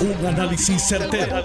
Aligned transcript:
Un 0.00 0.26
análisis 0.26 0.82
certero, 0.82 1.44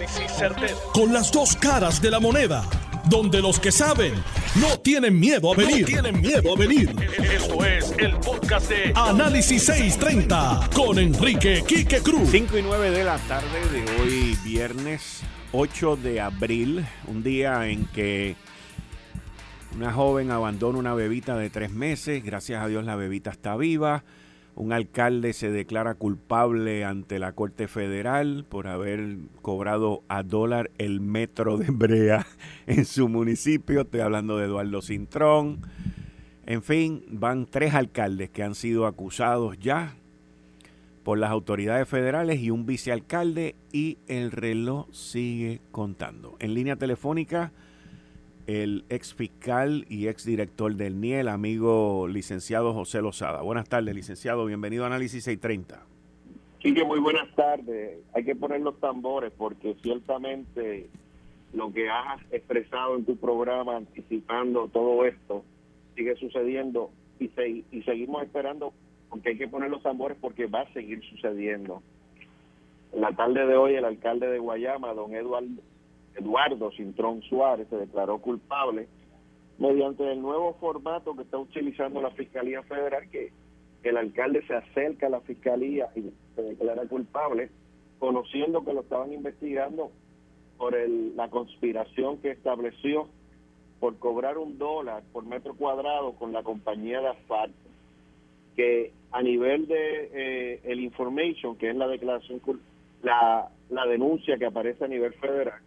Con 0.93 1.11
las 1.11 1.29
dos 1.29 1.57
caras 1.57 2.01
de 2.01 2.09
la 2.09 2.21
moneda. 2.21 2.63
Donde 3.09 3.41
los 3.41 3.59
que 3.59 3.69
saben 3.69 4.13
no 4.55 4.79
tienen 4.79 5.19
miedo 5.19 5.51
a 5.51 5.57
venir. 5.57 5.85
tienen 5.85 6.21
miedo 6.21 6.55
a 6.55 6.57
venir. 6.57 6.95
Esto 7.21 7.65
es 7.65 7.93
el 7.97 8.15
podcast 8.15 8.69
de 8.69 8.93
Análisis 8.95 9.61
630 9.65 10.69
con 10.73 10.97
Enrique 10.99 11.65
Quique 11.67 11.99
Cruz. 11.99 12.29
5 12.31 12.57
y 12.57 12.61
9 12.61 12.91
de 12.91 13.03
la 13.03 13.17
tarde 13.17 13.59
de 13.73 14.01
hoy, 14.01 14.37
viernes 14.45 15.21
8 15.51 15.97
de 15.97 16.21
abril. 16.21 16.85
Un 17.07 17.23
día 17.23 17.67
en 17.67 17.85
que 17.87 18.37
una 19.75 19.91
joven 19.91 20.31
abandona 20.31 20.79
una 20.79 20.93
bebita 20.93 21.35
de 21.35 21.49
tres 21.49 21.71
meses. 21.71 22.23
Gracias 22.23 22.63
a 22.63 22.67
Dios 22.67 22.85
la 22.85 22.95
bebita 22.95 23.31
está 23.31 23.57
viva. 23.57 24.05
Un 24.55 24.71
alcalde 24.71 25.33
se 25.33 25.51
declara 25.51 25.95
culpable 25.95 26.85
ante 26.85 27.19
la 27.19 27.33
Corte 27.33 27.67
Federal 27.67 28.45
por 28.47 28.67
haber 28.67 29.17
cobrado 29.41 30.03
a 30.07 30.23
dólar 30.23 30.71
el 30.77 31.01
metro 31.01 31.57
de 31.57 31.71
Brea 31.71 32.25
en 32.67 32.85
su 32.85 33.09
municipio. 33.09 33.81
Estoy 33.81 33.99
hablando 33.99 34.37
de 34.37 34.45
Eduardo 34.45 34.81
Cintrón. 34.81 35.59
En 36.45 36.63
fin, 36.63 37.03
van 37.09 37.47
tres 37.47 37.73
alcaldes 37.73 38.29
que 38.29 38.43
han 38.43 38.55
sido 38.55 38.85
acusados 38.85 39.59
ya 39.59 39.95
por 41.03 41.17
las 41.17 41.31
autoridades 41.31 41.87
federales 41.87 42.39
y 42.39 42.49
un 42.49 42.65
vicealcalde 42.65 43.55
y 43.73 43.97
el 44.07 44.31
reloj 44.31 44.87
sigue 44.93 45.59
contando. 45.71 46.37
En 46.39 46.53
línea 46.53 46.77
telefónica 46.77 47.51
el 48.47 48.85
ex 48.89 49.13
fiscal 49.13 49.85
y 49.89 50.07
ex 50.07 50.25
director 50.25 50.75
del 50.75 50.99
NIEL, 51.01 51.27
amigo 51.27 52.07
licenciado 52.07 52.73
José 52.73 53.01
Lozada. 53.01 53.41
Buenas 53.41 53.67
tardes, 53.67 53.95
licenciado. 53.95 54.45
Bienvenido 54.45 54.83
a 54.83 54.87
Análisis 54.87 55.23
630. 55.23 55.83
Sí, 56.61 56.73
que 56.73 56.83
muy 56.83 56.99
buenas 56.99 57.33
tardes. 57.35 57.99
Hay 58.13 58.23
que 58.23 58.35
poner 58.35 58.61
los 58.61 58.79
tambores 58.79 59.31
porque 59.37 59.75
ciertamente 59.81 60.89
lo 61.53 61.71
que 61.71 61.89
has 61.89 62.21
expresado 62.31 62.95
en 62.95 63.05
tu 63.05 63.17
programa 63.17 63.77
anticipando 63.77 64.67
todo 64.67 65.05
esto 65.05 65.43
sigue 65.95 66.15
sucediendo 66.17 66.91
y, 67.19 67.31
y 67.71 67.81
seguimos 67.83 68.23
esperando 68.23 68.73
porque 69.09 69.29
hay 69.29 69.37
que 69.37 69.47
poner 69.47 69.69
los 69.69 69.81
tambores 69.81 70.17
porque 70.19 70.47
va 70.47 70.61
a 70.61 70.73
seguir 70.73 71.03
sucediendo. 71.09 71.81
En 72.93 73.01
la 73.01 73.11
tarde 73.15 73.45
de 73.45 73.55
hoy 73.55 73.75
el 73.75 73.85
alcalde 73.85 74.27
de 74.27 74.39
Guayama, 74.39 74.93
don 74.93 75.13
Eduardo 75.15 75.61
Eduardo 76.15 76.71
Cintrón 76.71 77.21
Suárez 77.23 77.67
se 77.69 77.77
declaró 77.77 78.19
culpable 78.19 78.87
mediante 79.57 80.11
el 80.11 80.21
nuevo 80.21 80.53
formato 80.55 81.15
que 81.15 81.23
está 81.23 81.37
utilizando 81.37 82.01
la 82.01 82.11
Fiscalía 82.11 82.61
Federal, 82.63 83.09
que 83.09 83.31
el 83.83 83.97
alcalde 83.97 84.45
se 84.47 84.55
acerca 84.55 85.07
a 85.07 85.11
la 85.11 85.21
Fiscalía 85.21 85.89
y 85.95 86.11
se 86.35 86.41
declara 86.41 86.85
culpable, 86.87 87.49
conociendo 87.99 88.65
que 88.65 88.73
lo 88.73 88.81
estaban 88.81 89.13
investigando 89.13 89.91
por 90.57 90.75
el, 90.75 91.15
la 91.15 91.29
conspiración 91.29 92.17
que 92.17 92.31
estableció 92.31 93.07
por 93.79 93.97
cobrar 93.99 94.37
un 94.37 94.57
dólar 94.57 95.03
por 95.11 95.25
metro 95.25 95.53
cuadrado 95.55 96.13
con 96.13 96.31
la 96.33 96.43
compañía 96.43 97.01
de 97.01 97.09
asfalto, 97.09 97.69
que 98.55 98.93
a 99.11 99.21
nivel 99.21 99.67
de 99.67 100.09
eh, 100.13 100.61
el 100.63 100.79
information, 100.79 101.57
que 101.57 101.69
es 101.69 101.75
la 101.75 101.87
declaración, 101.87 102.41
la, 103.03 103.49
la 103.69 103.85
denuncia 103.85 104.37
que 104.37 104.45
aparece 104.45 104.85
a 104.85 104.87
nivel 104.87 105.13
federal, 105.13 105.61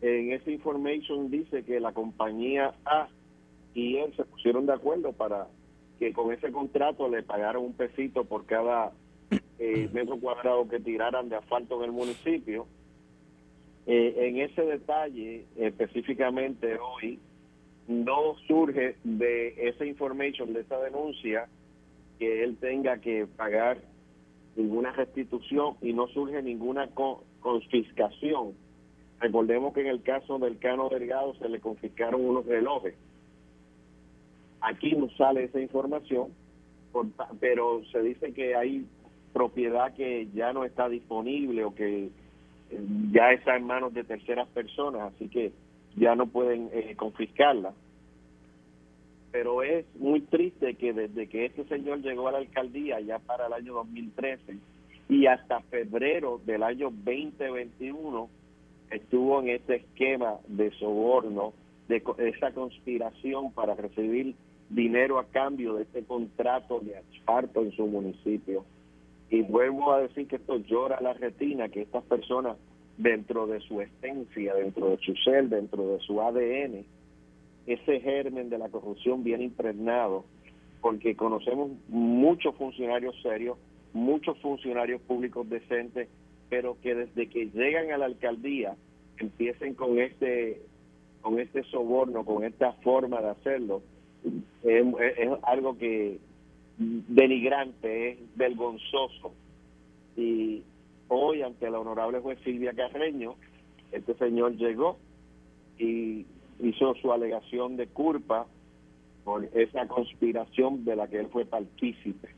en 0.00 0.32
ese 0.32 0.52
information 0.52 1.30
dice 1.30 1.64
que 1.64 1.80
la 1.80 1.92
compañía 1.92 2.74
A 2.84 3.08
y 3.74 3.96
él 3.96 4.12
se 4.16 4.24
pusieron 4.24 4.66
de 4.66 4.72
acuerdo 4.72 5.12
para 5.12 5.48
que 5.98 6.12
con 6.12 6.32
ese 6.32 6.52
contrato 6.52 7.08
le 7.08 7.22
pagaran 7.22 7.62
un 7.62 7.72
pesito 7.72 8.24
por 8.24 8.46
cada 8.46 8.92
eh, 9.58 9.88
metro 9.92 10.18
cuadrado 10.18 10.68
que 10.68 10.78
tiraran 10.78 11.28
de 11.28 11.36
asfalto 11.36 11.78
en 11.78 11.84
el 11.86 11.92
municipio. 11.92 12.66
Eh, 13.86 14.28
en 14.28 14.38
ese 14.38 14.62
detalle, 14.62 15.46
específicamente 15.56 16.78
hoy, 16.78 17.18
no 17.88 18.36
surge 18.46 18.96
de 19.02 19.68
esa 19.68 19.84
information, 19.84 20.52
de 20.52 20.60
esa 20.60 20.78
denuncia, 20.78 21.48
que 22.18 22.44
él 22.44 22.56
tenga 22.60 22.98
que 22.98 23.26
pagar 23.26 23.78
ninguna 24.56 24.92
restitución 24.92 25.76
y 25.80 25.92
no 25.92 26.06
surge 26.08 26.42
ninguna 26.42 26.88
confiscación 27.40 28.54
Recordemos 29.20 29.74
que 29.74 29.80
en 29.80 29.88
el 29.88 30.02
caso 30.02 30.38
del 30.38 30.58
Cano 30.58 30.88
Delgado 30.88 31.34
se 31.34 31.48
le 31.48 31.60
confiscaron 31.60 32.24
unos 32.24 32.46
relojes. 32.46 32.94
Aquí 34.60 34.92
no 34.92 35.08
sale 35.10 35.44
esa 35.44 35.60
información, 35.60 36.32
pero 37.40 37.82
se 37.90 38.00
dice 38.02 38.32
que 38.32 38.54
hay 38.54 38.86
propiedad 39.32 39.94
que 39.94 40.28
ya 40.34 40.52
no 40.52 40.64
está 40.64 40.88
disponible 40.88 41.64
o 41.64 41.74
que 41.74 42.06
eh, 42.06 42.10
ya 43.12 43.32
está 43.32 43.56
en 43.56 43.64
manos 43.64 43.94
de 43.94 44.04
terceras 44.04 44.48
personas, 44.48 45.12
así 45.14 45.28
que 45.28 45.52
ya 45.96 46.14
no 46.14 46.26
pueden 46.26 46.70
eh, 46.72 46.94
confiscarla. 46.96 47.72
Pero 49.30 49.62
es 49.62 49.84
muy 49.96 50.22
triste 50.22 50.74
que 50.74 50.92
desde 50.92 51.28
que 51.28 51.46
este 51.46 51.64
señor 51.64 52.00
llegó 52.00 52.28
a 52.28 52.32
la 52.32 52.38
alcaldía, 52.38 53.00
ya 53.00 53.18
para 53.18 53.46
el 53.46 53.52
año 53.52 53.74
2013, 53.74 54.56
y 55.08 55.26
hasta 55.26 55.60
febrero 55.62 56.40
del 56.44 56.62
año 56.62 56.90
2021, 56.90 58.28
estuvo 58.90 59.40
en 59.40 59.50
ese 59.50 59.76
esquema 59.76 60.38
de 60.46 60.70
soborno, 60.72 61.52
de 61.88 62.02
esa 62.18 62.52
conspiración 62.52 63.52
para 63.52 63.74
recibir 63.74 64.34
dinero 64.68 65.18
a 65.18 65.24
cambio 65.26 65.74
de 65.74 65.84
este 65.84 66.04
contrato 66.04 66.80
de 66.80 66.96
asfalto 66.98 67.62
en 67.62 67.72
su 67.72 67.86
municipio. 67.86 68.64
Y 69.30 69.42
vuelvo 69.42 69.92
a 69.92 70.00
decir 70.00 70.26
que 70.26 70.36
esto 70.36 70.58
llora 70.58 71.00
la 71.00 71.12
retina, 71.12 71.68
que 71.68 71.82
estas 71.82 72.04
personas 72.04 72.56
dentro 72.96 73.46
de 73.46 73.60
su 73.60 73.80
esencia, 73.80 74.54
dentro 74.54 74.90
de 74.90 74.98
su 74.98 75.14
ser, 75.16 75.48
dentro 75.48 75.86
de 75.88 76.00
su 76.00 76.20
ADN, 76.20 76.84
ese 77.66 78.00
germen 78.00 78.48
de 78.48 78.58
la 78.58 78.68
corrupción 78.68 79.22
viene 79.22 79.44
impregnado, 79.44 80.24
porque 80.80 81.14
conocemos 81.14 81.70
muchos 81.88 82.54
funcionarios 82.56 83.20
serios, 83.22 83.58
muchos 83.92 84.38
funcionarios 84.38 85.00
públicos 85.02 85.48
decentes 85.48 86.08
pero 86.48 86.76
que 86.80 86.94
desde 86.94 87.28
que 87.28 87.46
llegan 87.46 87.92
a 87.92 87.98
la 87.98 88.06
alcaldía 88.06 88.76
empiecen 89.18 89.74
con 89.74 89.98
este 89.98 90.62
con 91.20 91.40
este 91.40 91.64
soborno, 91.64 92.24
con 92.24 92.44
esta 92.44 92.72
forma 92.74 93.20
de 93.20 93.30
hacerlo, 93.30 93.82
es, 94.62 94.84
algo 95.42 95.76
que 95.76 96.18
denigrante, 96.78 98.12
es 98.12 98.18
vergonzoso. 98.36 99.32
Y 100.16 100.62
hoy 101.08 101.42
ante 101.42 101.70
la 101.70 101.80
honorable 101.80 102.20
juez 102.20 102.38
Silvia 102.44 102.72
Carreño, 102.72 103.34
este 103.92 104.14
señor 104.14 104.56
llegó 104.56 104.98
y 105.78 106.24
hizo 106.60 106.94
su 106.94 107.12
alegación 107.12 107.76
de 107.76 107.88
culpa 107.88 108.46
por 109.24 109.44
esa 109.54 109.86
conspiración 109.86 110.84
de 110.84 110.96
la 110.96 111.08
que 111.08 111.18
él 111.18 111.28
fue 111.28 111.44
partícipe. 111.44 112.37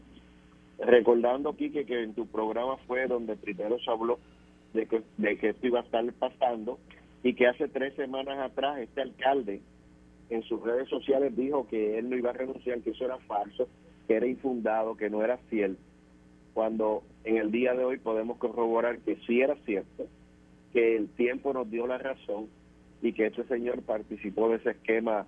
Recordando, 0.81 1.55
Quique, 1.57 1.85
que 1.85 2.03
en 2.03 2.15
tu 2.15 2.27
programa 2.27 2.77
fue 2.87 3.07
donde 3.07 3.37
primero 3.37 3.79
se 3.79 3.91
habló 3.91 4.19
de 4.73 4.87
que, 4.87 5.03
de 5.19 5.37
que 5.37 5.51
esto 5.51 5.67
iba 5.67 5.81
a 5.81 5.83
estar 5.83 6.05
pasando 6.15 6.79
y 7.23 7.35
que 7.35 7.47
hace 7.47 7.69
tres 7.69 7.95
semanas 7.95 8.39
atrás 8.39 8.79
este 8.79 9.03
alcalde 9.03 9.61
en 10.31 10.43
sus 10.45 10.63
redes 10.63 10.89
sociales 10.89 11.37
dijo 11.37 11.67
que 11.69 11.99
él 11.99 12.09
no 12.09 12.17
iba 12.17 12.31
a 12.31 12.35
renunciar, 12.35 12.81
que 12.81 12.91
eso 12.91 13.05
era 13.05 13.19
falso, 13.19 13.69
que 14.07 14.15
era 14.15 14.27
infundado, 14.27 14.97
que 14.97 15.11
no 15.11 15.23
era 15.23 15.39
cierto, 15.51 15.81
cuando 16.55 17.03
en 17.25 17.37
el 17.37 17.51
día 17.51 17.75
de 17.75 17.85
hoy 17.85 17.99
podemos 17.99 18.39
corroborar 18.39 18.99
que 19.01 19.17
sí 19.27 19.41
era 19.41 19.57
cierto, 19.67 20.07
que 20.73 20.97
el 20.97 21.09
tiempo 21.09 21.53
nos 21.53 21.71
dio 21.71 21.87
la 21.87 21.99
razón 21.99 22.49
y 23.03 23.13
que 23.13 23.27
este 23.27 23.45
señor 23.45 23.83
participó 23.83 24.49
de 24.49 24.57
ese 24.57 24.71
esquema 24.71 25.27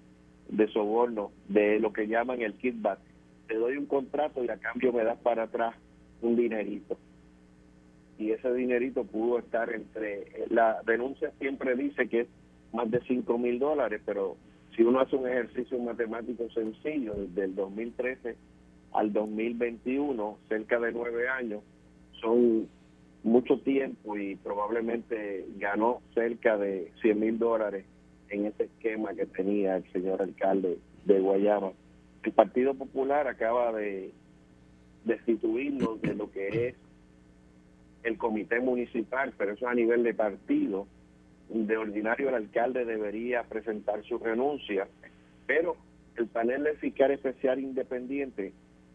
de 0.48 0.68
soborno, 0.68 1.30
de 1.48 1.78
lo 1.80 1.92
que 1.92 2.06
llaman 2.06 2.40
el 2.40 2.54
kickback 2.54 2.98
te 3.46 3.54
doy 3.54 3.76
un 3.76 3.86
contrato 3.86 4.44
y 4.44 4.48
a 4.48 4.58
cambio 4.58 4.92
me 4.92 5.04
das 5.04 5.18
para 5.18 5.44
atrás 5.44 5.74
un 6.20 6.36
dinerito. 6.36 6.96
Y 8.18 8.30
ese 8.30 8.52
dinerito 8.52 9.04
pudo 9.04 9.38
estar 9.38 9.72
entre, 9.72 10.46
la 10.50 10.80
denuncia 10.86 11.32
siempre 11.38 11.74
dice 11.74 12.08
que 12.08 12.20
es 12.20 12.28
más 12.72 12.90
de 12.90 13.00
5 13.00 13.38
mil 13.38 13.58
dólares, 13.58 14.00
pero 14.04 14.36
si 14.76 14.82
uno 14.82 15.00
hace 15.00 15.16
un 15.16 15.28
ejercicio 15.28 15.78
matemático 15.78 16.48
sencillo, 16.50 17.14
desde 17.14 17.44
el 17.44 17.54
2013 17.54 18.36
al 18.92 19.12
2021, 19.12 20.38
cerca 20.48 20.78
de 20.78 20.92
nueve 20.92 21.28
años, 21.28 21.62
son 22.20 22.68
mucho 23.22 23.58
tiempo 23.60 24.16
y 24.16 24.36
probablemente 24.36 25.46
ganó 25.56 26.00
cerca 26.14 26.56
de 26.56 26.92
100 27.02 27.20
mil 27.20 27.38
dólares 27.38 27.84
en 28.28 28.46
ese 28.46 28.64
esquema 28.64 29.14
que 29.14 29.26
tenía 29.26 29.76
el 29.76 29.92
señor 29.92 30.22
alcalde 30.22 30.78
de 31.04 31.20
Guayama 31.20 31.72
el 32.24 32.32
Partido 32.32 32.74
Popular 32.74 33.26
acaba 33.26 33.72
de 33.72 34.12
destituirlo 35.04 35.96
de 35.96 36.14
lo 36.14 36.30
que 36.30 36.68
es 36.68 36.76
el 38.04 38.18
comité 38.18 38.60
municipal, 38.60 39.32
pero 39.36 39.52
eso 39.52 39.68
a 39.68 39.74
nivel 39.74 40.02
de 40.02 40.14
partido. 40.14 40.86
De 41.48 41.76
ordinario 41.76 42.30
el 42.30 42.34
alcalde 42.34 42.84
debería 42.86 43.42
presentar 43.42 44.02
su 44.04 44.18
renuncia, 44.18 44.88
pero 45.46 45.76
el 46.16 46.26
panel 46.26 46.64
de 46.64 46.74
fiscal 46.76 47.10
especial 47.10 47.60
independiente, 47.60 48.52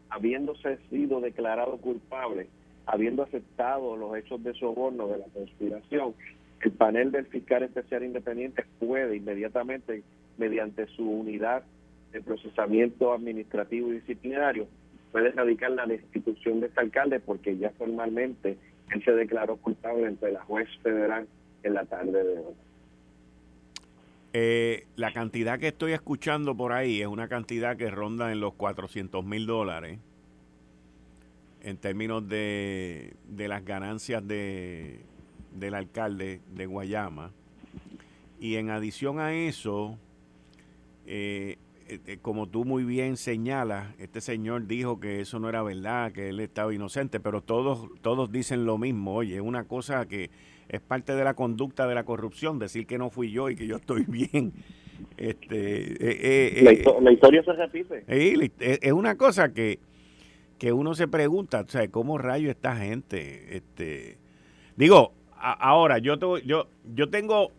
habiéndose 0.10 0.78
sido 0.90 1.22
declarado 1.22 1.78
culpable, 1.78 2.48
habiendo 2.88 3.24
aceptado 3.24 3.96
los 3.96 4.18
hechos 4.18 4.44
de 4.44 4.54
soborno 4.56 5.08
de 5.08 5.20
la 5.20 5.26
conspiración, 5.26 6.16
el 6.62 6.72
panel 6.72 7.12
del 7.12 7.28
fiscal 7.28 7.62
especial 7.62 8.04
independiente 8.04 8.66
puede 8.80 9.18
inmediatamente, 9.18 10.02
mediante 10.38 10.88
su 10.88 11.08
unidad 11.08 11.64
de 12.12 12.22
procesamiento 12.22 13.14
administrativo 13.14 13.90
y 13.90 13.96
disciplinario, 13.96 14.68
puede 15.12 15.32
radicar 15.32 15.72
la 15.72 15.86
destitución 15.86 16.60
de 16.60 16.68
este 16.68 16.80
alcalde 16.80 17.20
porque 17.20 17.58
ya 17.58 17.72
formalmente 17.72 18.58
él 18.92 19.04
se 19.04 19.12
declaró 19.12 19.58
culpable 19.58 20.08
ante 20.08 20.32
la 20.32 20.42
juez 20.44 20.70
federal 20.82 21.28
en 21.64 21.74
la 21.74 21.86
tarde 21.86 22.24
de 22.24 22.40
hoy. 22.40 22.54
Eh, 24.34 24.86
la 24.96 25.12
cantidad 25.14 25.58
que 25.58 25.70
estoy 25.70 25.94
escuchando 25.94 26.56
por 26.56 26.72
ahí 26.72 27.02
es 27.02 27.08
una 27.08 27.28
cantidad 27.28 27.78
que 27.78 27.90
ronda 27.90 28.32
en 28.32 28.40
los 28.40 28.54
400 28.54 29.26
mil 29.26 29.48
dólares 29.48 30.00
en 31.62 31.78
términos 31.78 32.28
de, 32.28 33.14
de 33.28 33.48
las 33.48 33.66
ganancias 33.66 34.26
de, 34.28 35.00
del 35.54 35.74
alcalde 35.74 36.42
de 36.54 36.66
Guayama. 36.66 37.32
Y 38.40 38.56
en 38.56 38.70
adición 38.70 39.20
a 39.20 39.34
eso, 39.34 39.98
eh, 41.06 41.58
como 42.22 42.48
tú 42.48 42.66
muy 42.66 42.84
bien 42.84 43.18
señalas, 43.18 43.94
este 44.00 44.22
señor 44.22 44.68
dijo 44.68 45.00
que 45.00 45.22
eso 45.22 45.40
no 45.40 45.50
era 45.50 45.64
verdad, 45.64 46.12
que 46.12 46.30
él 46.30 46.40
estaba 46.40 46.74
inocente, 46.74 47.20
pero 47.20 47.42
todos, 47.42 47.88
todos 48.02 48.32
dicen 48.32 48.66
lo 48.66 48.78
mismo. 48.78 49.16
Oye, 49.16 49.36
es 49.36 49.42
una 49.42 49.66
cosa 49.66 50.06
que 50.08 50.30
es 50.70 50.82
parte 50.82 51.16
de 51.16 51.24
la 51.24 51.34
conducta 51.34 51.88
de 51.88 51.96
la 51.96 52.04
corrupción, 52.04 52.60
decir 52.60 52.86
que 52.86 52.98
no 52.98 53.10
fui 53.10 53.32
yo 53.32 53.50
y 53.50 53.56
que 53.56 53.68
yo 53.68 53.78
estoy 53.78 54.04
bien. 54.08 54.54
Este, 55.16 56.60
eh, 56.60 56.64
la, 57.02 57.12
historia 57.12 57.44
se 57.44 57.54
repite. 57.54 58.04
es 58.08 58.92
una 58.92 59.16
cosa 59.16 59.54
que, 59.54 59.80
que 60.58 60.74
uno 60.74 60.96
se 60.96 61.08
pregunta, 61.08 61.62
o 61.62 61.70
sea, 61.70 61.88
¿cómo 61.90 62.18
rayo 62.18 62.50
esta 62.50 62.76
gente? 62.76 63.58
Este, 63.58 64.18
digo, 64.76 65.14
ahora, 65.40 66.00
yo, 66.00 66.18
yo, 66.40 66.68
yo 66.96 67.10
tengo, 67.10 67.52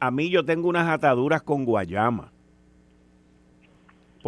a 0.00 0.10
mí 0.10 0.30
yo 0.30 0.44
tengo 0.44 0.68
unas 0.68 0.88
ataduras 0.88 1.42
con 1.42 1.64
Guayama, 1.64 2.32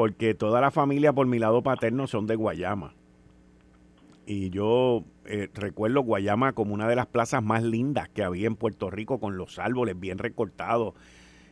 porque 0.00 0.32
toda 0.32 0.62
la 0.62 0.70
familia 0.70 1.12
por 1.12 1.26
mi 1.26 1.38
lado 1.38 1.62
paterno 1.62 2.06
son 2.06 2.26
de 2.26 2.35
Guayama. 2.35 2.94
Y 4.25 4.49
yo 4.49 5.05
eh, 5.26 5.50
recuerdo 5.52 6.00
Guayama 6.00 6.55
como 6.55 6.73
una 6.73 6.88
de 6.88 6.97
las 6.97 7.05
plazas 7.05 7.43
más 7.43 7.62
lindas 7.62 8.08
que 8.08 8.23
había 8.23 8.47
en 8.47 8.56
Puerto 8.56 8.88
Rico, 8.88 9.20
con 9.20 9.37
los 9.37 9.58
árboles 9.58 10.00
bien 10.00 10.17
recortados 10.17 10.94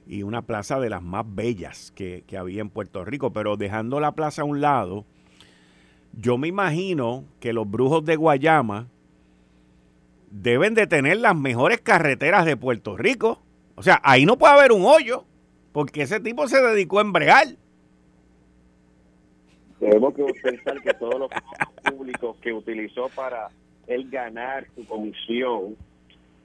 y 0.06 0.22
una 0.22 0.40
plaza 0.40 0.80
de 0.80 0.88
las 0.88 1.02
más 1.02 1.26
bellas 1.28 1.92
que, 1.94 2.24
que 2.26 2.38
había 2.38 2.62
en 2.62 2.70
Puerto 2.70 3.04
Rico. 3.04 3.34
Pero 3.34 3.58
dejando 3.58 4.00
la 4.00 4.12
plaza 4.12 4.40
a 4.40 4.46
un 4.46 4.62
lado, 4.62 5.04
yo 6.14 6.38
me 6.38 6.48
imagino 6.48 7.26
que 7.40 7.52
los 7.52 7.70
brujos 7.70 8.02
de 8.06 8.16
Guayama 8.16 8.88
deben 10.30 10.72
de 10.72 10.86
tener 10.86 11.18
las 11.18 11.36
mejores 11.36 11.82
carreteras 11.82 12.46
de 12.46 12.56
Puerto 12.56 12.96
Rico. 12.96 13.42
O 13.74 13.82
sea, 13.82 14.00
ahí 14.02 14.24
no 14.24 14.38
puede 14.38 14.54
haber 14.54 14.72
un 14.72 14.86
hoyo, 14.86 15.26
porque 15.72 16.00
ese 16.00 16.18
tipo 16.18 16.48
se 16.48 16.62
dedicó 16.62 17.00
a 17.00 17.02
embrear. 17.02 17.48
Debemos 19.80 20.14
que 20.14 20.25
pensar 20.42 20.80
que 20.82 20.94
todos 20.94 21.19
los 21.19 21.30
públicos 21.84 22.36
que 22.40 22.52
utilizó 22.52 23.08
para 23.14 23.48
él 23.86 24.08
ganar 24.10 24.66
su 24.75 24.84
comisión, 24.86 25.76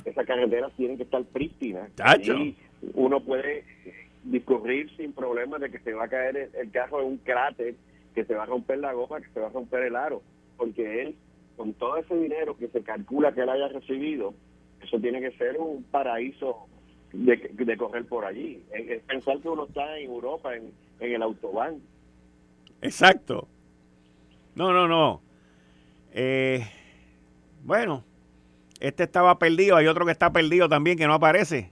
esas 0.06 0.25
carreteras 0.25 0.71
tienen 0.74 0.97
que 0.97 1.03
estar 1.03 1.24
prístinas. 1.25 1.89
Y 2.21 2.56
uno 2.94 3.21
puede 3.21 3.63
discurrir 4.24 4.95
sin 4.95 5.13
problemas 5.13 5.62
de 5.62 5.69
que 5.69 5.80
se 5.80 5.94
va 5.94 6.06
a 6.06 6.07
caer 6.07 6.51
el, 6.53 6.71
carro 6.71 7.01
en 7.01 7.07
un 7.07 7.18
cráter, 7.18 7.75
que 8.13 8.24
se 8.24 8.35
va 8.35 8.44
a 8.44 8.45
romper 8.47 8.80
la 8.80 8.94
goma, 8.94 9.19
que 9.19 9.30
se 9.30 9.39
va 9.39 9.47
a 9.47 9.51
romper 9.51 9.83
el 9.83 9.95
aro, 9.95 10.21
porque 10.57 11.01
él 11.01 11.15
con 11.56 11.74
todo 11.74 11.97
ese 11.97 12.15
dinero 12.15 12.57
que 12.57 12.68
se 12.68 12.81
calcula 12.81 13.33
que 13.33 13.41
él 13.41 13.50
haya 13.50 13.68
recibido, 13.68 14.33
eso 14.81 15.00
tiene 15.00 15.21
que 15.21 15.31
ser 15.38 15.57
un 15.59 15.83
paraíso 15.83 16.68
de, 17.12 17.77
correr 17.77 18.06
por 18.06 18.25
allí. 18.25 18.63
Es, 18.74 19.01
pensar 19.03 19.39
que 19.39 19.50
uno 19.50 19.65
está 19.65 19.97
en 19.97 20.09
Europa, 20.09 20.56
en, 20.56 20.71
el 21.00 21.21
autobán. 21.21 21.81
Exacto. 22.83 23.47
No, 24.56 24.71
no, 24.71 24.88
no. 24.88 25.21
Eh, 26.12 26.63
bueno, 27.63 28.03
este 28.80 29.03
estaba 29.03 29.39
perdido, 29.39 29.77
hay 29.77 29.88
otro 29.88 30.06
que 30.06 30.12
está 30.12 30.31
perdido 30.31 30.69
también 30.69 30.97
que 30.97 31.07
no 31.07 31.13
aparece. 31.13 31.71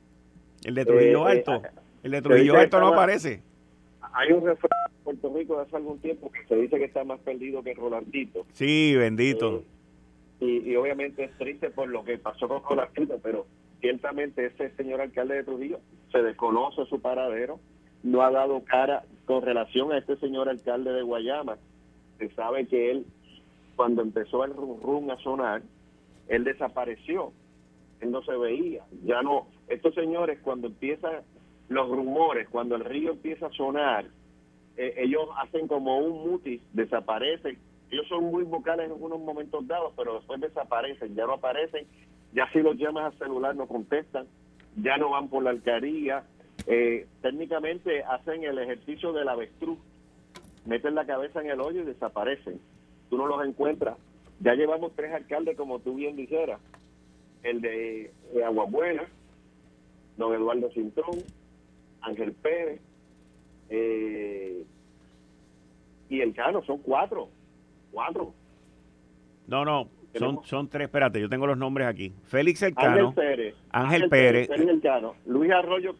El 0.64 0.76
de 0.76 0.86
Trujillo 0.86 1.28
eh, 1.28 1.32
Alto. 1.32 1.62
El 2.04 2.12
de 2.12 2.22
Trujillo 2.22 2.58
Alto 2.58 2.80
no 2.80 2.88
aparece. 2.88 3.44
Hay 4.14 4.32
un 4.32 4.46
refrán 4.46 4.72
en 4.90 5.04
Puerto 5.04 5.34
Rico 5.36 5.58
de 5.58 5.64
hace 5.64 5.76
algún 5.76 6.00
tiempo 6.00 6.32
que 6.32 6.46
se 6.48 6.56
dice 6.56 6.78
que 6.78 6.86
está 6.86 7.04
más 7.04 7.20
perdido 7.20 7.62
que 7.64 7.74
Rolandito. 7.74 8.46
Sí, 8.54 8.96
bendito. 8.96 9.64
Eh, 10.40 10.64
y, 10.66 10.76
obviamente 10.76 11.26
es 11.26 11.38
triste 11.38 11.70
por 11.70 11.88
lo 11.88 12.04
que 12.04 12.18
pasó 12.18 12.48
con 12.48 12.64
Rolandito, 12.64 13.20
pero 13.22 13.46
ciertamente 13.80 14.46
ese 14.46 14.72
señor 14.76 15.02
alcalde 15.02 15.36
de 15.36 15.44
Trujillo 15.44 15.80
se 16.12 16.22
desconoce 16.22 16.86
su 16.86 17.00
paradero, 17.00 17.60
no 18.04 18.22
ha 18.22 18.32
dado 18.32 18.64
cara 18.64 19.04
con 19.26 19.42
relación 19.42 19.92
a 19.92 19.98
este 19.98 20.16
señor 20.18 20.50
alcalde 20.50 20.92
de 20.92 21.02
Guayama. 21.02 21.58
Se 22.18 22.30
sabe 22.30 22.68
que 22.68 22.92
él, 22.92 23.06
cuando 23.76 24.02
empezó 24.02 24.44
el 24.44 24.54
rum 24.54 24.80
rum 24.82 25.10
a 25.12 25.18
sonar, 25.18 25.62
él 26.28 26.44
desapareció, 26.44 27.34
él 28.00 28.12
no 28.12 28.24
se 28.24 28.36
veía, 28.36 28.84
ya 29.04 29.22
no. 29.22 29.48
Estos 29.68 29.94
señores 29.96 30.40
cuando 30.42 30.68
empiezan 30.68 31.22
los 31.70 31.90
rumores, 31.90 32.50
cuando 32.50 32.76
el 32.76 32.86
río 32.86 33.12
empieza 33.12 33.48
a 33.48 33.52
sonar, 33.52 34.06
eh, 34.78 34.94
ellos 34.98 35.28
hacen 35.38 35.68
como 35.68 36.00
un 36.00 36.30
mutis, 36.30 36.62
desaparecen. 36.74 37.58
Ellos 37.92 38.08
son 38.08 38.26
muy 38.26 38.44
vocales 38.44 38.86
en 38.86 38.94
algunos 38.94 39.20
momentos 39.20 39.68
dados, 39.68 39.94
pero 39.98 40.16
después 40.16 40.40
desaparecen, 40.40 41.14
ya 41.16 41.26
no 41.26 41.34
aparecen. 41.34 41.86
Ya 42.34 42.50
si 42.54 42.60
los 42.60 42.78
llamas 42.78 43.14
al 43.14 43.20
celular 43.20 43.56
no 43.56 43.68
contestan, 43.68 44.28
ya 44.78 44.98
no 44.98 45.10
van 45.10 45.28
por 45.28 45.44
la 45.44 45.50
alcaldía. 45.50 46.24
Eh, 46.68 47.08
técnicamente 47.22 48.04
hacen 48.04 48.44
el 48.44 48.60
ejercicio 48.60 49.14
del 49.14 49.28
avestruz, 49.28 49.80
meten 50.66 50.96
la 50.96 51.06
cabeza 51.06 51.42
en 51.42 51.50
el 51.50 51.62
hoyo 51.62 51.82
y 51.82 51.86
desaparecen. 51.86 52.60
Tú 53.10 53.18
no 53.18 53.28
los 53.28 53.46
encuentras. 53.46 53.98
Ya 54.40 54.54
llevamos 54.54 54.94
tres 54.96 55.14
alcaldes, 55.14 55.58
como 55.58 55.80
tú 55.80 55.96
bien 55.96 56.16
dijeras. 56.16 56.60
El 57.44 57.62
de, 57.62 58.12
de 58.34 58.44
Aguabuena, 58.44 59.04
don 60.18 60.34
Eduardo 60.34 60.70
Cintrón, 60.72 61.18
Ángel 62.02 62.34
Pérez 62.34 62.80
eh, 63.70 64.64
y 66.10 66.22
el 66.22 66.34
Cano, 66.34 66.64
son 66.64 66.80
cuatro, 66.80 67.30
cuatro. 67.92 68.34
No, 69.48 69.66
no, 69.66 69.88
son, 70.16 70.40
son 70.46 70.68
tres, 70.68 70.86
espérate, 70.86 71.20
yo 71.20 71.30
tengo 71.30 71.48
los 71.48 71.58
nombres 71.58 71.88
aquí. 71.88 72.14
Félix 72.26 72.62
Elcano, 72.62 73.08
Ángel 73.08 73.14
Pérez, 73.16 73.56
Ángel, 73.72 74.10
Pérez, 74.10 74.50
Luis 75.26 75.52
Arroyo 75.52 75.96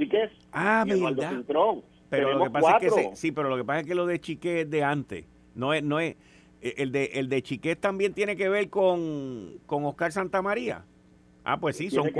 Chiqués, 0.00 0.30
ah, 0.52 0.82
y 0.86 0.92
Eduardo 0.92 1.84
Pero 2.08 2.38
lo 2.38 2.44
que 2.44 2.50
pasa 2.50 2.78
es 2.78 2.94
que 2.94 3.16
sí, 3.16 3.32
pero 3.32 3.50
lo 3.50 3.56
que 3.58 3.64
pasa 3.64 3.80
es 3.80 3.86
que 3.86 3.94
lo 3.94 4.06
de 4.06 4.18
Chiqués 4.18 4.64
es 4.64 4.70
de 4.70 4.82
antes. 4.82 5.26
No 5.54 5.74
es, 5.74 5.82
no 5.82 6.00
es, 6.00 6.16
el 6.62 6.90
de, 6.90 7.10
el 7.14 7.28
de 7.28 7.42
Chiqués 7.42 7.78
también 7.78 8.14
tiene 8.14 8.34
que 8.34 8.48
ver 8.48 8.70
con, 8.70 9.58
con 9.66 9.84
Oscar 9.84 10.10
Santamaría. 10.10 10.84
Ah, 11.44 11.58
pues 11.58 11.76
sí, 11.76 11.90
son 11.90 12.10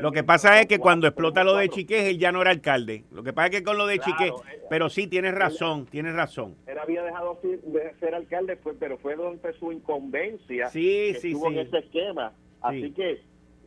Lo 0.00 0.12
que 0.12 0.24
pasa 0.24 0.60
es 0.60 0.66
que 0.66 0.78
cuando 0.78 1.06
explota 1.06 1.42
lo 1.42 1.56
de 1.56 1.68
Chiqués, 1.70 2.04
él 2.04 2.18
ya 2.18 2.32
no 2.32 2.42
era 2.42 2.50
alcalde. 2.50 3.04
Lo 3.10 3.22
que 3.22 3.32
pasa 3.32 3.46
es 3.46 3.56
que 3.56 3.62
con 3.62 3.78
lo 3.78 3.86
de 3.86 3.98
Chiqués, 3.98 4.30
eh, 4.30 4.60
pero 4.68 4.90
sí, 4.90 5.06
tienes 5.06 5.34
razón, 5.34 5.86
tienes 5.86 6.14
razón. 6.14 6.56
Él 6.66 6.78
había 6.78 7.02
dejado 7.02 7.38
de 7.42 7.94
ser 8.00 8.14
alcalde, 8.14 8.56
pues, 8.56 8.76
pero 8.78 8.98
fue 8.98 9.14
donde 9.16 9.52
su 9.54 9.72
incumbencia 9.72 10.68
sí, 10.68 11.14
sí, 11.20 11.28
estuvo 11.28 11.48
en 11.48 11.58
ese 11.60 11.78
esquema. 11.78 12.32
Así 12.60 12.92
que 12.92 13.22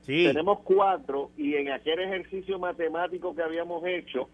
tenemos 0.06 0.60
cuatro 0.60 1.32
y 1.38 1.56
en 1.56 1.72
aquel 1.72 2.00
ejercicio 2.00 2.60
matemático 2.60 3.36
que 3.36 3.42
habíamos 3.42 3.86
hecho, 3.86 4.30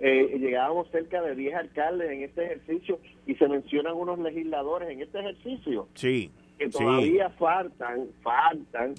eh, 0.00 0.36
llegábamos 0.38 0.88
cerca 0.90 1.20
de 1.22 1.34
10 1.34 1.54
alcaldes 1.54 2.10
en 2.10 2.22
este 2.22 2.44
ejercicio 2.44 3.00
y 3.26 3.34
se 3.34 3.48
mencionan 3.48 3.94
unos 3.94 4.18
legisladores 4.18 4.90
en 4.90 5.02
este 5.02 5.18
ejercicio. 5.20 5.88
Sí. 5.94 6.30
Que 6.58 6.68
todavía 6.68 7.30
faltan, 7.30 8.08
faltan 8.22 8.94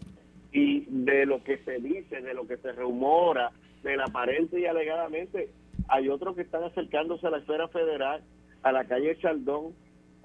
y 0.51 0.85
de 0.87 1.25
lo 1.25 1.43
que 1.43 1.57
se 1.59 1.79
dice, 1.79 2.21
de 2.21 2.33
lo 2.33 2.47
que 2.47 2.57
se 2.57 2.71
rumora, 2.71 3.51
de 3.83 3.95
la 3.95 4.05
aparente 4.05 4.59
y 4.59 4.65
alegadamente, 4.65 5.49
hay 5.87 6.09
otros 6.09 6.35
que 6.35 6.41
están 6.41 6.63
acercándose 6.63 7.27
a 7.27 7.29
la 7.29 7.37
esfera 7.37 7.67
federal, 7.67 8.21
a 8.63 8.71
la 8.71 8.85
calle 8.85 9.17
Chaldón, 9.19 9.73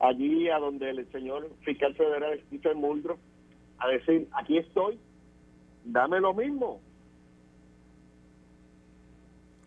allí 0.01 0.49
a 0.49 0.59
donde 0.59 0.91
el 0.91 1.11
señor 1.13 1.51
fiscal 1.65 1.95
federal 1.95 2.41
Stephen 2.47 2.79
Muldrow, 2.79 3.17
a 3.79 3.89
decir, 3.89 4.29
aquí 4.33 4.59
estoy, 4.59 4.99
dame 5.85 6.21
lo 6.21 6.35
mismo. 6.35 6.81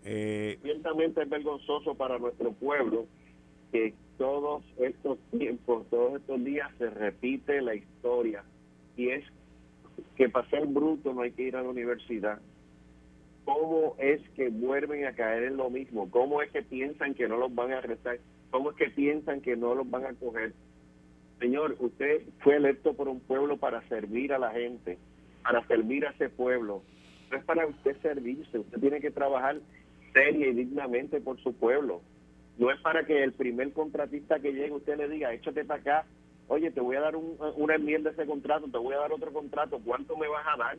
Eh, 0.03 0.57
Ciertamente 0.61 1.21
es 1.21 1.29
vergonzoso 1.29 1.95
para 1.95 2.17
nuestro 2.17 2.51
pueblo 2.53 3.05
que 3.71 3.93
todos 4.17 4.63
estos 4.79 5.19
tiempos, 5.37 5.85
todos 5.89 6.21
estos 6.21 6.43
días 6.43 6.71
se 6.77 6.89
repite 6.89 7.61
la 7.61 7.75
historia 7.75 8.43
y 8.95 9.09
es 9.09 9.23
que 10.15 10.29
para 10.29 10.49
ser 10.49 10.65
bruto 10.65 11.13
no 11.13 11.21
hay 11.21 11.31
que 11.31 11.43
ir 11.43 11.55
a 11.55 11.61
la 11.61 11.69
universidad. 11.69 12.39
¿Cómo 13.45 13.95
es 13.97 14.21
que 14.31 14.49
vuelven 14.49 15.05
a 15.05 15.13
caer 15.13 15.43
en 15.43 15.57
lo 15.57 15.69
mismo? 15.69 16.09
¿Cómo 16.11 16.41
es 16.41 16.51
que 16.51 16.63
piensan 16.63 17.13
que 17.13 17.27
no 17.27 17.37
los 17.37 17.53
van 17.53 17.71
a 17.71 17.77
arrestar? 17.77 18.19
¿Cómo 18.49 18.71
es 18.71 18.77
que 18.77 18.89
piensan 18.89 19.41
que 19.41 19.55
no 19.55 19.75
los 19.75 19.89
van 19.89 20.05
a 20.05 20.13
coger? 20.13 20.53
Señor, 21.39 21.75
usted 21.79 22.23
fue 22.39 22.55
electo 22.55 22.93
por 22.93 23.07
un 23.07 23.19
pueblo 23.19 23.57
para 23.57 23.87
servir 23.87 24.33
a 24.33 24.39
la 24.39 24.51
gente, 24.51 24.97
para 25.47 25.65
servir 25.65 26.05
a 26.05 26.09
ese 26.09 26.29
pueblo. 26.29 26.83
No 27.31 27.37
es 27.37 27.43
para 27.45 27.65
usted 27.65 27.95
servirse, 28.01 28.59
usted 28.59 28.79
tiene 28.79 28.99
que 28.99 29.11
trabajar 29.11 29.57
seria 30.11 30.47
y 30.47 30.53
dignamente 30.53 31.21
por 31.21 31.39
su 31.39 31.53
pueblo. 31.53 32.01
No 32.57 32.69
es 32.69 32.79
para 32.81 33.05
que 33.05 33.23
el 33.23 33.31
primer 33.31 33.71
contratista 33.71 34.39
que 34.39 34.51
llegue 34.51 34.73
usted 34.73 34.97
le 34.97 35.07
diga, 35.07 35.33
échate 35.33 35.63
para 35.63 35.79
acá, 35.79 36.05
oye, 36.49 36.69
te 36.71 36.81
voy 36.81 36.97
a 36.97 37.01
dar 37.01 37.15
una 37.15 37.75
enmienda 37.75 38.09
de 38.09 38.15
ese 38.15 38.25
contrato, 38.25 38.67
te 38.69 38.77
voy 38.77 38.93
a 38.93 38.99
dar 38.99 39.13
otro 39.13 39.31
contrato, 39.31 39.79
¿cuánto 39.85 40.17
me 40.17 40.27
vas 40.27 40.45
a 40.53 40.57
dar? 40.57 40.77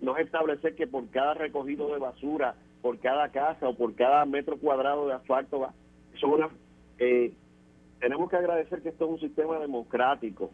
No 0.00 0.16
es 0.16 0.26
establecer 0.26 0.74
que 0.74 0.88
por 0.88 1.08
cada 1.10 1.34
recogido 1.34 1.92
de 1.92 2.00
basura, 2.00 2.56
por 2.82 2.98
cada 2.98 3.28
casa 3.28 3.68
o 3.68 3.76
por 3.76 3.94
cada 3.94 4.24
metro 4.24 4.56
cuadrado 4.56 5.06
de 5.06 5.14
asfalto, 5.14 5.60
va. 5.60 5.72
eso 6.12 6.26
una... 6.26 6.48
Eh, 6.98 7.32
tenemos 8.00 8.28
que 8.28 8.36
agradecer 8.36 8.82
que 8.82 8.88
esto 8.88 9.04
es 9.04 9.10
un 9.12 9.20
sistema 9.20 9.58
democrático, 9.60 10.50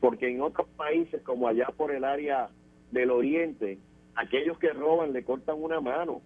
porque 0.00 0.28
en 0.28 0.42
otros 0.42 0.68
países 0.76 1.22
como 1.22 1.48
allá 1.48 1.68
por 1.76 1.90
el 1.90 2.04
área 2.04 2.50
del 2.94 3.10
oriente, 3.10 3.78
aquellos 4.14 4.58
que 4.58 4.72
roban 4.72 5.12
le 5.12 5.22
cortan 5.22 5.62
una 5.62 5.80
mano. 5.80 6.22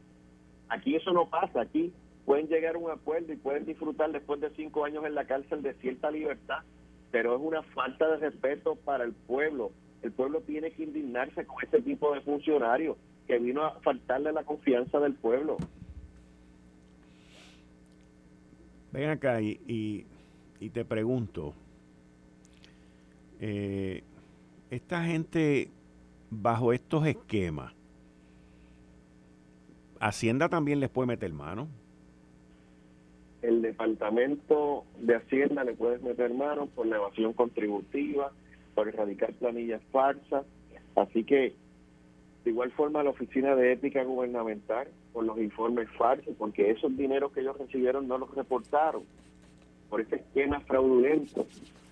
Aquí 0.68 0.94
eso 0.94 1.12
no 1.12 1.28
pasa, 1.28 1.62
aquí 1.62 1.92
pueden 2.24 2.46
llegar 2.46 2.76
a 2.76 2.78
un 2.78 2.90
acuerdo 2.90 3.32
y 3.32 3.36
pueden 3.36 3.64
disfrutar 3.64 4.12
después 4.12 4.40
de 4.40 4.50
cinco 4.50 4.84
años 4.84 5.04
en 5.04 5.16
la 5.16 5.26
cárcel 5.26 5.62
de 5.62 5.74
cierta 5.74 6.10
libertad, 6.10 6.62
pero 7.10 7.34
es 7.34 7.42
una 7.42 7.62
falta 7.62 8.06
de 8.08 8.18
respeto 8.18 8.76
para 8.76 9.02
el 9.02 9.12
pueblo. 9.12 9.72
El 10.02 10.12
pueblo 10.12 10.42
tiene 10.42 10.70
que 10.70 10.84
indignarse 10.84 11.44
con 11.44 11.56
este 11.64 11.82
tipo 11.82 12.14
de 12.14 12.20
funcionarios 12.20 12.96
que 13.26 13.40
vino 13.40 13.64
a 13.64 13.80
faltarle 13.80 14.32
la 14.32 14.44
confianza 14.44 15.00
del 15.00 15.14
pueblo. 15.14 15.56
Ven 18.92 19.10
acá 19.10 19.40
y 19.40 20.06
y 20.60 20.70
te 20.70 20.84
pregunto, 20.84 21.54
eh, 23.40 24.02
esta 24.70 25.04
gente 25.04 25.70
bajo 26.30 26.72
estos 26.72 27.06
esquemas, 27.06 27.72
Hacienda 30.00 30.48
también 30.48 30.80
les 30.80 30.90
puede 30.90 31.08
meter 31.08 31.32
mano. 31.32 31.68
El 33.42 33.62
departamento 33.62 34.84
de 35.00 35.16
Hacienda 35.16 35.64
le 35.64 35.74
puede 35.74 35.98
meter 35.98 36.32
mano 36.34 36.66
por 36.66 36.86
la 36.86 36.96
evasión 36.96 37.32
contributiva, 37.32 38.32
por 38.74 38.88
erradicar 38.88 39.32
planillas 39.34 39.82
falsas. 39.90 40.44
Así 40.94 41.24
que, 41.24 41.54
de 42.44 42.50
igual 42.50 42.70
forma, 42.72 43.02
la 43.02 43.10
Oficina 43.10 43.54
de 43.54 43.72
Ética 43.72 44.04
Gubernamental, 44.04 44.88
por 45.12 45.24
los 45.24 45.38
informes 45.38 45.88
falsos, 45.96 46.34
porque 46.38 46.70
esos 46.70 46.96
dineros 46.96 47.32
que 47.32 47.40
ellos 47.40 47.58
recibieron 47.58 48.06
no 48.06 48.18
los 48.18 48.32
reportaron 48.34 49.02
por 49.88 50.00
ese 50.00 50.16
esquema 50.16 50.60
fraudulento. 50.60 51.46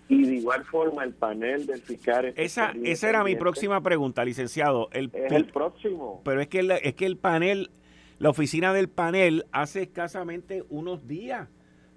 Y 0.09 0.25
de 0.25 0.35
igual 0.37 0.65
forma 0.65 1.05
el 1.05 1.15
panel 1.15 1.67
del 1.67 1.81
fiscal... 1.81 2.33
Esa, 2.37 2.73
esa 2.85 3.09
era 3.09 3.25
mi 3.25 3.35
próxima 3.35 3.81
pregunta, 3.81 4.25
licenciado. 4.25 4.89
El, 4.93 5.11
es 5.13 5.33
el 5.33 5.47
próximo. 5.47 6.23
Pero 6.25 6.41
es 6.41 6.49
que, 6.49 6.61
el, 6.61 6.71
es 6.71 6.95
que 6.95 7.07
el 7.07 7.17
panel, 7.17 7.71
la 8.19 8.31
oficina 8.31 8.73
del 8.73 8.89
panel, 8.89 9.47
hace 9.51 9.83
escasamente 9.83 10.63
unos 10.69 11.09
días 11.09 11.49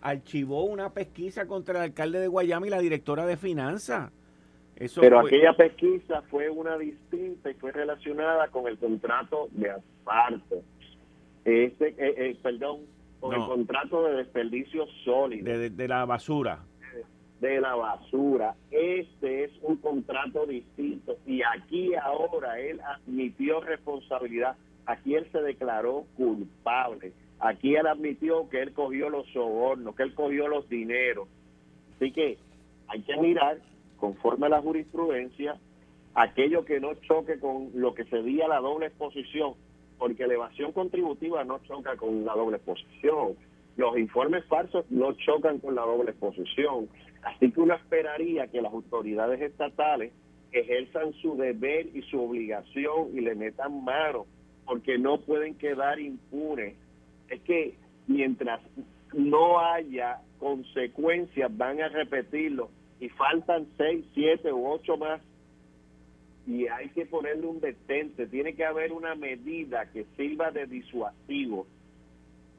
archivó 0.01 0.63
una 0.63 0.93
pesquisa 0.93 1.45
contra 1.45 1.77
el 1.77 1.91
alcalde 1.91 2.19
de 2.19 2.27
Guayama 2.27 2.67
y 2.67 2.69
la 2.69 2.79
directora 2.79 3.25
de 3.25 3.37
finanzas. 3.37 4.11
Eso 4.75 5.01
Pero 5.01 5.19
aquella 5.19 5.53
pesquisa 5.53 6.21
fue 6.29 6.49
una 6.49 6.77
distinta 6.77 7.51
y 7.51 7.53
fue 7.55 7.71
relacionada 7.73 8.47
con 8.47 8.65
el 8.67 8.77
contrato 8.77 9.49
de 9.51 9.71
asfalto. 9.71 10.63
Ese, 11.43 11.87
eh, 11.89 11.95
eh, 11.97 12.37
perdón, 12.41 12.79
con 13.19 13.33
el 13.33 13.45
contrato 13.45 14.05
de 14.05 14.15
desperdicio 14.15 14.85
sólido. 15.03 15.59
De, 15.59 15.87
la 15.87 16.05
basura. 16.05 16.63
De, 17.39 17.61
la 17.61 17.75
basura. 17.75 18.55
Este 18.69 19.45
es 19.45 19.51
un 19.61 19.77
contrato 19.77 20.45
distinto 20.45 21.17
y 21.25 21.41
aquí 21.41 21.95
ahora 21.95 22.59
él 22.59 22.81
admitió 22.81 23.61
responsabilidad. 23.61 24.57
Aquí 24.85 25.15
él 25.15 25.25
se 25.31 25.41
declaró 25.41 26.05
culpable. 26.17 27.13
Aquí 27.39 27.75
él 27.75 27.87
admitió 27.87 28.49
que 28.49 28.61
él 28.61 28.73
cogió 28.73 29.09
los 29.09 29.27
sobornos, 29.31 29.95
que 29.95 30.03
él 30.03 30.13
cogió 30.13 30.47
los 30.47 30.67
dineros. 30.67 31.27
Así 31.95 32.11
que 32.11 32.37
hay 32.87 33.01
que 33.03 33.15
mirar, 33.17 33.59
conforme 33.97 34.47
a 34.47 34.49
la 34.49 34.61
jurisprudencia, 34.61 35.57
aquello 36.15 36.65
que 36.65 36.79
no 36.79 36.93
choque 36.95 37.39
con 37.39 37.69
lo 37.73 37.93
que 37.93 38.03
se 38.05 38.17
a 38.17 38.47
la 38.47 38.59
doble 38.59 38.87
exposición 38.87 39.53
porque 39.99 40.25
la 40.25 40.33
evasión 40.33 40.71
contributiva 40.71 41.43
no 41.43 41.59
choca 41.59 41.95
con 41.97 42.25
la 42.25 42.33
doble 42.33 42.57
exposición. 42.57 43.35
Los 43.79 43.97
informes 43.97 44.43
falsos 44.47 44.83
no 44.91 45.13
chocan 45.13 45.59
con 45.59 45.73
la 45.73 45.83
doble 45.83 46.11
exposición. 46.11 46.89
Así 47.23 47.49
que 47.49 47.61
uno 47.61 47.75
esperaría 47.75 48.47
que 48.47 48.61
las 48.61 48.73
autoridades 48.73 49.39
estatales 49.39 50.11
ejerzan 50.51 51.13
su 51.21 51.37
deber 51.37 51.87
y 51.95 52.01
su 52.01 52.21
obligación 52.21 53.07
y 53.13 53.21
le 53.21 53.35
metan 53.35 53.85
mano, 53.85 54.25
porque 54.65 54.97
no 54.97 55.21
pueden 55.21 55.55
quedar 55.55 55.97
impunes. 55.97 56.75
Es 57.29 57.39
que 57.43 57.77
mientras 58.05 58.59
no 59.13 59.61
haya 59.61 60.23
consecuencias, 60.39 61.49
van 61.55 61.81
a 61.81 61.87
repetirlo 61.87 62.71
y 62.99 63.07
faltan 63.07 63.65
seis, 63.77 64.03
siete 64.13 64.51
u 64.51 64.67
ocho 64.67 64.97
más 64.97 65.21
y 66.45 66.67
hay 66.67 66.89
que 66.89 67.05
ponerle 67.05 67.47
un 67.47 67.61
detente, 67.61 68.27
tiene 68.27 68.55
que 68.55 68.65
haber 68.65 68.91
una 68.91 69.15
medida 69.15 69.89
que 69.93 70.05
sirva 70.17 70.51
de 70.51 70.65
disuasivo, 70.65 71.65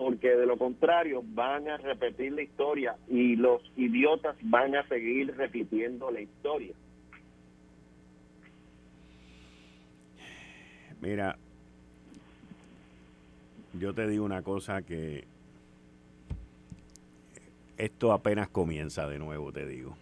porque 0.00 0.30
de 0.30 0.46
lo 0.46 0.56
contrario 0.56 1.22
van 1.22 1.68
a 1.68 1.76
repetir 1.76 2.32
la 2.32 2.40
historia 2.40 2.96
y 3.06 3.36
los 3.36 3.60
idiotas 3.76 4.34
van 4.40 4.74
a 4.74 4.88
seguir 4.88 5.36
repitiendo 5.36 6.10
la 6.10 6.22
historia. 6.22 6.72
Mira, 11.02 11.36
yo 13.74 13.92
te 13.92 14.08
digo 14.08 14.24
una 14.24 14.40
cosa 14.40 14.80
que 14.80 15.24
esto 17.76 18.14
apenas 18.14 18.48
comienza 18.48 19.06
de 19.06 19.18
nuevo, 19.18 19.52
te 19.52 19.66
digo 19.66 19.98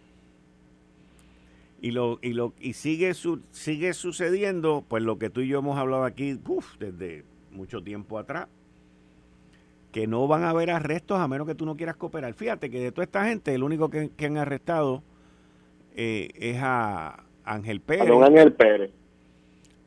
y 1.81 1.91
lo 1.91 2.19
y 2.21 2.33
lo 2.33 2.53
y 2.59 2.73
sigue 2.73 3.13
su, 3.13 3.41
sigue 3.51 3.93
sucediendo 3.93 4.85
pues 4.87 5.03
lo 5.03 5.17
que 5.17 5.29
tú 5.29 5.41
y 5.41 5.49
yo 5.49 5.59
hemos 5.59 5.77
hablado 5.77 6.05
aquí 6.05 6.39
desde 6.79 7.25
mucho 7.51 7.81
tiempo 7.81 8.17
atrás 8.17 8.47
que 9.91 10.07
no 10.07 10.27
van 10.27 10.43
a 10.43 10.51
haber 10.51 10.69
arrestos 10.69 11.19
a 11.19 11.27
menos 11.27 11.47
que 11.47 11.55
tú 11.55 11.65
no 11.65 11.75
quieras 11.75 11.95
cooperar. 11.95 12.33
Fíjate 12.33 12.69
que 12.69 12.79
de 12.79 12.91
toda 12.91 13.05
esta 13.05 13.25
gente 13.25 13.53
el 13.53 13.63
único 13.63 13.89
que, 13.89 14.11
han 14.25 14.37
arrestado 14.37 15.03
eh, 15.95 16.29
es 16.35 16.57
a 16.61 17.23
Ángel 17.43 17.81
Pérez. 17.81 18.09
A 18.09 18.25
Ángel 18.25 18.53
Pérez. 18.53 18.91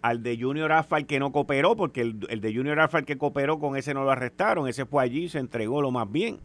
Al 0.03 0.23
de 0.23 0.37
Junior 0.37 0.73
Asphalt 0.73 1.07
que 1.07 1.21
no 1.21 1.31
cooperó 1.31 1.77
porque 1.77 2.01
el, 2.01 2.27
el 2.29 2.41
de 2.41 2.55
Junior 2.55 2.81
Asphalt 2.81 3.07
que 3.07 3.17
cooperó 3.17 3.61
con 3.61 3.77
ese 3.77 3.95
no 3.95 4.03
lo 4.03 4.11
arrestaron. 4.11 4.67
Ese 4.67 4.85
fue 4.85 5.05
allí 5.05 5.25
y 5.25 5.29
se 5.29 5.39
entregó 5.39 5.81
lo 5.81 5.93
más 5.93 6.11
bien. 6.11 6.41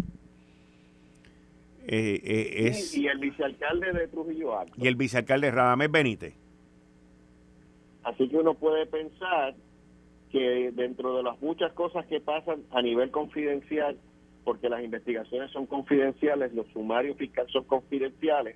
Eh, 1.89 2.21
eh, 2.21 2.67
es, 2.67 2.95
y, 2.97 3.07
el 3.07 3.17
vicealcalde 3.17 3.93
de 3.93 4.07
Trujillo 4.09 4.59
Alto. 4.59 4.73
Y 4.77 4.87
el 4.87 4.95
vicealcalde 4.95 5.49
Radamés 5.49 5.89
Benítez. 5.89 6.35
Así 8.03 8.27
que 8.27 8.35
uno 8.37 8.55
puede 8.55 8.85
pensar 8.85 9.55
que 10.37 10.71
dentro 10.71 11.17
de 11.17 11.23
las 11.23 11.41
muchas 11.41 11.73
cosas 11.73 12.05
que 12.05 12.19
pasan 12.19 12.63
a 12.71 12.81
nivel 12.81 13.09
confidencial, 13.09 13.97
porque 14.43 14.69
las 14.69 14.83
investigaciones 14.83 15.51
son 15.51 15.65
confidenciales, 15.65 16.53
los 16.53 16.67
sumarios 16.67 17.17
fiscales 17.17 17.51
son 17.51 17.63
confidenciales, 17.63 18.55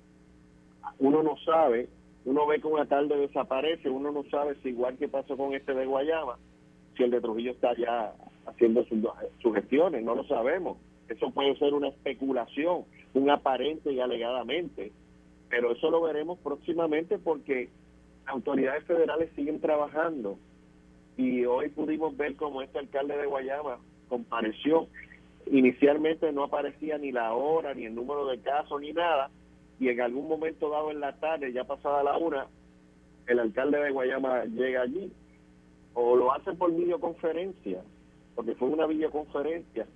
uno 1.00 1.22
no 1.22 1.36
sabe, 1.44 1.88
uno 2.24 2.46
ve 2.46 2.60
que 2.60 2.68
un 2.68 2.78
alcalde 2.78 3.16
desaparece, 3.16 3.90
uno 3.90 4.12
no 4.12 4.22
sabe 4.30 4.54
si 4.62 4.68
igual 4.68 4.96
que 4.96 5.08
pasó 5.08 5.36
con 5.36 5.54
este 5.54 5.74
de 5.74 5.86
Guayama, 5.86 6.38
si 6.96 7.02
el 7.02 7.10
de 7.10 7.20
Trujillo 7.20 7.50
está 7.50 7.74
ya 7.74 8.12
haciendo 8.46 8.84
sus, 8.84 8.98
sus 9.40 9.54
gestiones, 9.54 10.04
no 10.04 10.14
lo 10.14 10.24
sabemos. 10.24 10.78
Eso 11.08 11.30
puede 11.30 11.56
ser 11.56 11.74
una 11.74 11.88
especulación 11.88 12.84
un 13.14 13.28
aparente 13.28 13.92
y 13.92 14.00
alegadamente, 14.00 14.92
pero 15.50 15.72
eso 15.72 15.90
lo 15.90 16.00
veremos 16.00 16.38
próximamente 16.38 17.18
porque 17.18 17.68
autoridades 18.26 18.84
federales 18.84 19.30
siguen 19.34 19.60
trabajando 19.60 20.38
y 21.16 21.44
hoy 21.44 21.68
pudimos 21.68 22.16
ver 22.16 22.36
como 22.36 22.62
este 22.62 22.78
alcalde 22.78 23.16
de 23.16 23.26
Guayama 23.26 23.78
compareció. 24.08 24.88
Inicialmente 25.50 26.30
no 26.32 26.44
aparecía 26.44 26.98
ni 26.98 27.12
la 27.12 27.32
hora, 27.32 27.74
ni 27.74 27.86
el 27.86 27.94
número 27.94 28.26
de 28.26 28.38
casos, 28.40 28.80
ni 28.80 28.92
nada, 28.92 29.30
y 29.80 29.88
en 29.88 30.00
algún 30.00 30.28
momento 30.28 30.70
dado 30.70 30.90
en 30.90 31.00
la 31.00 31.12
tarde, 31.16 31.52
ya 31.52 31.64
pasada 31.64 32.02
la 32.02 32.16
una, 32.16 32.46
el 33.26 33.38
alcalde 33.38 33.78
de 33.78 33.90
Guayama 33.90 34.44
llega 34.44 34.82
allí, 34.82 35.12
o 35.94 36.16
lo 36.16 36.32
hace 36.32 36.52
por 36.52 36.74
videoconferencia, 36.74 37.82
porque 38.34 38.54
fue 38.54 38.68
una 38.68 38.86
videoconferencia, 38.86 39.86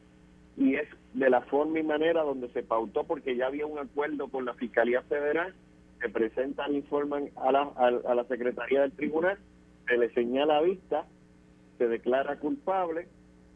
y 0.56 0.74
es 0.74 0.88
de 1.12 1.30
la 1.30 1.42
forma 1.42 1.78
y 1.78 1.82
manera 1.82 2.22
donde 2.22 2.48
se 2.48 2.62
pautó 2.62 3.04
porque 3.04 3.36
ya 3.36 3.46
había 3.46 3.66
un 3.66 3.78
acuerdo 3.78 4.28
con 4.28 4.44
la 4.44 4.54
Fiscalía 4.54 5.02
Federal, 5.02 5.54
se 6.00 6.08
presentan, 6.08 6.74
informan 6.74 7.30
a 7.36 7.52
la, 7.52 7.62
a, 7.76 8.14
la 8.14 8.24
Secretaría 8.24 8.82
del 8.82 8.92
Tribunal, 8.92 9.38
se 9.86 9.96
le 9.96 10.12
señala 10.12 10.58
a 10.58 10.62
vista, 10.62 11.06
se 11.78 11.88
declara 11.88 12.38
culpable 12.38 13.08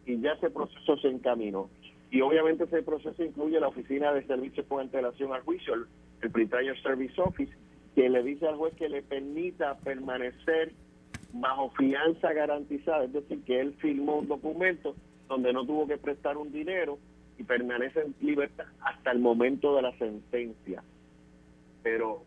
y 0.07 0.21
ya 0.21 0.33
ese 0.33 0.51
proceso 0.51 0.97
se 0.99 1.09
encaminó. 1.09 1.69
Y 2.11 2.21
obviamente 2.23 2.65
ese 2.65 2.83
proceso 2.83 3.23
incluye 3.23 3.61
la 3.61 3.69
Oficina 3.69 4.13
de 4.13 4.27
Servicios 4.27 4.67
con 4.67 4.81
antelación 4.81 5.33
al 5.33 5.43
juicio. 5.43 5.75
el 6.23 6.31
Prior 6.31 6.77
Service 6.83 7.21
Office, 7.21 7.53
que 7.95 8.09
le 8.09 8.23
dice 8.23 8.47
al 8.47 8.57
juez 8.57 8.75
que 8.75 8.89
le 8.89 9.03
permita 9.03 9.79
permanecer 9.79 10.73
bajo 11.33 11.71
fianza 11.71 12.33
garantizada, 12.33 13.05
es 13.05 13.13
decir, 13.13 13.43
que 13.45 13.61
él 13.61 13.75
firmó 13.79 14.19
un 14.19 14.29
documento 14.29 14.97
donde 15.29 15.53
no 15.53 15.65
tuvo 15.65 15.87
que 15.87 15.97
prestar 15.97 16.37
un 16.37 16.51
dinero 16.51 16.99
y 17.39 17.45
permanece 17.45 18.01
en 18.01 18.15
libertad 18.21 18.67
hasta 18.81 19.13
el 19.13 19.21
momento 19.21 19.77
de 19.77 19.83
la 19.83 19.97
sentencia. 19.97 20.83
Pero 21.83 22.25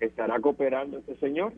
estará 0.00 0.38
cooperando 0.40 0.98
este 0.98 1.16
señor, 1.16 1.52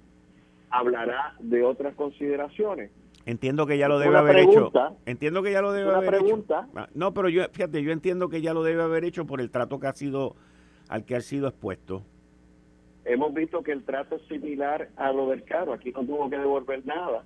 hablará 0.70 1.34
de 1.40 1.62
otras 1.62 1.94
consideraciones. 1.94 2.90
Entiendo 3.26 3.66
que 3.66 3.76
ya 3.76 3.88
lo 3.88 3.98
debe 3.98 4.16
haber 4.16 4.38
hecho. 4.38 4.72
Entiendo 5.04 5.42
que 5.42 5.52
ya 5.52 5.60
lo 5.60 5.72
debe 5.72 5.92
haber 5.92 6.10
pregunta. 6.10 6.66
hecho. 6.68 6.78
Ah, 6.78 6.88
no, 6.94 7.12
pero 7.12 7.28
yo, 7.28 7.44
fíjate, 7.52 7.82
yo 7.82 7.92
entiendo 7.92 8.28
que 8.28 8.40
ya 8.40 8.54
lo 8.54 8.62
debe 8.62 8.82
haber 8.82 9.04
hecho 9.04 9.26
por 9.26 9.40
el 9.40 9.50
trato 9.50 9.78
que 9.78 9.86
ha 9.88 9.92
sido, 9.92 10.36
al 10.88 11.04
que 11.04 11.16
ha 11.16 11.20
sido 11.20 11.48
expuesto. 11.48 12.02
Hemos 13.04 13.34
visto 13.34 13.62
que 13.62 13.72
el 13.72 13.84
trato 13.84 14.16
es 14.16 14.22
similar 14.22 14.88
a 14.96 15.12
lo 15.12 15.28
del 15.28 15.44
caro. 15.44 15.72
Aquí 15.72 15.92
no 15.92 16.04
tuvo 16.04 16.30
que 16.30 16.38
devolver 16.38 16.84
nada. 16.86 17.24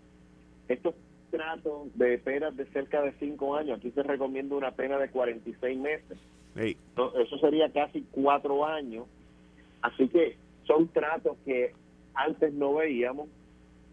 Estos 0.68 0.94
tratos 1.30 1.88
de 1.96 2.18
penas 2.18 2.56
de 2.56 2.64
cerca 2.66 3.02
de 3.02 3.12
cinco 3.18 3.56
años, 3.56 3.78
aquí 3.78 3.90
se 3.90 4.02
recomienda 4.02 4.56
una 4.56 4.70
pena 4.72 4.98
de 4.98 5.10
46 5.10 5.78
meses. 5.78 6.18
Eso 6.56 7.38
sería 7.40 7.70
casi 7.72 8.02
cuatro 8.12 8.64
años. 8.64 9.06
Así 9.82 10.08
que 10.08 10.36
son 10.66 10.88
tratos 10.88 11.36
que 11.44 11.72
antes 12.14 12.52
no 12.52 12.74
veíamos 12.74 13.28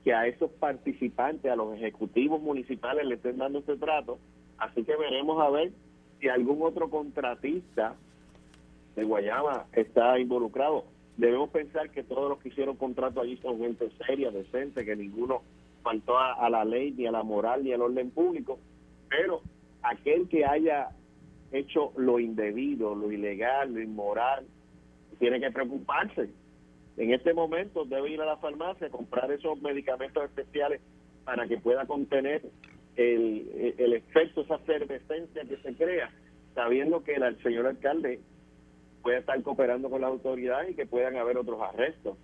que 0.03 0.13
a 0.13 0.27
esos 0.27 0.51
participantes, 0.51 1.51
a 1.51 1.55
los 1.55 1.75
ejecutivos 1.75 2.41
municipales 2.41 3.05
le 3.05 3.15
estén 3.15 3.37
dando 3.37 3.59
este 3.59 3.77
trato. 3.77 4.19
Así 4.57 4.83
que 4.83 4.95
veremos 4.95 5.41
a 5.41 5.49
ver 5.49 5.71
si 6.19 6.27
algún 6.27 6.61
otro 6.61 6.89
contratista 6.89 7.95
de 8.95 9.03
Guayama 9.03 9.65
está 9.73 10.19
involucrado. 10.19 10.85
Debemos 11.17 11.49
pensar 11.49 11.89
que 11.91 12.03
todos 12.03 12.29
los 12.29 12.39
que 12.39 12.49
hicieron 12.49 12.77
contrato 12.77 13.21
allí 13.21 13.37
son 13.37 13.59
gente 13.59 13.89
seria, 14.05 14.31
decente, 14.31 14.85
que 14.85 14.95
ninguno 14.95 15.41
faltó 15.83 16.17
a, 16.17 16.49
la 16.49 16.63
ley, 16.63 16.91
ni 16.91 17.05
a 17.05 17.11
la 17.11 17.23
moral, 17.23 17.63
ni 17.63 17.73
al 17.73 17.81
orden 17.81 18.11
público. 18.11 18.59
Pero 19.09 19.41
aquel 19.83 20.27
que 20.29 20.45
haya 20.45 20.89
hecho 21.51 21.91
lo 21.97 22.19
indebido, 22.19 22.95
lo 22.95 23.11
ilegal, 23.11 23.73
lo 23.73 23.81
inmoral, 23.81 24.45
tiene 25.19 25.39
que 25.39 25.51
preocuparse 25.51 26.29
en 26.97 27.13
este 27.13 27.33
momento 27.33 27.85
debe 27.85 28.09
ir 28.09 28.21
a 28.21 28.25
la 28.25 28.37
farmacia 28.37 28.87
a 28.87 28.91
comprar 28.91 29.31
esos 29.31 29.61
medicamentos 29.61 30.23
especiales 30.23 30.81
para 31.23 31.47
que 31.47 31.57
pueda 31.57 31.85
contener 31.85 32.41
el, 32.95 33.75
el 33.77 33.93
efecto, 33.93 34.41
esa 34.41 34.55
efervescencia 34.55 35.43
que 35.43 35.57
se 35.57 35.73
crea, 35.75 36.11
sabiendo 36.53 37.03
que 37.03 37.13
el, 37.13 37.41
señor 37.41 37.67
alcalde 37.67 38.19
puede 39.01 39.19
estar 39.19 39.41
cooperando 39.41 39.89
con 39.89 40.01
las 40.01 40.11
autoridades 40.11 40.71
y 40.71 40.75
que 40.75 40.85
puedan 40.85 41.15
haber 41.15 41.37
otros 41.37 41.61
arrestos, 41.61 42.17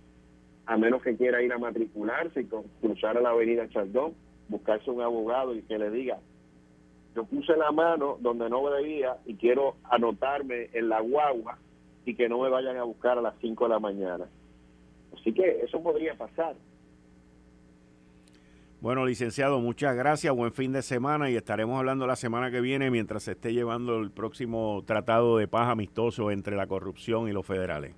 a 0.66 0.76
menos 0.76 1.02
que 1.02 1.16
quiera 1.16 1.42
ir 1.42 1.52
a 1.52 1.58
matricularse 1.58 2.42
y 2.42 2.48
cruzar 2.80 3.16
a 3.16 3.20
la 3.20 3.30
avenida 3.30 3.68
Chaldón, 3.68 4.14
buscarse 4.48 4.90
un 4.90 5.00
abogado 5.00 5.54
y 5.54 5.62
que 5.62 5.78
le 5.78 5.90
diga, 5.90 6.18
yo 7.14 7.24
puse 7.24 7.56
la 7.56 7.72
mano 7.72 8.18
donde 8.20 8.48
no 8.50 8.68
debía 8.70 9.16
y 9.24 9.34
quiero 9.34 9.76
anotarme 9.90 10.68
en 10.72 10.88
la 10.88 11.00
guagua 11.00 11.58
y 12.04 12.14
que 12.14 12.28
no 12.28 12.40
me 12.40 12.48
vayan 12.48 12.76
a 12.76 12.84
buscar 12.84 13.18
a 13.18 13.22
las 13.22 13.34
5 13.40 13.64
de 13.64 13.70
la 13.70 13.78
mañana. 13.80 14.26
Así 15.14 15.32
que 15.32 15.60
eso 15.62 15.82
podría 15.82 16.14
pasar. 16.14 16.54
Bueno, 18.80 19.04
licenciado, 19.04 19.58
muchas 19.58 19.96
gracias. 19.96 20.32
Buen 20.34 20.52
fin 20.52 20.72
de 20.72 20.82
semana 20.82 21.28
y 21.30 21.36
estaremos 21.36 21.78
hablando 21.78 22.06
la 22.06 22.14
semana 22.14 22.52
que 22.52 22.60
viene 22.60 22.92
mientras 22.92 23.24
se 23.24 23.32
esté 23.32 23.52
llevando 23.52 23.98
el 23.98 24.12
próximo 24.12 24.84
tratado 24.86 25.36
de 25.36 25.48
paz 25.48 25.68
amistoso 25.68 26.30
entre 26.30 26.54
la 26.54 26.68
corrupción 26.68 27.28
y 27.28 27.32
los 27.32 27.44
federales. 27.44 27.94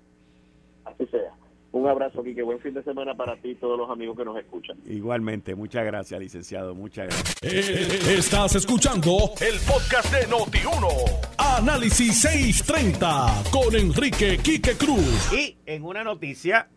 Así 0.86 1.04
sea. 1.06 1.34
Un 1.72 1.86
abrazo, 1.86 2.22
Quique. 2.24 2.42
Buen 2.42 2.58
fin 2.60 2.72
de 2.72 2.82
semana 2.82 3.14
para 3.14 3.36
ti 3.36 3.50
y 3.50 3.54
todos 3.56 3.78
los 3.78 3.90
amigos 3.90 4.16
que 4.16 4.24
nos 4.24 4.38
escuchan. 4.38 4.78
Igualmente. 4.86 5.54
Muchas 5.54 5.84
gracias, 5.84 6.18
licenciado. 6.18 6.74
Muchas 6.74 7.08
gracias. 7.08 7.36
Eh, 7.42 8.14
estás 8.18 8.56
escuchando 8.56 9.10
el 9.40 9.60
podcast 9.70 10.12
de 10.12 10.26
Noti1. 10.28 11.28
Análisis 11.58 12.22
630 12.22 13.50
con 13.52 13.76
Enrique 13.76 14.38
Quique 14.42 14.76
Cruz. 14.76 15.30
Y 15.32 15.58
en 15.66 15.84
una 15.84 16.02
noticia 16.02 16.68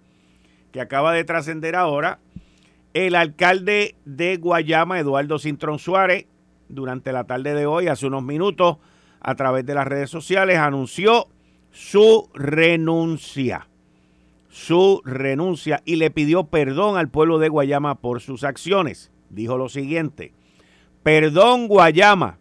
que 0.74 0.82
acaba 0.82 1.14
de 1.14 1.24
trascender 1.24 1.76
ahora, 1.76 2.20
el 2.94 3.16
alcalde 3.16 3.96
de 4.06 4.38
Guayama, 4.38 5.00
Eduardo 5.00 5.40
Cintrón 5.40 5.80
Suárez, 5.80 6.26
durante 6.68 7.14
la 7.14 7.26
tarde 7.26 7.54
de 7.54 7.68
hoy, 7.68 7.88
hace 7.88 8.08
unos 8.08 8.24
minutos, 8.24 8.78
a 9.22 9.36
través 9.36 9.66
de 9.66 9.76
las 9.76 9.88
redes 9.88 10.10
sociales, 10.10 10.58
anunció 10.58 11.28
su 11.72 12.28
renuncia. 12.34 13.68
Su 14.50 15.02
renuncia 15.06 15.82
y 15.86 15.96
le 15.96 16.12
pidió 16.12 16.46
perdón 16.46 16.98
al 16.98 17.10
pueblo 17.10 17.38
de 17.38 17.50
Guayama 17.50 17.96
por 17.96 18.22
sus 18.22 18.44
acciones. 18.44 19.12
Dijo 19.30 19.58
lo 19.58 19.70
siguiente, 19.70 20.34
perdón 21.04 21.68
Guayama, 21.68 22.40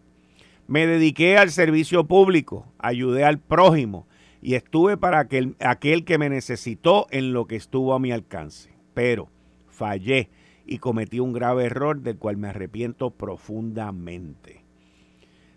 me 0.67 0.87
dediqué 0.87 1.37
al 1.37 1.51
servicio 1.51 2.05
público, 2.05 2.67
ayudé 2.79 3.25
al 3.25 3.39
prójimo, 3.39 4.07
y 4.43 4.55
estuve 4.55 4.97
para 4.97 5.19
aquel, 5.19 5.55
aquel 5.61 6.03
que 6.03 6.17
me 6.17 6.29
necesitó 6.29 7.07
en 7.11 7.31
lo 7.31 7.47
que 7.47 7.55
estuvo 7.55 7.93
a 7.93 7.99
mi 7.99 8.11
alcance. 8.11 8.75
Pero 8.93 9.29
fallé 9.67 10.29
y 10.65 10.79
cometí 10.79 11.21
un 11.21 11.31
grave 11.31 11.63
error 11.63 12.01
del 12.01 12.17
cual 12.17 12.35
me 12.35 12.49
arrepiento 12.49 13.11
profundamente. 13.11 14.65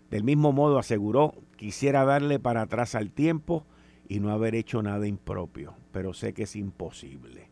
Del 0.09 0.23
mismo 0.23 0.53
modo 0.53 0.79
aseguró, 0.79 1.35
quisiera 1.57 2.05
darle 2.05 2.39
para 2.39 2.61
atrás 2.61 2.95
al 2.95 3.11
tiempo 3.11 3.65
y 4.07 4.21
no 4.21 4.31
haber 4.31 4.55
hecho 4.55 4.81
nada 4.81 5.05
impropio, 5.05 5.75
pero 5.91 6.13
sé 6.13 6.33
que 6.33 6.43
es 6.43 6.55
imposible. 6.55 7.49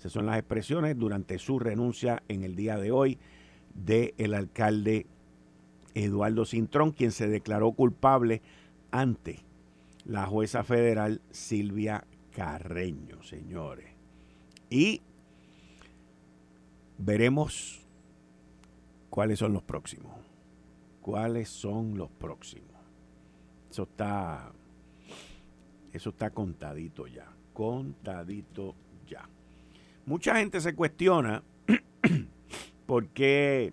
Esas 0.00 0.10
son 0.10 0.26
las 0.26 0.36
expresiones 0.36 0.98
durante 0.98 1.38
su 1.38 1.60
renuncia 1.60 2.24
en 2.26 2.42
el 2.42 2.56
día 2.56 2.76
de 2.76 2.90
hoy 2.90 3.20
del 3.72 4.14
el 4.18 4.34
alcalde 4.34 5.06
Eduardo 5.94 6.44
Cintrón, 6.44 6.90
quien 6.90 7.12
se 7.12 7.28
declaró 7.28 7.70
culpable 7.70 8.42
ante 8.90 9.45
la 10.06 10.26
jueza 10.26 10.62
federal 10.62 11.20
Silvia 11.30 12.04
Carreño, 12.34 13.22
señores. 13.22 13.90
Y 14.70 15.02
veremos 16.98 17.80
cuáles 19.10 19.38
son 19.38 19.52
los 19.52 19.62
próximos. 19.62 20.12
¿Cuáles 21.00 21.48
son 21.48 21.96
los 21.96 22.10
próximos? 22.10 22.76
Eso 23.70 23.84
está 23.84 24.52
eso 25.92 26.10
está 26.10 26.30
contadito 26.30 27.06
ya, 27.06 27.26
contadito 27.54 28.74
ya. 29.08 29.28
Mucha 30.04 30.36
gente 30.36 30.60
se 30.60 30.74
cuestiona 30.74 31.42
por 32.86 33.08
qué 33.08 33.72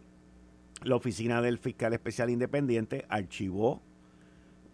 la 0.84 0.96
oficina 0.96 1.42
del 1.42 1.58
fiscal 1.58 1.94
especial 1.94 2.30
independiente 2.30 3.06
archivó 3.10 3.82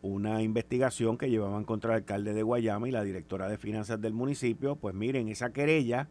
una 0.02 0.42
investigación 0.42 1.18
que 1.18 1.30
llevaban 1.30 1.66
contra 1.66 1.92
el 1.92 1.98
alcalde 1.98 2.34
de 2.34 2.44
Guayama 2.44 2.88
y 2.88 2.92
la 2.92 3.04
directora 3.04 3.50
de 3.50 3.58
finanzas 3.58 4.00
del 4.00 4.14
municipio. 4.14 4.76
Pues 4.76 4.96
miren, 4.96 5.28
esa 5.28 5.52
querella 5.52 6.08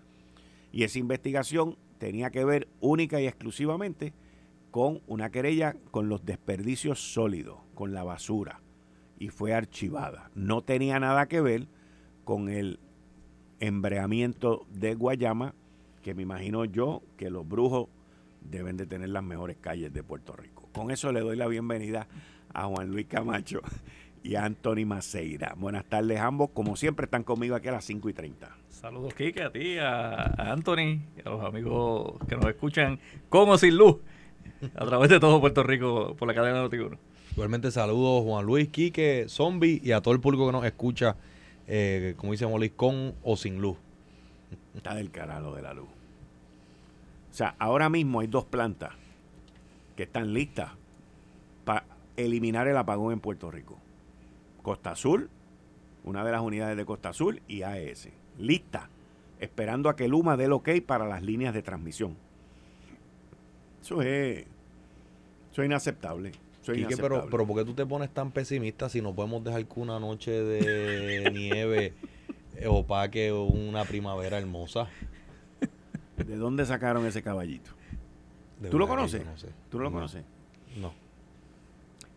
y 0.72 0.85
esa 0.85 0.98
investigación 0.98 1.77
tenía 1.98 2.31
que 2.31 2.44
ver 2.44 2.68
única 2.81 3.20
y 3.20 3.27
exclusivamente 3.27 4.12
con 4.70 5.01
una 5.07 5.31
querella 5.31 5.74
con 5.90 6.09
los 6.09 6.24
desperdicios 6.24 7.12
sólidos, 7.12 7.59
con 7.74 7.92
la 7.92 8.05
basura, 8.05 8.61
y 9.18 9.29
fue 9.29 9.55
archivada. 9.55 10.31
No 10.35 10.62
tenía 10.62 11.01
nada 11.01 11.27
que 11.27 11.40
ver 11.40 11.68
con 12.24 12.48
el 12.48 12.79
embreamiento 13.61 14.66
de 14.70 14.94
Guayama, 14.94 15.55
que 16.03 16.14
me 16.14 16.22
imagino 16.22 16.64
yo 16.64 17.03
que 17.16 17.31
los 17.31 17.48
brujos 17.48 17.88
deben 18.42 18.77
de 18.77 18.87
tener 18.87 19.09
las 19.09 19.24
mejores 19.24 19.57
calles 19.57 19.92
de 19.92 20.03
Puerto 20.03 20.35
Rico. 20.35 20.68
Con 20.72 20.90
eso 20.90 21.11
le 21.12 21.20
doy 21.20 21.37
la 21.37 21.48
bienvenida 21.48 22.07
a 22.52 22.64
Juan 22.64 22.90
Luis 22.90 23.06
Camacho 23.06 23.61
y 24.22 24.34
a 24.34 24.44
Anthony 24.44 24.84
Maceira. 24.87 25.54
Buenas 25.56 25.84
tardes 25.84 26.20
ambos, 26.20 26.50
como 26.50 26.76
siempre 26.76 27.04
están 27.04 27.24
conmigo 27.24 27.54
aquí 27.54 27.68
a 27.68 27.72
las 27.72 27.84
5 27.84 28.08
y 28.08 28.12
30. 28.12 28.56
Saludos 28.68 29.14
Kike, 29.14 29.42
a 29.42 29.52
ti, 29.52 29.78
a, 29.78 30.52
Anthony 30.52 31.00
y 31.16 31.20
a 31.24 31.30
los 31.30 31.44
amigos 31.44 32.14
que 32.28 32.37
nos 32.37 32.46
escuchan 32.46 33.00
como 33.28 33.58
sin 33.58 33.76
luz 33.76 33.96
a 34.74 34.84
través 34.84 35.11
de 35.11 35.20
todo 35.20 35.40
Puerto 35.40 35.62
Rico 35.62 36.14
por 36.16 36.28
la 36.28 36.34
cadena 36.34 36.62
de 36.62 36.68
Noti1. 36.68 36.98
Igualmente 37.32 37.70
saludos 37.70 38.24
Juan 38.24 38.44
Luis, 38.44 38.68
Quique, 38.68 39.26
Zombie 39.28 39.80
y 39.82 39.92
a 39.92 40.00
todo 40.00 40.14
el 40.14 40.20
público 40.20 40.46
que 40.46 40.52
nos 40.52 40.64
escucha, 40.64 41.16
eh, 41.66 42.14
como 42.16 42.32
dice 42.32 42.46
Molly, 42.46 42.70
con 42.70 43.14
o 43.22 43.37
sin 43.37 43.61
luz. 43.61 43.76
Está 44.74 44.94
del 44.94 45.11
carajo 45.11 45.54
de 45.54 45.62
la 45.62 45.74
luz. 45.74 45.88
O 47.30 47.34
sea, 47.34 47.54
ahora 47.58 47.88
mismo 47.88 48.20
hay 48.20 48.26
dos 48.26 48.44
plantas 48.44 48.92
que 49.96 50.04
están 50.04 50.32
listas 50.32 50.70
para 51.64 51.84
eliminar 52.24 52.68
el 52.68 52.76
apagón 52.76 53.12
en 53.12 53.20
Puerto 53.20 53.50
Rico. 53.50 53.78
Costa 54.62 54.92
Azul, 54.92 55.31
una 56.04 56.24
de 56.24 56.33
las 56.33 56.42
unidades 56.42 56.76
de 56.76 56.85
Costa 56.85 57.11
Azul 57.11 57.42
y 57.48 57.62
AES. 57.62 58.11
Lista, 58.38 58.88
esperando 59.40 59.88
a 59.88 59.96
que 59.96 60.09
Luma 60.09 60.37
dé 60.37 60.44
el 60.44 60.52
ok 60.52 60.68
para 60.87 61.07
las 61.07 61.22
líneas 61.22 61.54
de 61.54 61.62
transmisión. 61.62 62.16
Eso 63.83 64.02
es, 64.02 64.46
eso 65.52 65.62
es 65.62 65.66
inaceptable. 65.66 66.33
Pero, 66.66 67.28
pero 67.31 67.46
¿por 67.46 67.57
qué 67.57 67.64
tú 67.64 67.72
te 67.72 67.87
pones 67.87 68.11
tan 68.11 68.31
pesimista 68.31 68.90
si 68.90 69.00
no 69.00 69.14
podemos 69.14 69.42
dejar 69.42 69.64
que 69.64 69.81
una 69.81 69.98
noche 69.98 70.33
de 70.33 71.31
nieve 71.35 71.94
opaque 72.66 73.33
una 73.33 73.85
primavera 73.85 74.38
hermosa. 74.38 74.88
¿De 76.16 76.37
dónde 76.37 76.66
sacaron 76.66 77.07
ese 77.07 77.22
caballito? 77.22 77.70
¿Tú 78.70 78.78
lo 78.78 78.88
conoces? 78.88 79.22
¿Tú 79.70 79.78
lo 79.78 79.92
conoces? 79.92 80.24
No. 80.76 80.92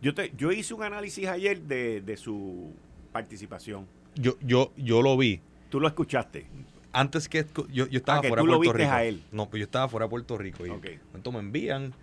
Yo, 0.02 0.14
te, 0.14 0.32
yo 0.36 0.50
hice 0.50 0.74
un 0.74 0.82
análisis 0.82 1.28
ayer 1.28 1.62
de, 1.62 2.16
su 2.16 2.74
participación. 3.12 3.86
Yo, 4.16 4.36
yo, 4.40 4.72
yo 4.76 5.00
lo 5.00 5.16
vi. 5.16 5.40
¿Tú 5.70 5.78
lo 5.78 5.86
escuchaste? 5.86 6.46
Antes 6.92 7.28
que 7.28 7.46
yo, 7.70 7.86
yo 7.86 7.98
estaba 7.98 8.18
ah, 8.18 8.22
fuera 8.22 8.42
de 8.42 8.48
Puerto 8.48 8.72
Rico. 8.72 8.90
A 8.90 9.04
él. 9.04 9.22
No, 9.30 9.48
pues 9.48 9.60
yo 9.60 9.64
estaba 9.64 9.88
fuera 9.88 10.06
de 10.06 10.10
Puerto 10.10 10.36
Rico. 10.36 10.66
Y 10.66 10.70
entonces 10.70 11.32
me 11.32 11.38
envían 11.38 11.94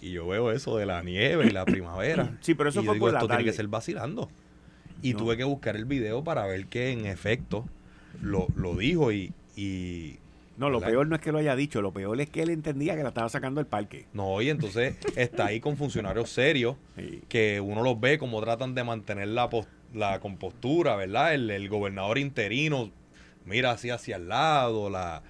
y 0.00 0.10
yo 0.10 0.26
veo 0.26 0.50
eso 0.50 0.76
de 0.76 0.84
la 0.84 1.02
nieve 1.02 1.46
y 1.46 1.50
la 1.50 1.64
primavera. 1.64 2.36
sí, 2.40 2.54
pero 2.54 2.70
eso 2.70 2.82
y 2.82 2.84
fue 2.84 2.94
digo, 2.94 3.06
por 3.06 3.14
esto 3.14 3.28
tiene 3.28 3.44
que 3.44 3.52
ser 3.52 3.68
vacilando. 3.68 4.28
Y 5.00 5.14
tuve 5.14 5.36
que 5.36 5.44
buscar 5.44 5.76
el 5.76 5.84
video 5.84 6.24
para 6.24 6.46
ver 6.46 6.66
que 6.66 6.90
en 6.90 7.06
efecto 7.06 7.66
lo, 8.20 8.48
lo 8.56 8.74
dijo 8.74 9.12
y, 9.12 9.32
y 9.54 10.18
no, 10.56 10.70
lo 10.70 10.80
peor 10.80 11.06
no 11.08 11.16
es 11.16 11.20
que 11.20 11.32
lo 11.32 11.38
haya 11.38 11.56
dicho, 11.56 11.82
lo 11.82 11.92
peor 11.92 12.20
es 12.20 12.30
que 12.30 12.42
él 12.42 12.50
entendía 12.50 12.94
que 12.96 13.02
la 13.02 13.08
estaba 13.08 13.28
sacando 13.28 13.60
del 13.60 13.66
parque. 13.66 14.06
No, 14.12 14.40
y 14.40 14.50
entonces 14.50 14.96
está 15.16 15.46
ahí 15.46 15.60
con 15.60 15.76
funcionarios 15.76 16.30
serios 16.30 16.76
que 17.28 17.60
uno 17.60 17.82
los 17.82 18.00
ve 18.00 18.18
como 18.18 18.40
tratan 18.40 18.74
de 18.74 18.84
mantener 18.84 19.28
la, 19.28 19.50
la 19.92 20.20
compostura, 20.20 20.96
¿verdad? 20.96 21.34
El, 21.34 21.68
gobernador 21.68 22.18
interino 22.18 22.90
mira 23.44 23.72
así 23.72 23.90
hacia 23.90 24.16
el 24.16 24.28
lado, 24.28 24.90
la, 24.90 25.22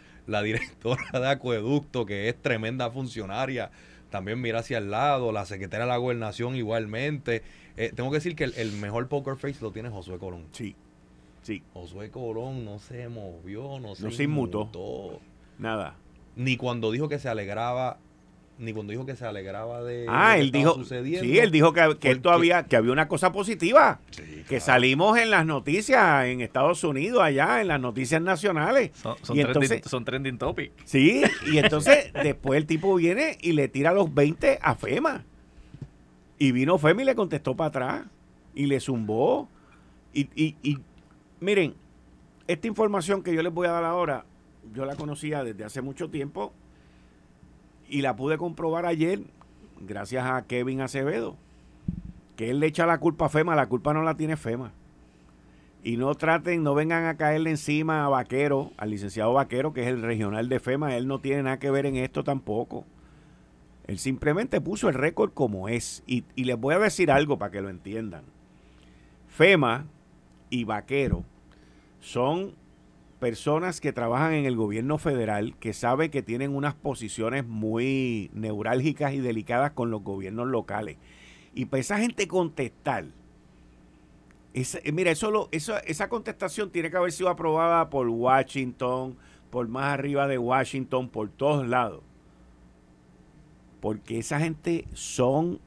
directora 0.42 1.20
de 1.20 1.28
acueducto, 1.28 2.06
que 2.06 2.28
es 2.28 2.40
tremenda 2.40 2.90
funcionaria, 2.90 3.70
también 4.10 4.40
mira 4.40 4.60
hacia 4.60 4.78
el 4.78 4.90
lado, 4.90 5.32
la 5.32 5.46
secretaria 5.46 5.86
de 5.86 5.90
la 5.90 5.96
gobernación 5.96 6.54
igualmente. 6.54 7.42
Eh, 7.76 7.92
tengo 7.94 8.10
que 8.10 8.18
decir 8.18 8.36
que 8.36 8.44
el, 8.44 8.72
mejor 8.72 9.08
poker 9.08 9.36
face 9.36 9.58
lo 9.60 9.72
tiene 9.72 9.90
Josué 9.90 10.18
Colón. 10.18 10.46
Sí, 10.52 10.76
sí. 11.44 11.62
Josué 11.72 12.10
Colón 12.10 12.64
no 12.64 12.80
se 12.80 13.08
movió, 13.08 13.78
no 13.78 13.94
se, 13.94 14.02
no 14.02 14.10
se 14.10 14.24
inmutó. 14.24 15.20
Nada. 15.58 15.96
Ni 16.34 16.56
cuando 16.56 16.90
dijo 16.90 17.08
que 17.08 17.20
se 17.20 17.28
alegraba 17.28 17.98
ni 18.58 18.72
cuando 18.72 18.92
dijo 18.92 19.04
que 19.04 19.16
se 19.16 19.26
alegraba 19.26 19.82
de 19.82 20.06
ah, 20.08 20.38
él 20.38 20.52
dijo, 20.52 20.82
Sí, 20.84 21.38
él 21.38 21.50
dijo 21.50 21.72
que, 21.72 21.96
que 21.98 22.14
todavía 22.16 22.64
que 22.64 22.76
había 22.76 22.92
una 22.92 23.08
cosa 23.08 23.32
positiva. 23.32 24.00
que 24.48 24.60
salimos 24.60 25.18
en 25.18 25.30
las 25.30 25.44
noticias 25.44 26.26
en 26.26 26.40
Estados 26.40 26.84
Unidos, 26.84 27.20
allá, 27.22 27.60
en 27.60 27.68
las 27.68 27.80
noticias 27.80 28.22
nacionales. 28.22 28.92
Son, 28.94 29.14
y 29.14 29.16
trending, 29.16 29.46
entonces, 29.46 29.82
son 29.86 30.04
trending 30.04 30.38
topic. 30.38 30.72
Sí, 30.84 31.22
y 31.50 31.58
entonces 31.58 32.12
después 32.22 32.58
el 32.58 32.66
tipo 32.66 32.94
viene 32.94 33.38
y 33.40 33.52
le 33.52 33.68
tira 33.68 33.92
los 33.92 34.12
20 34.12 34.58
a 34.62 34.74
FEMA. 34.74 35.24
Y 36.38 36.52
vino 36.52 36.78
FEMA 36.78 37.02
y 37.02 37.04
le 37.06 37.14
contestó 37.14 37.56
para 37.56 37.68
atrás. 37.68 38.04
Y 38.54 38.66
le 38.66 38.78
zumbó. 38.78 39.48
Y, 40.12 40.28
y, 40.36 40.54
y 40.62 40.78
miren, 41.44 41.74
esta 42.48 42.66
información 42.66 43.22
que 43.22 43.34
yo 43.34 43.42
les 43.42 43.52
voy 43.52 43.66
a 43.66 43.72
dar 43.72 43.84
ahora, 43.84 44.24
yo 44.72 44.84
la 44.84 44.96
conocía 44.96 45.44
desde 45.44 45.64
hace 45.64 45.82
mucho 45.82 46.10
tiempo 46.10 46.52
y 47.88 48.02
la 48.02 48.16
pude 48.16 48.38
comprobar 48.38 48.86
ayer 48.86 49.20
gracias 49.80 50.24
a 50.26 50.42
Kevin 50.46 50.80
Acevedo, 50.80 51.36
que 52.36 52.50
él 52.50 52.60
le 52.60 52.66
echa 52.66 52.86
la 52.86 52.98
culpa 52.98 53.26
a 53.26 53.28
FEMA, 53.28 53.54
la 53.54 53.68
culpa 53.68 53.92
no 53.92 54.02
la 54.02 54.16
tiene 54.16 54.36
FEMA. 54.36 54.72
Y 55.82 55.98
no 55.98 56.14
traten, 56.14 56.62
no 56.62 56.74
vengan 56.74 57.04
a 57.04 57.18
caerle 57.18 57.50
encima 57.50 58.06
a 58.06 58.08
Vaquero, 58.08 58.72
al 58.78 58.88
licenciado 58.88 59.34
Vaquero, 59.34 59.74
que 59.74 59.82
es 59.82 59.88
el 59.88 60.00
regional 60.00 60.48
de 60.48 60.58
FEMA, 60.58 60.96
él 60.96 61.06
no 61.06 61.20
tiene 61.20 61.42
nada 61.42 61.58
que 61.58 61.70
ver 61.70 61.84
en 61.84 61.96
esto 61.96 62.24
tampoco. 62.24 62.86
Él 63.86 63.98
simplemente 63.98 64.62
puso 64.62 64.88
el 64.88 64.94
récord 64.94 65.32
como 65.34 65.68
es. 65.68 66.02
Y, 66.06 66.24
y 66.36 66.44
les 66.44 66.58
voy 66.58 66.74
a 66.74 66.78
decir 66.78 67.10
algo 67.10 67.38
para 67.38 67.50
que 67.50 67.60
lo 67.60 67.68
entiendan. 67.68 68.24
FEMA 69.28 69.84
y 70.48 70.64
Vaquero 70.64 71.22
son 72.04 72.54
personas 73.18 73.80
que 73.80 73.94
trabajan 73.94 74.34
en 74.34 74.44
el 74.44 74.56
gobierno 74.56 74.98
federal 74.98 75.56
que 75.56 75.72
sabe 75.72 76.10
que 76.10 76.22
tienen 76.22 76.54
unas 76.54 76.74
posiciones 76.74 77.46
muy 77.46 78.30
neurálgicas 78.34 79.14
y 79.14 79.20
delicadas 79.20 79.70
con 79.70 79.90
los 79.90 80.02
gobiernos 80.02 80.48
locales. 80.48 80.98
Y 81.54 81.64
para 81.64 81.80
esa 81.80 81.98
gente 81.98 82.28
contestar, 82.28 83.06
eh, 84.52 84.92
mira, 84.92 85.12
eso, 85.12 85.48
eso, 85.50 85.78
esa 85.86 86.10
contestación 86.10 86.70
tiene 86.70 86.90
que 86.90 86.98
haber 86.98 87.10
sido 87.10 87.30
aprobada 87.30 87.88
por 87.88 88.06
Washington, 88.06 89.16
por 89.48 89.66
más 89.68 89.94
arriba 89.94 90.28
de 90.28 90.36
Washington, 90.36 91.08
por 91.08 91.30
todos 91.30 91.66
lados. 91.66 92.02
Porque 93.80 94.18
esa 94.18 94.38
gente 94.40 94.86
son 94.92 95.58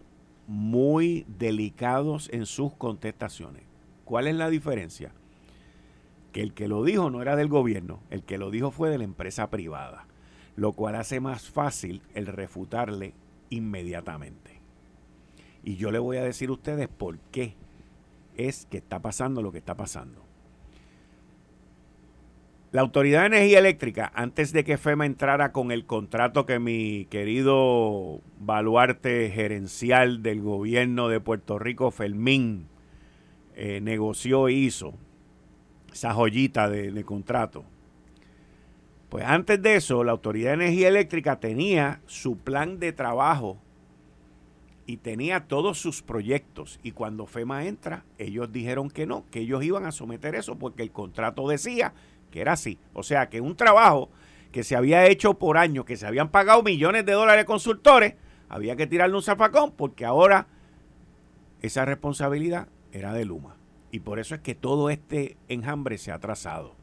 muy 0.45 1.25
delicados 1.39 2.29
en 2.31 2.45
sus 2.45 2.73
contestaciones. 2.73 3.63
¿Cuál 4.05 4.27
es 4.27 4.35
la 4.35 4.51
diferencia? 4.51 5.11
Que 6.37 6.43
el 6.43 6.53
que 6.53 6.67
lo 6.67 6.83
dijo 6.83 7.09
no 7.09 7.23
era 7.23 7.35
del 7.35 7.47
gobierno, 7.47 7.99
el 8.11 8.21
que 8.21 8.37
lo 8.37 8.51
dijo 8.51 8.69
fue 8.69 8.91
de 8.91 8.99
la 8.99 9.03
empresa 9.03 9.49
privada, 9.49 10.05
lo 10.55 10.71
cual 10.73 10.93
hace 10.93 11.19
más 11.19 11.49
fácil 11.49 12.03
el 12.13 12.27
refutarle 12.27 13.15
inmediatamente. 13.49 14.61
Y 15.63 15.77
yo 15.77 15.89
le 15.89 15.97
voy 15.97 16.17
a 16.17 16.23
decir 16.23 16.49
a 16.49 16.51
ustedes 16.51 16.89
por 16.89 17.17
qué 17.31 17.55
es 18.35 18.67
que 18.67 18.77
está 18.77 18.99
pasando 18.99 19.41
lo 19.41 19.51
que 19.51 19.57
está 19.57 19.73
pasando. 19.73 20.21
La 22.71 22.81
Autoridad 22.81 23.21
de 23.21 23.37
Energía 23.37 23.57
Eléctrica, 23.57 24.11
antes 24.13 24.53
de 24.53 24.63
que 24.63 24.77
FEMA 24.77 25.07
entrara 25.07 25.51
con 25.51 25.71
el 25.71 25.87
contrato 25.87 26.45
que 26.45 26.59
mi 26.59 27.07
querido 27.09 28.21
baluarte 28.39 29.31
gerencial 29.31 30.21
del 30.21 30.43
gobierno 30.43 31.09
de 31.09 31.19
Puerto 31.19 31.57
Rico, 31.57 31.89
Fermín, 31.89 32.67
eh, 33.55 33.81
negoció 33.81 34.49
e 34.49 34.53
hizo, 34.53 34.93
esa 35.97 36.13
joyita 36.13 36.69
de, 36.69 37.03
contrato. 37.03 37.65
Pues 39.09 39.25
antes 39.25 39.59
de 39.59 39.77
eso, 39.77 40.03
la 40.03 40.11
Autoridad 40.11 40.49
de 40.49 40.65
Energía 40.65 40.89
Eléctrica 40.89 41.39
tenía 41.39 42.01
su 42.05 42.37
plan 42.37 42.77
de 42.77 42.93
trabajo 42.93 43.57
y 44.85 44.97
tenía 44.97 45.47
todos 45.47 45.79
sus 45.79 46.03
proyectos. 46.03 46.79
Y 46.83 46.91
cuando 46.91 47.25
FEMA 47.25 47.65
entra, 47.65 48.05
ellos 48.19 48.51
dijeron 48.51 48.91
que 48.91 49.07
no, 49.07 49.25
que 49.31 49.39
ellos 49.39 49.63
iban 49.63 49.85
a 49.85 49.91
someter 49.91 50.35
eso 50.35 50.55
porque 50.59 50.83
el 50.83 50.91
contrato 50.91 51.47
decía 51.47 51.93
que 52.29 52.41
era 52.41 52.53
así. 52.53 52.77
O 52.93 53.01
sea, 53.01 53.27
que 53.29 53.41
un 53.41 53.55
trabajo 53.55 54.11
que 54.51 54.63
se 54.63 54.75
había 54.75 55.07
hecho 55.07 55.33
por 55.33 55.57
años, 55.57 55.85
que 55.85 55.97
se 55.97 56.05
habían 56.05 56.29
pagado 56.29 56.61
millones 56.61 57.07
de 57.07 57.13
dólares 57.13 57.41
de 57.41 57.47
consultores, 57.47 58.13
había 58.49 58.75
que 58.75 58.85
tirarle 58.85 59.15
un 59.15 59.23
zafacón 59.23 59.71
porque 59.71 60.05
ahora 60.05 60.47
esa 61.61 61.85
responsabilidad 61.85 62.67
era 62.91 63.13
de 63.13 63.25
Luma. 63.25 63.56
Y 63.91 63.99
por 64.01 64.19
eso 64.19 64.35
es 64.35 64.41
que 64.41 64.55
todo 64.55 64.89
este 64.89 65.37
enjambre 65.47 65.97
se 65.97 66.11
ha 66.11 66.15
atrasado. 66.15 66.75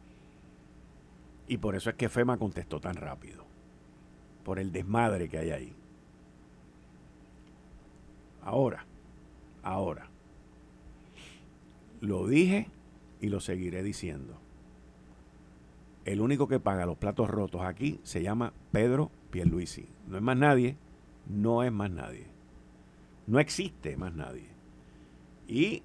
Y 1.47 1.59
por 1.59 1.75
eso 1.75 1.91
es 1.91 1.97
que 1.97 2.09
FEMA 2.09 2.39
contestó 2.39 2.81
tan 2.81 2.95
rápido. 2.95 3.45
Por 4.43 4.59
el 4.59 4.73
desmadre 4.73 5.29
que 5.29 5.39
hay 5.39 5.51
ahí. 5.51 5.77
Ahora, 8.43 8.87
ahora. 9.63 10.09
Lo 12.01 12.27
dije 12.27 12.69
y 13.21 13.29
lo 13.29 13.41
seguiré 13.41 13.83
diciendo. 13.83 14.39
El 16.05 16.21
único 16.21 16.49
que 16.49 16.61
paga 16.61 16.85
los 16.85 16.99
platos 16.99 17.31
rotos 17.31 17.63
aquí 17.63 18.01
se 18.03 18.23
llama 18.23 18.53
Pedro 18.73 19.11
Pierluisi. 19.31 19.89
No 20.07 20.17
es 20.19 20.23
más 20.23 20.37
nadie, 20.37 20.77
no 21.27 21.63
es 21.63 21.73
más 21.73 21.91
nadie. 21.91 22.27
No 23.27 23.39
existe 23.39 23.97
más 23.97 24.15
nadie. 24.15 24.49
Y 25.49 25.83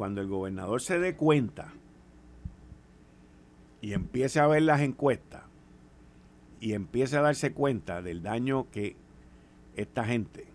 cuando 0.00 0.22
el 0.22 0.28
gobernador 0.28 0.80
se 0.80 0.98
dé 0.98 1.14
cuenta 1.14 1.74
y 3.82 3.92
empiece 3.92 4.40
a 4.40 4.46
ver 4.46 4.62
las 4.62 4.80
encuestas 4.80 5.42
y 6.58 6.72
empiece 6.72 7.18
a 7.18 7.20
darse 7.20 7.52
cuenta 7.52 8.00
del 8.00 8.22
daño 8.22 8.70
que 8.70 8.96
esta 9.76 10.06
gente 10.06 10.46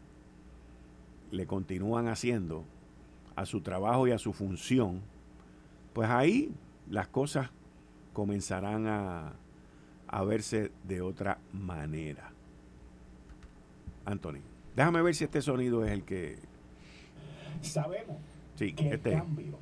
le 1.29 1.45
continúan 1.45 2.07
haciendo 2.07 2.65
a 3.35 3.45
su 3.45 3.61
trabajo 3.61 4.07
y 4.07 4.13
a 4.13 4.17
su 4.17 4.33
función, 4.33 5.01
pues 5.93 6.09
ahí 6.09 6.51
las 6.89 7.07
cosas 7.07 7.51
comenzarán 8.13 8.87
a, 8.87 9.33
a 10.07 10.23
verse 10.23 10.71
de 10.87 11.01
otra 11.01 11.37
manera. 11.53 12.31
Anthony, 14.05 14.41
déjame 14.75 15.03
ver 15.03 15.13
si 15.13 15.25
este 15.25 15.43
sonido 15.43 15.85
es 15.85 15.91
el 15.91 16.03
que... 16.03 16.39
Sabemos 17.61 18.17
Sí, 18.55 18.73
este, 18.77 19.11
cambio 19.11 19.57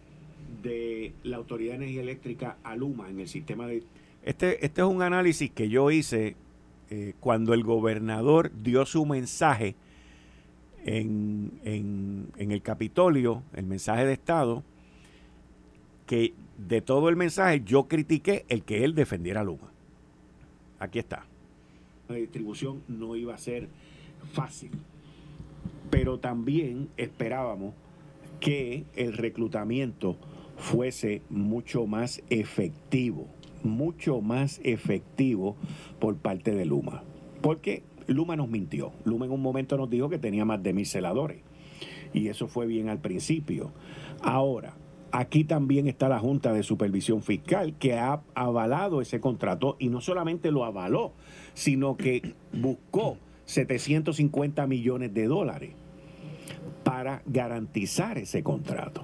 de 0.61 1.13
la 1.23 1.37
Autoridad 1.37 1.71
de 1.71 1.77
Energía 1.77 2.01
Eléctrica 2.01 2.57
a 2.63 2.75
Luma 2.75 3.09
en 3.09 3.19
el 3.19 3.27
sistema 3.27 3.67
de... 3.67 3.83
Este, 4.23 4.65
este 4.65 4.81
es 4.81 4.87
un 4.87 5.01
análisis 5.01 5.51
que 5.51 5.69
yo 5.69 5.91
hice 5.91 6.35
eh, 6.89 7.13
cuando 7.19 7.53
el 7.53 7.63
gobernador 7.63 8.51
dio 8.63 8.85
su 8.85 9.05
mensaje 9.05 9.75
en, 10.85 11.59
en, 11.65 12.27
en 12.37 12.51
el 12.51 12.61
Capitolio, 12.61 13.43
el 13.53 13.65
mensaje 13.65 14.05
de 14.05 14.13
Estado, 14.13 14.63
que 16.05 16.33
de 16.57 16.81
todo 16.81 17.09
el 17.09 17.15
mensaje 17.15 17.61
yo 17.65 17.87
critiqué 17.87 18.45
el 18.47 18.63
que 18.63 18.83
él 18.83 18.95
defendiera 18.95 19.41
a 19.41 19.43
Luma. 19.43 19.71
Aquí 20.79 20.99
está. 20.99 21.25
La 22.07 22.15
distribución 22.15 22.81
no 22.87 23.15
iba 23.15 23.33
a 23.33 23.37
ser 23.37 23.67
fácil, 24.33 24.71
pero 25.89 26.19
también 26.19 26.89
esperábamos 26.97 27.73
que 28.43 28.83
el 28.97 29.13
reclutamiento 29.13 30.17
fuese 30.57 31.21
mucho 31.29 31.87
más 31.87 32.21
efectivo, 32.29 33.27
mucho 33.63 34.19
más 34.19 34.59
efectivo 34.65 35.55
por 35.97 36.17
parte 36.17 36.53
de 36.53 36.65
Luma. 36.65 37.03
Porque 37.41 37.83
Luma 38.05 38.35
nos 38.35 38.49
mintió. 38.49 38.91
Luma 39.05 39.27
en 39.27 39.31
un 39.31 39.41
momento 39.41 39.77
nos 39.77 39.89
dijo 39.89 40.09
que 40.09 40.17
tenía 40.19 40.43
más 40.43 40.61
de 40.61 40.73
mil 40.73 40.85
celadores. 40.85 41.37
Y 42.13 42.27
eso 42.27 42.49
fue 42.49 42.67
bien 42.67 42.89
al 42.89 42.99
principio. 42.99 43.71
Ahora, 44.21 44.75
aquí 45.13 45.45
también 45.45 45.87
está 45.87 46.09
la 46.09 46.19
Junta 46.19 46.51
de 46.51 46.63
Supervisión 46.63 47.21
Fiscal 47.21 47.77
que 47.79 47.93
ha 47.93 48.23
avalado 48.35 48.99
ese 48.99 49.21
contrato 49.21 49.77
y 49.79 49.87
no 49.87 50.01
solamente 50.01 50.51
lo 50.51 50.65
avaló, 50.65 51.13
sino 51.53 51.95
que 51.95 52.33
buscó 52.51 53.17
750 53.45 54.67
millones 54.67 55.13
de 55.13 55.27
dólares 55.27 55.75
para 56.93 57.23
garantizar 57.25 58.19
ese 58.19 58.43
contrato. 58.43 59.03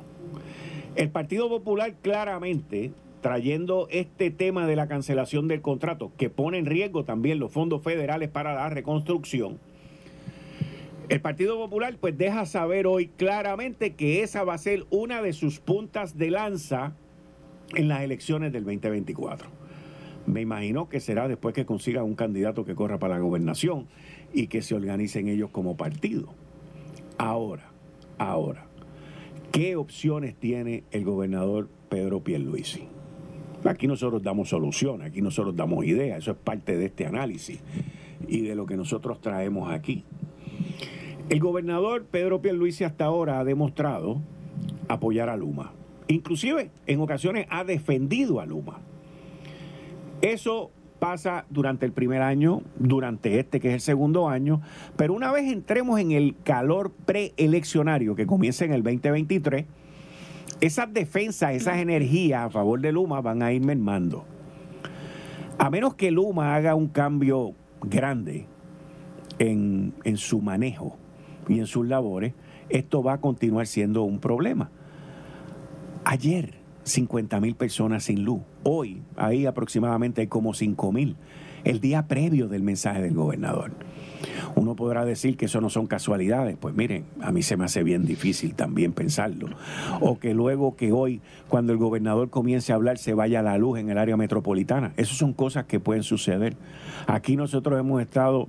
El 0.96 1.10
Partido 1.10 1.50
Popular 1.50 1.96
claramente, 2.04 2.92
trayendo 3.20 3.88
este 3.90 4.30
tema 4.30 4.68
de 4.68 4.76
la 4.76 4.88
cancelación 4.88 5.48
del 5.48 5.64
contrato, 5.64 6.12
que 6.16 6.30
pone 6.30 6.60
en 6.60 6.68
riesgo 6.68 7.04
también 7.04 7.40
los 7.40 7.52
fondos 7.52 7.82
federales 7.82 8.30
para 8.30 8.54
la 8.54 8.70
reconstrucción, 8.70 9.58
el 11.10 11.20
Partido 11.20 11.58
Popular 11.58 11.98
pues 12.00 12.16
deja 12.16 12.46
saber 12.46 12.86
hoy 12.86 13.08
claramente 13.08 13.96
que 13.96 14.22
esa 14.22 14.44
va 14.44 14.54
a 14.54 14.60
ser 14.60 14.86
una 14.92 15.24
de 15.24 15.34
sus 15.34 15.60
puntas 15.60 16.16
de 16.16 16.30
lanza 16.30 16.94
en 17.74 17.88
las 17.88 18.04
elecciones 18.04 18.54
del 18.54 18.66
2024. 18.66 19.50
Me 20.28 20.42
imagino 20.42 20.90
que 20.90 21.00
será 21.00 21.28
después 21.28 21.56
que 21.56 21.66
consiga 21.66 22.04
un 22.04 22.14
candidato 22.14 22.66
que 22.66 22.76
corra 22.76 23.00
para 23.00 23.16
la 23.16 23.22
gobernación 23.22 23.88
y 24.32 24.46
que 24.46 24.62
se 24.62 24.76
organicen 24.76 25.28
ellos 25.28 25.50
como 25.50 25.76
partido. 25.76 26.36
Ahora, 27.20 27.69
ahora, 28.20 28.68
¿qué 29.52 29.76
opciones 29.76 30.36
tiene 30.36 30.84
el 30.92 31.04
gobernador 31.04 31.70
Pedro 31.90 32.24
Pierluisi? 32.24 32.88
Aquí 33.66 33.88
nosotros 33.88 34.22
damos 34.22 34.50
soluciones, 34.50 35.08
aquí 35.08 35.22
nosotros 35.22 35.56
damos 35.56 35.84
ideas, 35.86 36.20
eso 36.20 36.32
es 36.32 36.38
parte 36.38 36.78
de 36.78 36.86
este 36.86 37.06
análisis 37.06 37.60
y 38.28 38.42
de 38.42 38.56
lo 38.56 38.66
que 38.66 38.78
nosotros 38.78 39.20
traemos 39.20 39.72
aquí. 39.72 40.06
El 41.30 41.40
gobernador 41.40 42.06
Pedro 42.06 42.42
Pierluisi 42.42 42.84
hasta 42.84 43.06
ahora 43.06 43.40
ha 43.40 43.44
demostrado 43.44 44.22
apoyar 44.88 45.30
a 45.30 45.38
Luma. 45.38 45.74
Inclusive 46.08 46.72
en 46.88 47.02
ocasiones 47.02 47.46
ha 47.50 47.64
defendido 47.64 48.40
a 48.40 48.46
Luma. 48.46 48.80
Eso 50.22 50.72
pasa 51.00 51.46
durante 51.50 51.86
el 51.86 51.92
primer 51.92 52.22
año, 52.22 52.62
durante 52.78 53.40
este 53.40 53.60
que 53.60 53.70
es 53.70 53.74
el 53.76 53.82
segundo 53.82 54.30
año, 54.30 54.62
pero 54.96 55.14
una 55.14 55.32
vez 55.32 55.52
entremos 55.52 56.00
en 56.00 56.12
el 56.12 56.36
calor 56.44 56.92
preeleccionario 57.06 58.16
que 58.16 58.28
comienza 58.28 58.66
en 58.66 58.74
el 58.74 58.84
2023, 58.84 59.66
esas 60.62 60.94
defensas, 60.94 61.54
esas 61.54 61.78
energías 61.78 62.46
a 62.46 62.50
favor 62.50 62.82
de 62.82 62.92
Luma 62.92 63.22
van 63.22 63.42
a 63.42 63.54
ir 63.54 63.62
mermando. 63.62 64.26
A 65.58 65.70
menos 65.70 65.96
que 65.96 66.12
Luma 66.12 66.56
haga 66.56 66.76
un 66.76 66.88
cambio 66.88 67.54
grande 67.82 68.46
en, 69.40 69.94
en 70.04 70.18
su 70.18 70.42
manejo 70.42 70.98
y 71.48 71.60
en 71.60 71.68
sus 71.68 71.88
labores, 71.88 72.34
esto 72.70 73.02
va 73.02 73.14
a 73.14 73.22
continuar 73.22 73.68
siendo 73.68 74.04
un 74.04 74.20
problema. 74.20 74.70
Ayer 76.04 76.60
50 76.84 77.40
mil 77.40 77.56
personas 77.56 78.04
sin 78.04 78.24
luz. 78.24 78.42
Hoy, 78.64 79.02
ahí 79.16 79.46
aproximadamente 79.46 80.22
hay 80.22 80.28
como 80.28 80.54
5 80.54 80.92
mil. 80.92 81.16
El 81.64 81.82
día 81.82 82.08
previo 82.08 82.48
del 82.48 82.64
mensaje 82.64 83.02
del 83.02 83.14
gobernador. 83.14 83.72
Uno 84.56 84.76
podrá 84.76 85.06
decir 85.06 85.38
que 85.38 85.46
eso 85.46 85.62
no 85.62 85.70
son 85.70 85.88
casualidades. 85.88 86.58
Pues 86.58 86.76
miren, 86.76 87.06
a 87.22 87.32
mí 87.32 87.44
se 87.44 87.58
me 87.58 87.66
hace 87.66 87.84
bien 87.84 88.06
difícil 88.06 88.56
también 88.56 88.94
pensarlo. 88.94 89.48
O 90.00 90.20
que 90.20 90.34
luego 90.34 90.76
que 90.76 90.92
hoy, 90.92 91.22
cuando 91.48 91.74
el 91.74 91.78
gobernador 91.78 92.30
comience 92.30 92.72
a 92.72 92.76
hablar, 92.76 92.98
se 92.98 93.14
vaya 93.14 93.42
la 93.42 93.58
luz 93.58 93.80
en 93.80 93.90
el 93.90 93.98
área 93.98 94.18
metropolitana. 94.18 94.94
Esas 94.98 95.18
son 95.18 95.34
cosas 95.34 95.66
que 95.66 95.80
pueden 95.80 96.04
suceder. 96.04 96.56
Aquí 97.08 97.36
nosotros 97.36 97.80
hemos 97.80 98.02
estado 98.02 98.48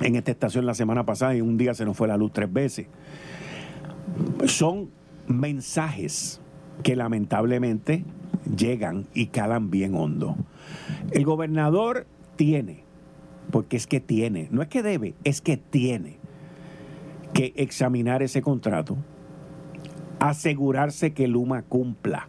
en 0.00 0.16
esta 0.16 0.30
estación 0.30 0.66
la 0.66 0.74
semana 0.74 1.04
pasada 1.04 1.34
y 1.34 1.40
un 1.40 1.56
día 1.56 1.74
se 1.74 1.84
nos 1.84 1.96
fue 1.96 2.08
la 2.08 2.16
luz 2.16 2.32
tres 2.32 2.52
veces. 2.52 2.86
Son 4.46 4.90
mensajes 5.26 6.41
que 6.82 6.96
lamentablemente 6.96 8.04
llegan 8.56 9.06
y 9.14 9.26
calan 9.26 9.70
bien 9.70 9.94
hondo. 9.94 10.36
El 11.10 11.24
gobernador 11.24 12.06
tiene, 12.36 12.84
porque 13.50 13.76
es 13.76 13.86
que 13.86 14.00
tiene, 14.00 14.48
no 14.50 14.62
es 14.62 14.68
que 14.68 14.82
debe, 14.82 15.14
es 15.24 15.40
que 15.40 15.56
tiene 15.56 16.18
que 17.32 17.52
examinar 17.56 18.22
ese 18.22 18.42
contrato, 18.42 18.96
asegurarse 20.18 21.12
que 21.12 21.28
Luma 21.28 21.62
cumpla, 21.62 22.28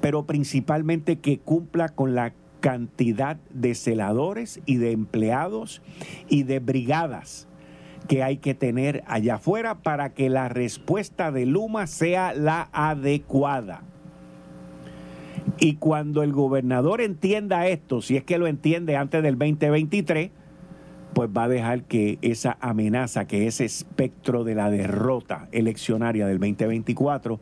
pero 0.00 0.26
principalmente 0.26 1.18
que 1.18 1.38
cumpla 1.38 1.88
con 1.88 2.14
la 2.14 2.34
cantidad 2.60 3.38
de 3.50 3.74
celadores 3.74 4.60
y 4.66 4.76
de 4.76 4.92
empleados 4.92 5.82
y 6.28 6.44
de 6.44 6.60
brigadas 6.60 7.48
que 8.08 8.22
hay 8.22 8.38
que 8.38 8.54
tener 8.54 9.02
allá 9.06 9.36
afuera 9.36 9.76
para 9.82 10.12
que 10.14 10.28
la 10.28 10.48
respuesta 10.48 11.32
de 11.32 11.46
Luma 11.46 11.86
sea 11.86 12.34
la 12.34 12.68
adecuada. 12.72 13.82
Y 15.58 15.76
cuando 15.76 16.22
el 16.22 16.32
gobernador 16.32 17.00
entienda 17.00 17.66
esto, 17.66 18.02
si 18.02 18.16
es 18.16 18.24
que 18.24 18.38
lo 18.38 18.46
entiende 18.46 18.96
antes 18.96 19.22
del 19.22 19.38
2023, 19.38 20.30
pues 21.14 21.28
va 21.36 21.44
a 21.44 21.48
dejar 21.48 21.84
que 21.84 22.18
esa 22.22 22.56
amenaza, 22.60 23.26
que 23.26 23.46
ese 23.46 23.64
espectro 23.64 24.44
de 24.44 24.54
la 24.54 24.70
derrota 24.70 25.48
eleccionaria 25.52 26.26
del 26.26 26.38
2024 26.38 27.40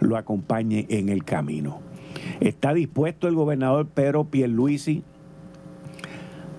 lo 0.00 0.16
acompañe 0.16 0.86
en 0.90 1.08
el 1.08 1.24
camino. 1.24 1.80
¿Está 2.40 2.74
dispuesto 2.74 3.28
el 3.28 3.34
gobernador 3.34 3.88
Pedro 3.88 4.24
Pierluisi 4.24 5.02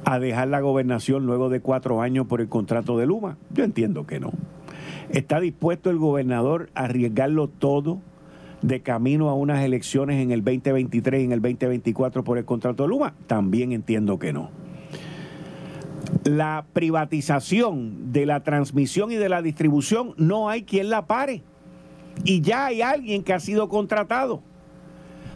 a 0.08 0.20
dejar 0.20 0.48
la 0.48 0.62
gobernación 0.62 1.26
luego 1.26 1.50
de 1.50 1.60
cuatro 1.60 2.02
años 2.02 2.28
por 2.28 2.40
el 2.40 2.48
contrato 2.48 2.98
de 2.98 3.06
Luma? 3.06 3.38
Yo 3.52 3.66
entiendo 3.66 4.08
que 4.08 4.22
no. 4.22 4.32
¿Está 5.10 5.42
dispuesto 5.42 5.90
el 5.90 5.98
gobernador 5.98 6.70
a 6.76 6.86
arriesgarlo 6.86 7.50
todo 7.50 8.00
de 8.62 8.80
camino 8.80 9.28
a 9.28 9.34
unas 9.34 9.66
elecciones 9.66 10.24
en 10.24 10.32
el 10.32 10.46
2023 10.46 11.22
y 11.22 11.26
en 11.26 11.34
el 11.34 11.42
2024 11.42 12.24
por 12.24 12.38
el 12.38 12.46
contrato 12.46 12.84
de 12.84 12.90
Luma? 12.90 13.16
También 13.28 13.74
entiendo 13.74 14.18
que 14.18 14.32
no. 14.32 14.50
La 16.24 16.66
privatización 16.72 18.14
de 18.14 18.26
la 18.26 18.44
transmisión 18.44 19.12
y 19.12 19.16
de 19.16 19.28
la 19.28 19.42
distribución 19.42 20.14
no 20.16 20.48
hay 20.48 20.64
quien 20.64 20.90
la 20.90 21.06
pare. 21.06 21.44
Y 22.24 22.40
ya 22.40 22.68
hay 22.68 22.82
alguien 22.82 23.24
que 23.24 23.34
ha 23.34 23.42
sido 23.42 23.68
contratado. 23.68 24.42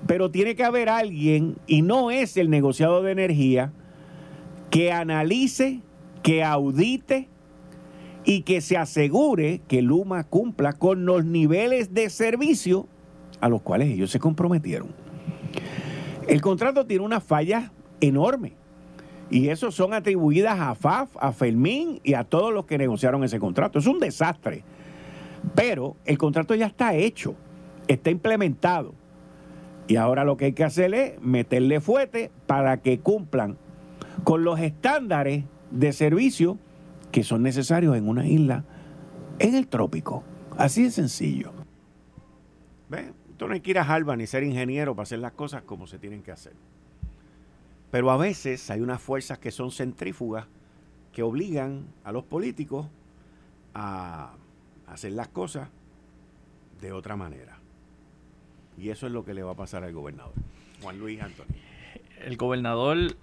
Pero 0.08 0.32
tiene 0.32 0.56
que 0.56 0.64
haber 0.64 0.88
alguien, 0.88 1.58
y 1.68 1.82
no 1.82 2.10
es 2.10 2.38
el 2.38 2.50
negociado 2.50 3.04
de 3.04 3.12
energía, 3.12 3.74
que 4.72 4.92
analice, 4.92 5.82
que 6.24 6.44
audite 6.44 7.28
y 8.24 8.42
que 8.42 8.62
se 8.62 8.78
asegure 8.78 9.62
que 9.68 9.82
Luma 9.82 10.24
cumpla 10.24 10.74
con 10.74 11.06
los 11.06 11.26
niveles 11.26 11.94
de 11.94 12.10
servicio 12.10 12.88
a 13.42 13.50
los 13.50 13.62
cuales 13.62 13.90
ellos 13.90 14.10
se 14.10 14.20
comprometieron. 14.20 14.90
El 16.28 16.42
contrato 16.42 16.86
tiene 16.86 17.04
una 17.04 17.20
falla 17.20 17.74
enorme 18.00 18.54
y 19.30 19.50
eso 19.50 19.72
son 19.72 19.94
atribuidas 19.94 20.60
a 20.60 20.76
FAF, 20.76 21.10
a 21.20 21.32
Fermín 21.32 22.00
y 22.04 22.14
a 22.14 22.24
todos 22.24 22.54
los 22.54 22.66
que 22.66 22.78
negociaron 22.78 23.24
ese 23.24 23.40
contrato. 23.40 23.80
Es 23.80 23.88
un 23.88 24.00
desastre. 24.00 24.64
Pero 25.56 25.96
el 26.06 26.18
contrato 26.18 26.56
ya 26.56 26.68
está 26.68 26.96
hecho, 26.96 27.36
está 27.88 28.10
implementado. 28.10 28.94
Y 29.88 29.96
ahora 29.96 30.24
lo 30.24 30.38
que 30.38 30.46
hay 30.46 30.54
que 30.54 30.64
hacer 30.64 30.94
es 30.94 31.22
meterle 31.22 31.82
fuete 31.82 32.32
para 32.46 32.78
que 32.82 33.00
cumplan 33.00 33.58
con 34.24 34.44
los 34.44 34.60
estándares 34.60 35.46
de 35.72 35.94
servicio 35.94 36.58
que 37.12 37.24
son 37.24 37.44
necesarios 37.44 37.96
en 37.96 38.08
una 38.08 38.28
isla 38.28 38.64
en 39.40 39.56
el 39.56 39.68
trópico. 39.68 40.24
Así 40.58 40.84
de 40.84 40.92
sencillo. 40.92 41.52
¿Ven? 42.90 43.14
Tú 43.38 43.48
no 43.48 43.54
hay 43.54 43.62
que 43.62 43.72
ir 43.72 43.80
a 43.80 43.84
Harvard 43.84 44.18
ni 44.18 44.28
ser 44.28 44.44
ingeniero 44.44 44.96
para 44.96 45.04
hacer 45.04 45.20
las 45.20 45.32
cosas 45.32 45.64
como 45.64 45.88
se 45.88 45.98
tienen 45.98 46.22
que 46.22 46.32
hacer. 46.32 46.54
Pero 47.90 48.12
a 48.12 48.18
veces 48.18 48.70
hay 48.70 48.82
unas 48.82 49.02
fuerzas 49.02 49.40
que 49.40 49.52
son 49.52 49.72
centrífugas 49.72 50.46
que 51.12 51.24
obligan 51.24 51.88
a 52.04 52.12
los 52.12 52.24
políticos 52.24 52.88
a 53.74 54.34
hacer 54.88 55.14
las 55.14 55.28
cosas 55.28 55.70
de 56.80 56.92
otra 56.92 57.16
manera. 57.16 57.58
Y 58.78 58.90
eso 58.90 59.08
es 59.08 59.14
lo 59.14 59.26
que 59.26 59.34
le 59.34 59.44
va 59.44 59.52
a 59.52 59.56
pasar 59.56 59.84
al 59.84 59.94
gobernador. 59.94 60.34
Juan 60.82 61.00
Luis 61.00 61.22
Antonio. 61.22 61.56
El 62.24 62.38
gobernador 62.38 63.16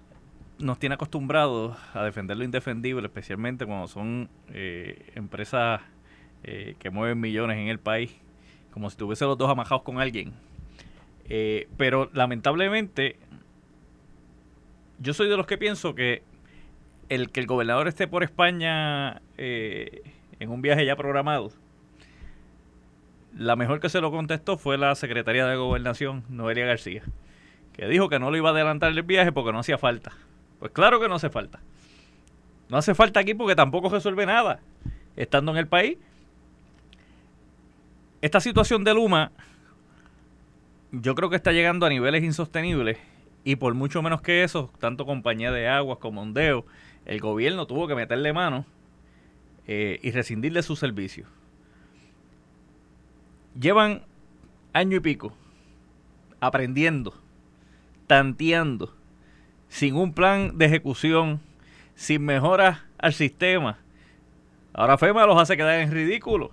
nos 0.59 0.77
tiene 0.77 0.95
acostumbrados 0.95 1.77
a 1.93 2.03
defender 2.03 2.37
lo 2.37 2.43
indefendible, 2.43 3.07
especialmente 3.07 3.65
cuando 3.65 3.87
son 3.87 4.29
eh, 4.49 5.11
empresas 5.15 5.81
eh, 6.43 6.75
que 6.79 6.89
mueven 6.89 7.19
millones 7.19 7.57
en 7.57 7.67
el 7.69 7.79
país, 7.79 8.13
como 8.71 8.89
si 8.89 8.97
tuviese 8.97 9.25
los 9.25 9.37
dos 9.37 9.49
amajados 9.49 9.83
con 9.83 9.99
alguien. 9.99 10.33
Eh, 11.29 11.67
pero 11.77 12.09
lamentablemente, 12.13 13.17
yo 14.99 15.13
soy 15.13 15.29
de 15.29 15.37
los 15.37 15.47
que 15.47 15.57
pienso 15.57 15.95
que 15.95 16.23
el 17.07 17.31
que 17.31 17.39
el 17.39 17.47
gobernador 17.47 17.87
esté 17.87 18.07
por 18.07 18.23
España 18.23 19.21
en 19.37 20.49
un 20.49 20.61
viaje 20.61 20.85
ya 20.85 20.95
programado, 20.95 21.51
La 23.35 23.55
mejor 23.55 23.79
que 23.79 23.89
se 23.89 24.01
lo 24.01 24.11
contestó 24.11 24.57
fue 24.57 24.77
la 24.77 24.93
secretaria 24.95 25.45
de 25.45 25.55
Gobernación, 25.55 26.23
Noelia 26.29 26.65
García, 26.65 27.03
que 27.73 27.87
dijo 27.87 28.09
que 28.09 28.19
no 28.19 28.29
lo 28.29 28.37
iba 28.37 28.49
a 28.49 28.51
adelantar 28.51 28.91
el 28.91 29.01
viaje 29.03 29.31
porque 29.31 29.53
no 29.53 29.59
hacía 29.59 29.77
falta. 29.77 30.11
Pues 30.59 30.71
claro 30.71 30.99
que 30.99 31.07
no 31.07 31.15
hace 31.15 31.29
falta. 31.29 31.59
No 32.69 32.77
hace 32.77 32.93
falta 32.93 33.19
aquí 33.19 33.33
porque 33.33 33.55
tampoco 33.55 33.89
resuelve 33.89 34.25
nada 34.25 34.59
estando 35.15 35.51
en 35.51 35.57
el 35.57 35.67
país. 35.67 35.97
Esta 38.21 38.39
situación 38.39 38.83
de 38.83 38.93
Luma 38.93 39.31
yo 40.91 41.15
creo 41.15 41.29
que 41.29 41.35
está 41.35 41.51
llegando 41.51 41.85
a 41.85 41.89
niveles 41.89 42.23
insostenibles 42.23 42.97
y 43.43 43.55
por 43.55 43.73
mucho 43.73 44.01
menos 44.01 44.21
que 44.21 44.43
eso, 44.43 44.71
tanto 44.79 45.05
compañía 45.05 45.51
de 45.51 45.67
aguas 45.67 45.99
como 45.99 46.21
Ondeo, 46.21 46.65
el 47.05 47.19
gobierno 47.19 47.65
tuvo 47.67 47.87
que 47.87 47.95
meterle 47.95 48.33
mano 48.33 48.65
eh, 49.67 49.99
y 50.01 50.11
rescindirle 50.11 50.61
su 50.63 50.75
servicio. 50.75 51.25
Llevan 53.59 54.03
año 54.73 54.97
y 54.97 54.99
pico 54.99 55.33
aprendiendo, 56.39 57.13
tanteando, 58.07 58.95
sin 59.69 59.95
un 59.95 60.13
plan 60.13 60.57
de 60.57 60.65
ejecución, 60.65 61.39
sin 61.95 62.25
mejoras 62.25 62.79
al 62.97 63.13
sistema. 63.13 63.77
Ahora 64.73 64.97
FEMA 64.97 65.25
los 65.25 65.39
hace 65.41 65.55
quedar 65.55 65.79
en 65.79 65.91
ridículo. 65.91 66.51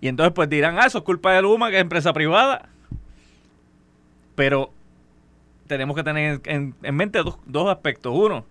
Y 0.00 0.08
entonces 0.08 0.32
pues 0.32 0.48
dirán, 0.48 0.78
ah, 0.78 0.86
eso 0.86 0.98
es 0.98 1.04
culpa 1.04 1.32
de 1.32 1.42
Luma, 1.42 1.70
que 1.70 1.76
es 1.76 1.82
empresa 1.82 2.12
privada. 2.12 2.68
Pero 4.34 4.72
tenemos 5.66 5.96
que 5.96 6.02
tener 6.02 6.40
en, 6.44 6.74
mente 6.82 7.20
dos, 7.46 7.68
aspectos. 7.68 8.12
Uno, 8.14 8.44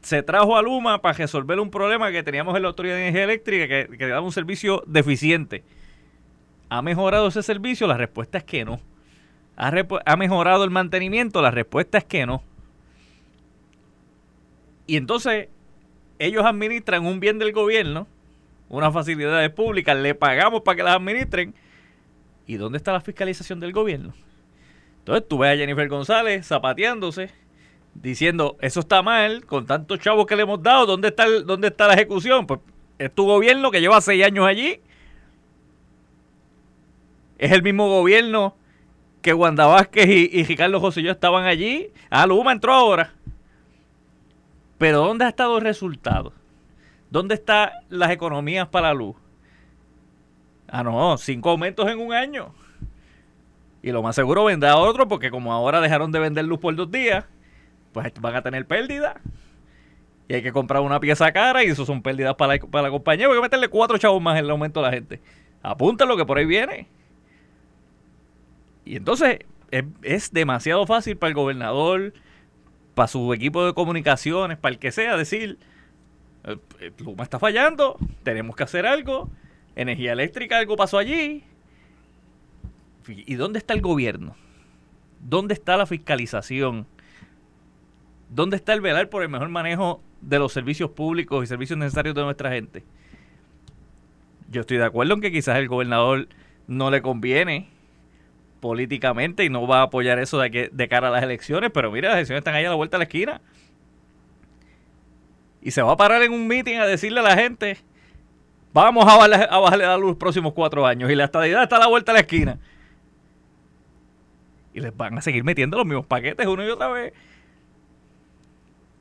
se 0.00 0.22
trajo 0.22 0.56
a 0.56 0.62
Luma 0.62 1.00
para 1.02 1.16
resolver 1.16 1.60
un 1.60 1.70
problema 1.70 2.10
que 2.10 2.22
teníamos 2.22 2.56
en 2.56 2.62
la 2.62 2.68
Autoridad 2.68 2.94
de 2.94 3.02
Energía 3.02 3.24
Eléctrica, 3.24 3.68
que, 3.68 3.98
que 3.98 4.06
daba 4.06 4.22
un 4.22 4.32
servicio 4.32 4.82
deficiente. 4.86 5.62
¿Ha 6.68 6.82
mejorado 6.82 7.28
ese 7.28 7.42
servicio? 7.42 7.86
La 7.86 7.96
respuesta 7.96 8.38
es 8.38 8.44
que 8.44 8.64
no. 8.64 8.80
¿Ha, 9.56 9.72
¿Ha, 10.04 10.16
mejorado 10.16 10.64
el 10.64 10.70
mantenimiento? 10.70 11.40
La 11.40 11.50
respuesta 11.50 11.98
es 11.98 12.04
que 12.04 12.26
no. 12.26 12.42
Y 14.86 14.96
entonces 14.96 15.48
ellos 16.18 16.44
administran 16.44 17.04
un 17.06 17.20
bien 17.20 17.38
del 17.38 17.52
gobierno, 17.52 18.06
unas 18.68 18.92
facilidades 18.92 19.50
públicas, 19.50 19.96
le 19.96 20.14
pagamos 20.14 20.62
para 20.62 20.76
que 20.76 20.82
las 20.82 20.96
administren. 20.96 21.54
¿Y 22.46 22.56
dónde 22.56 22.78
está 22.78 22.92
la 22.92 23.00
fiscalización 23.00 23.60
del 23.60 23.72
gobierno? 23.72 24.14
Entonces 25.00 25.28
tú 25.28 25.38
ves 25.38 25.54
a 25.54 25.56
Jennifer 25.56 25.88
González 25.88 26.46
zapateándose, 26.46 27.30
diciendo, 27.94 28.56
eso 28.60 28.80
está 28.80 29.02
mal, 29.02 29.44
con 29.44 29.66
tantos 29.66 29.98
chavos 30.00 30.26
que 30.26 30.36
le 30.36 30.42
hemos 30.42 30.62
dado, 30.62 30.86
¿dónde 30.86 31.08
está, 31.08 31.26
dónde 31.44 31.68
está 31.68 31.88
la 31.88 31.94
ejecución? 31.94 32.46
Pues 32.46 32.60
es 32.98 33.14
tu 33.14 33.26
gobierno 33.26 33.70
que 33.70 33.80
lleva 33.80 34.00
seis 34.00 34.24
años 34.24 34.46
allí. 34.46 34.80
Es 37.38 37.52
el 37.52 37.62
mismo 37.62 37.88
gobierno 37.88 38.56
que 39.20 39.34
Wanda 39.34 39.66
Vázquez 39.66 40.08
y, 40.08 40.44
Ricardo 40.44 40.80
José 40.80 41.06
estaban 41.08 41.44
allí. 41.44 41.88
Ah, 42.10 42.26
Luma 42.26 42.52
entró 42.52 42.72
ahora. 42.72 43.15
Pero 44.78 44.98
¿dónde 44.98 45.24
ha 45.24 45.28
estado 45.28 45.58
el 45.58 45.64
resultado? 45.64 46.32
¿Dónde 47.10 47.34
están 47.34 47.70
las 47.88 48.10
economías 48.10 48.68
para 48.68 48.88
la 48.88 48.94
luz? 48.94 49.16
Ah, 50.68 50.82
no, 50.82 51.16
cinco 51.16 51.50
aumentos 51.50 51.88
en 51.88 51.98
un 51.98 52.12
año. 52.12 52.54
Y 53.82 53.92
lo 53.92 54.02
más 54.02 54.16
seguro 54.16 54.44
vendrá 54.44 54.76
otro 54.76 55.06
porque 55.06 55.30
como 55.30 55.52
ahora 55.52 55.80
dejaron 55.80 56.10
de 56.10 56.18
vender 56.18 56.44
luz 56.44 56.58
por 56.58 56.74
dos 56.74 56.90
días, 56.90 57.24
pues 57.92 58.12
van 58.20 58.34
a 58.34 58.42
tener 58.42 58.66
pérdida. 58.66 59.20
Y 60.28 60.34
hay 60.34 60.42
que 60.42 60.52
comprar 60.52 60.82
una 60.82 60.98
pieza 60.98 61.32
cara 61.32 61.62
y 61.62 61.68
eso 61.68 61.86
son 61.86 62.02
pérdidas 62.02 62.34
para 62.34 62.54
la, 62.54 62.60
para 62.60 62.82
la 62.82 62.90
compañía. 62.90 63.28
Voy 63.28 63.38
a 63.38 63.42
meterle 63.42 63.68
cuatro 63.68 63.96
chavos 63.96 64.20
más 64.20 64.38
en 64.38 64.44
el 64.44 64.50
aumento 64.50 64.80
a 64.80 64.84
la 64.84 64.90
gente. 64.90 65.20
Apúntalo 65.62 66.16
que 66.16 66.26
por 66.26 66.38
ahí 66.38 66.46
viene. 66.46 66.88
Y 68.84 68.96
entonces 68.96 69.38
es, 70.02 70.32
demasiado 70.32 70.86
fácil 70.86 71.16
para 71.16 71.28
el 71.28 71.34
gobernador, 71.34 72.14
para 72.96 73.08
su 73.08 73.34
equipo 73.34 73.66
de 73.66 73.74
comunicaciones, 73.74 74.56
para 74.56 74.72
el 74.72 74.78
que 74.78 74.90
sea, 74.90 75.18
decir, 75.18 75.58
eh, 76.44 76.56
eh, 76.80 76.92
Luma 76.96 77.24
está 77.24 77.38
fallando, 77.38 77.98
tenemos 78.22 78.56
que 78.56 78.62
hacer 78.62 78.86
algo, 78.86 79.28
energía 79.76 80.12
eléctrica, 80.12 80.56
algo 80.56 80.76
pasó 80.76 80.96
allí, 80.96 81.44
¿Y 83.08 83.34
dónde 83.34 83.58
está 83.58 83.74
el 83.74 83.82
gobierno? 83.82 84.34
¿Dónde 85.20 85.54
está 85.54 85.76
la 85.76 85.86
fiscalización? 85.86 86.86
¿Dónde 88.30 88.56
está 88.56 88.72
el 88.72 88.80
velar 88.80 89.08
por 89.10 89.22
el 89.22 89.28
mejor 89.28 89.48
manejo 89.48 90.02
de 90.20 90.38
los 90.38 90.52
servicios 90.52 90.90
públicos 90.90 91.44
y 91.44 91.46
servicios 91.46 91.78
necesarios 91.78 92.14
de 92.14 92.22
nuestra 92.22 92.50
gente? 92.50 92.84
Yo 94.50 94.62
estoy 94.62 94.78
de 94.78 94.86
acuerdo 94.86 95.14
en 95.14 95.20
que 95.20 95.30
quizás 95.30 95.58
el 95.58 95.68
gobernador 95.68 96.28
no 96.66 96.90
le 96.90 97.02
conviene 97.02 97.68
políticamente 98.60 99.44
y 99.44 99.50
no 99.50 99.66
va 99.66 99.80
a 99.80 99.82
apoyar 99.82 100.18
eso 100.18 100.38
de, 100.38 100.50
que, 100.50 100.70
de 100.72 100.88
cara 100.88 101.08
a 101.08 101.10
las 101.10 101.22
elecciones, 101.22 101.70
pero 101.72 101.90
mira, 101.90 102.08
las 102.08 102.16
elecciones 102.16 102.40
están 102.40 102.54
ahí 102.54 102.64
a 102.64 102.70
la 102.70 102.74
vuelta 102.74 102.96
de 102.96 103.00
la 103.00 103.04
esquina. 103.04 103.40
Y 105.62 105.70
se 105.70 105.82
va 105.82 105.92
a 105.92 105.96
parar 105.96 106.22
en 106.22 106.32
un 106.32 106.46
meeting 106.46 106.76
a 106.76 106.86
decirle 106.86 107.20
a 107.20 107.24
la 107.24 107.36
gente, 107.36 107.78
vamos 108.72 109.04
a 109.06 109.16
bajarle, 109.16 109.48
a 109.50 109.58
bajarle 109.58 109.84
la 109.84 109.96
luz 109.96 110.10
los 110.10 110.16
próximos 110.16 110.52
cuatro 110.52 110.86
años 110.86 111.10
y 111.10 111.14
la 111.14 111.24
estadidad 111.24 111.62
está 111.62 111.76
a 111.76 111.80
la 111.80 111.88
vuelta 111.88 112.12
de 112.12 112.16
la 112.16 112.20
esquina 112.20 112.58
y 114.76 114.80
les 114.80 114.94
van 114.94 115.16
a 115.16 115.22
seguir 115.22 115.42
metiendo 115.42 115.78
los 115.78 115.86
mismos 115.86 116.04
paquetes 116.04 116.46
una 116.46 116.66
y 116.66 116.68
otra 116.68 116.88
vez. 116.88 117.14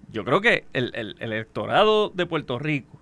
Yo 0.09 0.23
creo 0.23 0.39
que 0.39 0.63
el, 0.71 1.17
electorado 1.19 2.09
de 2.11 2.25
Puerto 2.25 2.57
Rico, 2.57 2.97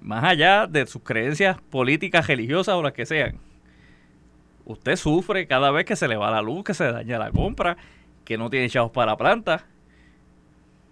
más 0.00 0.22
allá 0.22 0.68
de 0.68 0.86
sus 0.86 1.02
creencias 1.02 1.60
políticas, 1.60 2.28
religiosas 2.28 2.76
o 2.76 2.82
las 2.84 2.92
que 2.92 3.04
sean, 3.04 3.40
usted 4.68 4.96
sufre 4.96 5.46
cada 5.46 5.70
vez 5.70 5.84
que 5.84 5.96
se 5.96 6.06
le 6.06 6.16
va 6.16 6.30
la 6.30 6.42
luz, 6.42 6.62
que 6.62 6.74
se 6.74 6.92
daña 6.92 7.18
la 7.18 7.32
compra, 7.32 7.76
que 8.24 8.38
no 8.38 8.50
tiene 8.50 8.68
chavos 8.68 8.92
para 8.92 9.12
la 9.12 9.16
planta. 9.16 9.64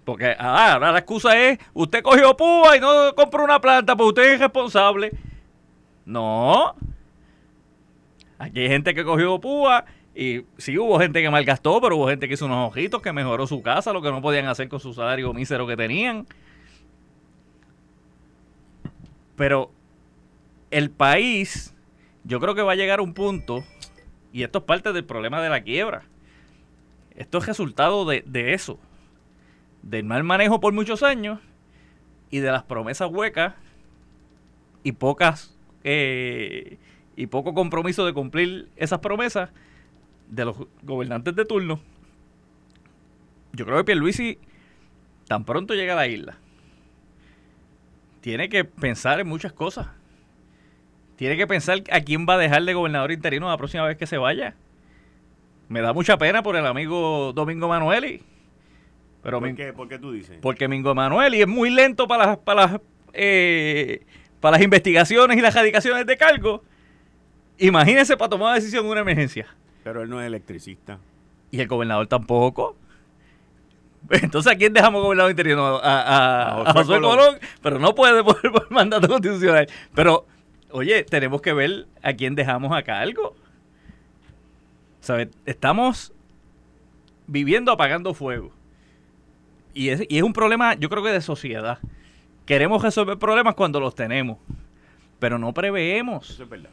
Porque 0.04 0.34
ah, 0.38 0.72
ahora 0.74 0.92
la 0.92 0.98
excusa 0.98 1.38
es, 1.38 1.58
usted 1.74 2.02
cogió 2.02 2.36
púa 2.36 2.76
y 2.76 2.80
no 2.80 3.14
compró 3.14 3.44
una 3.44 3.60
planta, 3.60 3.94
pues 3.94 4.08
usted 4.08 4.34
es 4.34 4.40
responsable. 4.40 5.12
No. 6.04 6.74
Aquí 8.38 8.60
hay 8.60 8.68
gente 8.68 8.94
que 8.94 9.04
cogió 9.04 9.38
púa 9.40 9.84
y 10.14 10.44
sí 10.56 10.78
hubo 10.78 10.98
gente 10.98 11.20
que 11.20 11.28
malgastó, 11.28 11.78
pero 11.80 11.96
hubo 11.96 12.08
gente 12.08 12.28
que 12.28 12.34
hizo 12.34 12.46
unos 12.46 12.70
ojitos, 12.70 13.02
que 13.02 13.12
mejoró 13.12 13.46
su 13.46 13.62
casa, 13.62 13.92
lo 13.92 14.00
que 14.00 14.10
no 14.10 14.22
podían 14.22 14.46
hacer 14.46 14.68
con 14.68 14.80
su 14.80 14.94
salario 14.94 15.34
mísero 15.34 15.66
que 15.66 15.76
tenían. 15.76 16.26
Pero 19.36 19.70
el 20.70 20.90
país, 20.90 21.75
yo 22.26 22.40
creo 22.40 22.54
que 22.54 22.62
va 22.62 22.72
a 22.72 22.76
llegar 22.76 23.00
un 23.00 23.14
punto, 23.14 23.64
y 24.32 24.42
esto 24.42 24.58
es 24.58 24.64
parte 24.64 24.92
del 24.92 25.04
problema 25.04 25.40
de 25.40 25.48
la 25.48 25.62
quiebra. 25.62 26.02
Esto 27.14 27.38
es 27.38 27.46
resultado 27.46 28.04
de, 28.04 28.52
eso, 28.52 28.78
del 29.82 30.04
mal 30.04 30.24
manejo 30.24 30.60
por 30.60 30.72
muchos 30.72 31.02
años 31.02 31.38
y 32.30 32.40
de 32.40 32.50
las 32.50 32.64
promesas 32.64 33.10
huecas 33.10 33.54
y 34.82 34.92
pocas 34.92 35.56
eh, 35.84 36.78
y 37.14 37.28
poco 37.28 37.54
compromiso 37.54 38.04
de 38.04 38.12
cumplir 38.12 38.68
esas 38.76 38.98
promesas 38.98 39.50
de 40.28 40.44
los 40.44 40.56
gobernantes 40.82 41.34
de 41.36 41.44
turno, 41.44 41.80
yo 43.52 43.64
creo 43.64 43.78
que 43.78 43.84
Pierluisi 43.84 44.38
tan 45.28 45.44
pronto 45.44 45.74
llega 45.74 45.94
a 45.94 45.96
la 45.96 46.08
isla, 46.08 46.36
tiene 48.20 48.48
que 48.48 48.64
pensar 48.64 49.20
en 49.20 49.28
muchas 49.28 49.52
cosas. 49.52 49.86
Tiene 51.16 51.36
que 51.36 51.46
pensar 51.46 51.82
a 51.90 52.00
quién 52.00 52.26
va 52.28 52.34
a 52.34 52.38
dejar 52.38 52.62
de 52.64 52.74
gobernador 52.74 53.10
interino 53.10 53.48
la 53.48 53.56
próxima 53.56 53.84
vez 53.84 53.96
que 53.96 54.06
se 54.06 54.18
vaya. 54.18 54.54
Me 55.68 55.80
da 55.80 55.92
mucha 55.92 56.16
pena 56.16 56.42
por 56.42 56.56
el 56.56 56.66
amigo 56.66 57.32
Domingo 57.34 57.68
Manueli. 57.68 58.22
Pero 59.22 59.40
¿Por, 59.40 59.54
qué? 59.56 59.72
¿Por 59.72 59.88
qué 59.88 59.98
tú 59.98 60.12
dices? 60.12 60.38
Porque 60.40 60.66
Domingo 60.66 60.94
Manueli 60.94 61.40
es 61.40 61.48
muy 61.48 61.70
lento 61.70 62.06
para 62.06 62.26
las, 62.26 62.38
para 62.38 62.66
las, 62.66 62.80
eh, 63.12 64.04
para 64.40 64.56
las 64.56 64.62
investigaciones 64.62 65.36
y 65.36 65.40
las 65.40 65.54
radicaciones 65.54 66.06
de 66.06 66.16
cargo. 66.16 66.62
Imagínese 67.58 68.16
para 68.16 68.28
tomar 68.28 68.48
una 68.48 68.54
decisión 68.54 68.84
en 68.84 68.90
una 68.92 69.00
emergencia. 69.00 69.46
Pero 69.82 70.02
él 70.02 70.10
no 70.10 70.20
es 70.20 70.26
electricista. 70.26 70.98
Y 71.50 71.60
el 71.60 71.66
gobernador 71.66 72.06
tampoco. 72.06 72.76
Entonces, 74.10 74.52
¿a 74.52 74.56
quién 74.56 74.72
dejamos 74.72 75.02
gobernador 75.02 75.30
interino? 75.30 75.80
A, 75.82 76.60
a, 76.60 76.72
José, 76.72 77.00
Colón. 77.00 77.38
Pero 77.62 77.78
no 77.78 77.94
puede 77.94 78.22
por, 78.22 78.40
por, 78.52 78.70
mandato 78.70 79.08
constitucional. 79.08 79.66
Pero, 79.94 80.26
oye, 80.70 81.04
tenemos 81.04 81.40
que 81.40 81.52
ver 81.52 81.86
a 82.02 82.12
quién 82.12 82.34
dejamos 82.34 82.76
a 82.76 82.82
cargo. 82.82 83.34
¿Sabes? 85.00 85.28
Estamos 85.44 86.12
viviendo 87.26 87.72
apagando 87.72 88.14
fuego. 88.14 88.52
Y 89.74 89.90
es, 89.90 90.02
y 90.08 90.16
es 90.16 90.22
un 90.22 90.32
problema, 90.32 90.74
yo 90.74 90.88
creo 90.88 91.02
que 91.02 91.10
de 91.10 91.20
sociedad. 91.20 91.78
Queremos 92.46 92.82
resolver 92.82 93.18
problemas 93.18 93.54
cuando 93.54 93.80
los 93.80 93.94
tenemos. 93.94 94.38
Pero 95.18 95.38
no 95.38 95.52
preveemos. 95.52 96.30
Eso 96.30 96.44
es 96.44 96.48
verdad. 96.48 96.70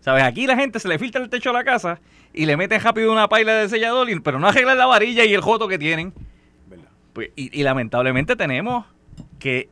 ¿Sabes? 0.00 0.22
Aquí 0.22 0.46
la 0.46 0.56
gente 0.56 0.78
se 0.78 0.88
le 0.88 0.98
filtra 0.98 1.22
el 1.22 1.30
techo 1.30 1.48
a 1.48 1.54
la 1.54 1.64
casa 1.64 1.98
y 2.34 2.44
le 2.44 2.58
meten 2.58 2.78
rápido 2.78 3.10
una 3.10 3.26
paila 3.26 3.54
de 3.54 3.70
sellador, 3.70 4.06
pero 4.22 4.38
no 4.38 4.48
arreglan 4.48 4.76
la 4.76 4.84
varilla 4.84 5.24
y 5.24 5.32
el 5.32 5.40
joto 5.40 5.66
que 5.66 5.78
tienen. 5.78 6.12
Pues, 7.14 7.30
y, 7.36 7.62
lamentablemente 7.62 8.36
tenemos 8.36 8.84
que, 9.38 9.70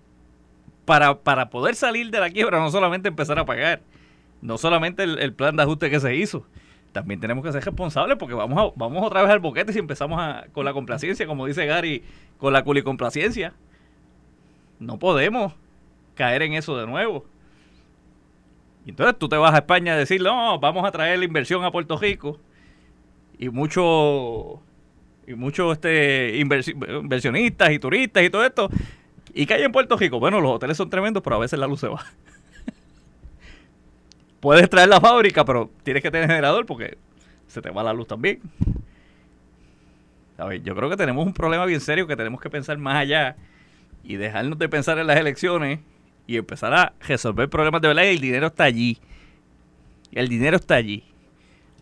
para, 0.85 1.19
para 1.19 1.51
poder 1.51 1.75
salir 1.75 2.11
de 2.11 2.21
la 2.21 2.31
quiebra, 2.31 2.59
no 2.59 2.71
solamente 2.71 3.09
empezar 3.09 3.39
a 3.39 3.45
pagar, 3.45 3.81
no 4.41 4.59
solamente 4.59 5.05
el, 5.05 5.33
plan 5.33 5.57
de 5.57 5.63
ajuste 5.63 5.91
que 5.91 6.01
se 6.01 6.15
hizo, 6.17 6.45
también 6.93 7.21
tenemos 7.21 7.45
que 7.45 7.53
ser 7.53 7.65
responsables 7.65 8.19
porque 8.19 8.35
vamos 8.35 8.59
a, 8.59 8.79
vamos 8.79 9.07
otra 9.07 9.23
vez 9.23 9.31
al 9.31 9.39
boquete 9.41 9.73
si 9.73 9.79
empezamos 9.79 10.21
con 10.53 10.65
la 10.65 10.73
complacencia, 10.73 11.27
como 11.27 11.47
dice 11.47 11.65
Gary, 11.67 12.03
con 12.39 12.53
la 12.53 12.65
culicomplacencia. 12.65 13.55
No 14.79 14.99
podemos 14.99 15.55
caer 16.15 16.43
en 16.43 16.55
eso 16.55 16.77
de 16.77 16.87
nuevo. 16.87 17.25
Y 18.85 18.91
entonces 18.91 19.17
tú 19.17 19.29
te 19.29 19.37
vas 19.37 19.55
a 19.55 19.59
España 19.59 19.95
a 19.95 19.97
decir, 19.97 20.21
no, 20.21 20.59
vamos 20.59 20.85
a 20.85 20.91
traer 20.91 21.19
la 21.19 21.25
inversión 21.25 21.65
a 21.65 21.71
Puerto 21.71 21.97
Rico. 21.97 22.39
Y 23.39 23.49
muchos 23.49 24.59
y 25.27 25.35
muchos 25.35 25.73
este, 25.75 26.37
inversionistas 26.37 27.71
y 27.71 27.79
turistas 27.79 28.23
y 28.23 28.31
todo 28.31 28.45
esto. 28.45 28.69
¿Y 29.35 29.47
que 29.47 29.55
hay 29.55 29.63
en 29.63 29.73
Puerto 29.73 29.97
Rico? 29.97 30.21
Bueno, 30.21 30.41
los 30.41 30.53
hoteles 30.53 30.77
son 30.77 30.91
tremendos, 30.91 31.23
pero 31.23 31.37
a 31.37 31.39
veces 31.39 31.59
la 31.59 31.67
luz 31.67 31.81
se 31.81 31.89
va. 31.89 32.05
Puedes 34.41 34.69
traer 34.69 34.89
la 34.89 35.01
fábrica, 35.01 35.45
pero 35.45 35.71
tienes 35.85 36.03
que 36.03 36.11
tener 36.11 36.27
generador 36.29 36.67
porque 36.67 36.99
se 37.47 37.63
te 37.63 37.71
va 37.71 37.83
la 37.83 37.93
luz 37.93 38.09
también. 38.09 38.41
A 40.37 40.47
ver, 40.47 40.63
yo 40.63 40.75
creo 40.75 40.91
que 40.91 40.97
tenemos 40.97 41.25
un 41.25 41.33
problema 41.33 41.65
bien 41.65 41.81
serio 41.81 42.07
que 42.07 42.17
tenemos 42.17 42.41
que 42.41 42.51
pensar 42.51 42.77
más 42.79 42.97
allá 42.97 43.37
y 44.03 44.17
dejarnos 44.17 44.59
de 44.59 44.69
pensar 44.69 44.99
en 44.99 45.07
las 45.07 45.17
elecciones 45.17 45.81
y 46.27 46.37
empezar 46.37 46.75
a 46.75 46.93
resolver 47.07 47.49
problemas 47.49 47.81
de 47.81 47.89
verdad. 47.89 48.03
Y 48.03 48.09
el 48.09 48.21
dinero 48.21 48.49
está 48.49 48.65
allí. 48.65 48.99
El 50.11 50.29
dinero 50.29 50.57
está 50.57 50.75
allí. 50.75 51.05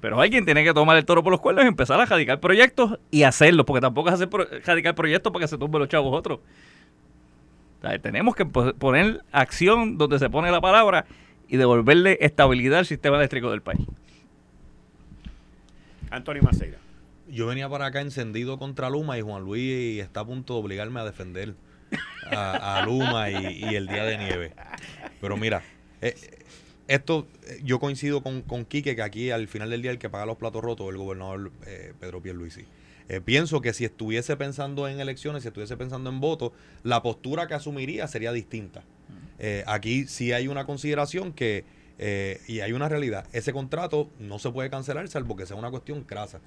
Pero 0.00 0.20
alguien 0.20 0.44
tiene 0.44 0.64
que 0.64 0.72
tomar 0.72 0.96
el 0.96 1.04
toro 1.04 1.22
por 1.22 1.30
los 1.30 1.40
cuernos 1.40 1.64
y 1.64 1.68
empezar 1.68 2.00
a 2.00 2.06
radicar 2.06 2.40
proyectos 2.40 2.98
y 3.10 3.22
hacerlos, 3.22 3.66
porque 3.66 3.80
tampoco 3.80 4.08
es 4.08 4.14
hacer 4.14 4.28
radicar 4.64 4.94
proyectos 4.94 5.32
para 5.32 5.44
que 5.44 5.48
se 5.48 5.58
tumben 5.58 5.78
los 5.78 5.88
chavos 5.88 6.16
otros. 6.16 6.40
Tenemos 8.02 8.34
que 8.34 8.44
poner 8.44 9.22
acción 9.32 9.98
donde 9.98 10.18
se 10.18 10.28
pone 10.30 10.50
la 10.50 10.60
palabra 10.60 11.06
y 11.48 11.56
devolverle 11.56 12.18
estabilidad 12.20 12.80
al 12.80 12.86
sistema 12.86 13.16
eléctrico 13.16 13.50
del 13.50 13.62
país. 13.62 13.86
Antonio 16.10 16.42
Maceira. 16.42 16.78
Yo 17.28 17.46
venía 17.46 17.68
para 17.68 17.86
acá 17.86 18.00
encendido 18.00 18.58
contra 18.58 18.90
Luma 18.90 19.16
y 19.16 19.20
Juan 19.20 19.44
Luis 19.44 20.02
está 20.02 20.20
a 20.20 20.24
punto 20.24 20.54
de 20.54 20.60
obligarme 20.60 21.00
a 21.00 21.04
defender 21.04 21.54
a, 22.30 22.82
Luma 22.84 23.30
y, 23.30 23.74
el 23.74 23.86
día 23.86 24.04
de 24.04 24.18
nieve. 24.18 24.52
Pero 25.20 25.36
mira, 25.36 25.62
eh, 26.00 26.14
esto 26.88 27.28
yo 27.62 27.78
coincido 27.78 28.22
con, 28.22 28.42
con 28.42 28.64
Quique 28.64 28.96
que 28.96 29.02
aquí 29.02 29.30
al 29.30 29.46
final 29.46 29.70
del 29.70 29.82
día 29.82 29.92
el 29.92 29.98
que 29.98 30.10
paga 30.10 30.26
los 30.26 30.36
platos 30.36 30.62
rotos 30.62 30.86
es 30.86 30.92
el 30.92 30.98
gobernador 30.98 31.52
eh, 31.66 31.94
Pedro 32.00 32.20
Pierluisi. 32.20 32.64
Eh, 33.10 33.20
pienso 33.20 33.60
que 33.60 33.72
si 33.72 33.84
estuviese 33.84 34.36
pensando 34.36 34.86
en 34.86 35.00
elecciones, 35.00 35.42
si 35.42 35.48
estuviese 35.48 35.76
pensando 35.76 36.10
en 36.10 36.20
votos, 36.20 36.52
la 36.84 37.02
postura 37.02 37.46
que 37.48 37.54
asumiría 37.54 38.06
sería 38.06 38.32
distinta. 38.32 38.84
Eh, 39.38 39.64
aquí 39.66 40.06
sí 40.06 40.32
hay 40.32 40.46
una 40.46 40.64
consideración 40.64 41.32
que, 41.32 41.64
y 42.46 42.60
hay 42.60 42.72
una 42.72 42.88
realidad, 42.88 43.26
ese 43.32 43.52
contrato 43.52 44.08
no 44.18 44.38
se 44.38 44.50
puede 44.50 44.70
cancelar 44.70 45.06
salvo 45.08 45.36
que 45.36 45.44
sea 45.44 45.56
una 45.56 45.70
cuestión 45.70 46.04
crasa. 46.04 46.40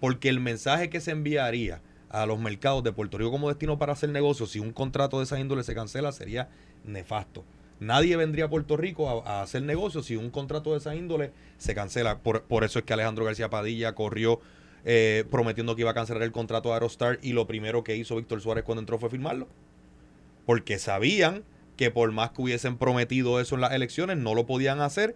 Porque 0.00 0.28
el 0.28 0.40
mensaje 0.40 0.90
que 0.90 1.00
se 1.00 1.12
enviaría 1.12 1.80
a 2.10 2.26
los 2.26 2.38
mercados 2.38 2.82
de 2.82 2.92
Puerto 2.92 3.16
Rico 3.18 3.30
como 3.30 3.48
destino 3.48 3.78
para 3.78 3.92
hacer 3.92 4.10
negocios, 4.10 4.50
si 4.50 4.58
un 4.58 4.72
contrato 4.72 5.18
de 5.18 5.24
esa 5.24 5.38
índole 5.38 5.62
se 5.62 5.74
cancela, 5.74 6.12
sería 6.12 6.48
nefasto. 6.84 7.44
Nadie 7.80 8.16
vendría 8.16 8.46
a 8.46 8.50
Puerto 8.50 8.76
Rico 8.76 9.24
a, 9.24 9.42
hacer 9.42 9.62
negocios 9.62 10.06
si 10.06 10.16
un 10.16 10.30
contrato 10.30 10.72
de 10.72 10.78
esa 10.78 10.96
índole 10.96 11.32
se 11.58 11.74
cancela. 11.74 12.18
Por, 12.18 12.64
eso 12.64 12.80
es 12.80 12.84
que 12.84 12.92
Alejandro 12.92 13.24
García 13.24 13.50
Padilla 13.50 13.94
corrió 13.94 14.40
eh, 14.90 15.26
prometiendo 15.30 15.76
que 15.76 15.82
iba 15.82 15.90
a 15.90 15.94
cancelar 15.94 16.22
el 16.22 16.32
contrato 16.32 16.70
de 16.70 16.76
Aerostar 16.76 17.18
y 17.20 17.34
lo 17.34 17.46
primero 17.46 17.84
que 17.84 17.94
hizo 17.94 18.16
Víctor 18.16 18.40
Suárez 18.40 18.64
cuando 18.64 18.80
entró 18.80 18.98
fue 18.98 19.10
firmarlo. 19.10 19.46
Porque 20.46 20.78
sabían 20.78 21.44
que 21.76 21.90
por 21.90 22.10
más 22.10 22.30
que 22.30 22.40
hubiesen 22.40 22.78
prometido 22.78 23.38
eso 23.38 23.54
en 23.56 23.60
las 23.60 23.72
elecciones, 23.72 24.16
no 24.16 24.34
lo 24.34 24.46
podían 24.46 24.80
hacer 24.80 25.14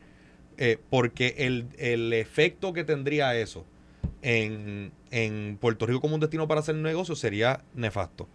eh, 0.59 0.77
porque 0.91 1.37
el, 1.39 1.68
el, 1.79 2.12
efecto 2.12 2.75
que 2.75 2.85
tendría 2.85 3.35
eso 3.35 3.64
en, 4.20 4.93
en, 5.11 5.57
Puerto 5.59 5.87
Rico 5.87 6.03
como 6.03 6.16
un 6.16 6.20
destino 6.20 6.47
para 6.47 6.61
hacer 6.61 6.75
negocios 6.75 7.18
sería 7.18 7.64
nefasto. 7.73 8.29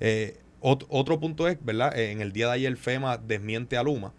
Eh, 0.00 0.38
otro 0.60 1.20
punto 1.20 1.48
es, 1.48 1.62
¿verdad? 1.62 1.98
En 1.98 2.22
el 2.22 2.32
día 2.32 2.46
de 2.46 2.52
ayer 2.54 2.76
FEMA 2.78 3.18
desmiente 3.18 3.76
a 3.76 3.82
Luma, 3.82 4.14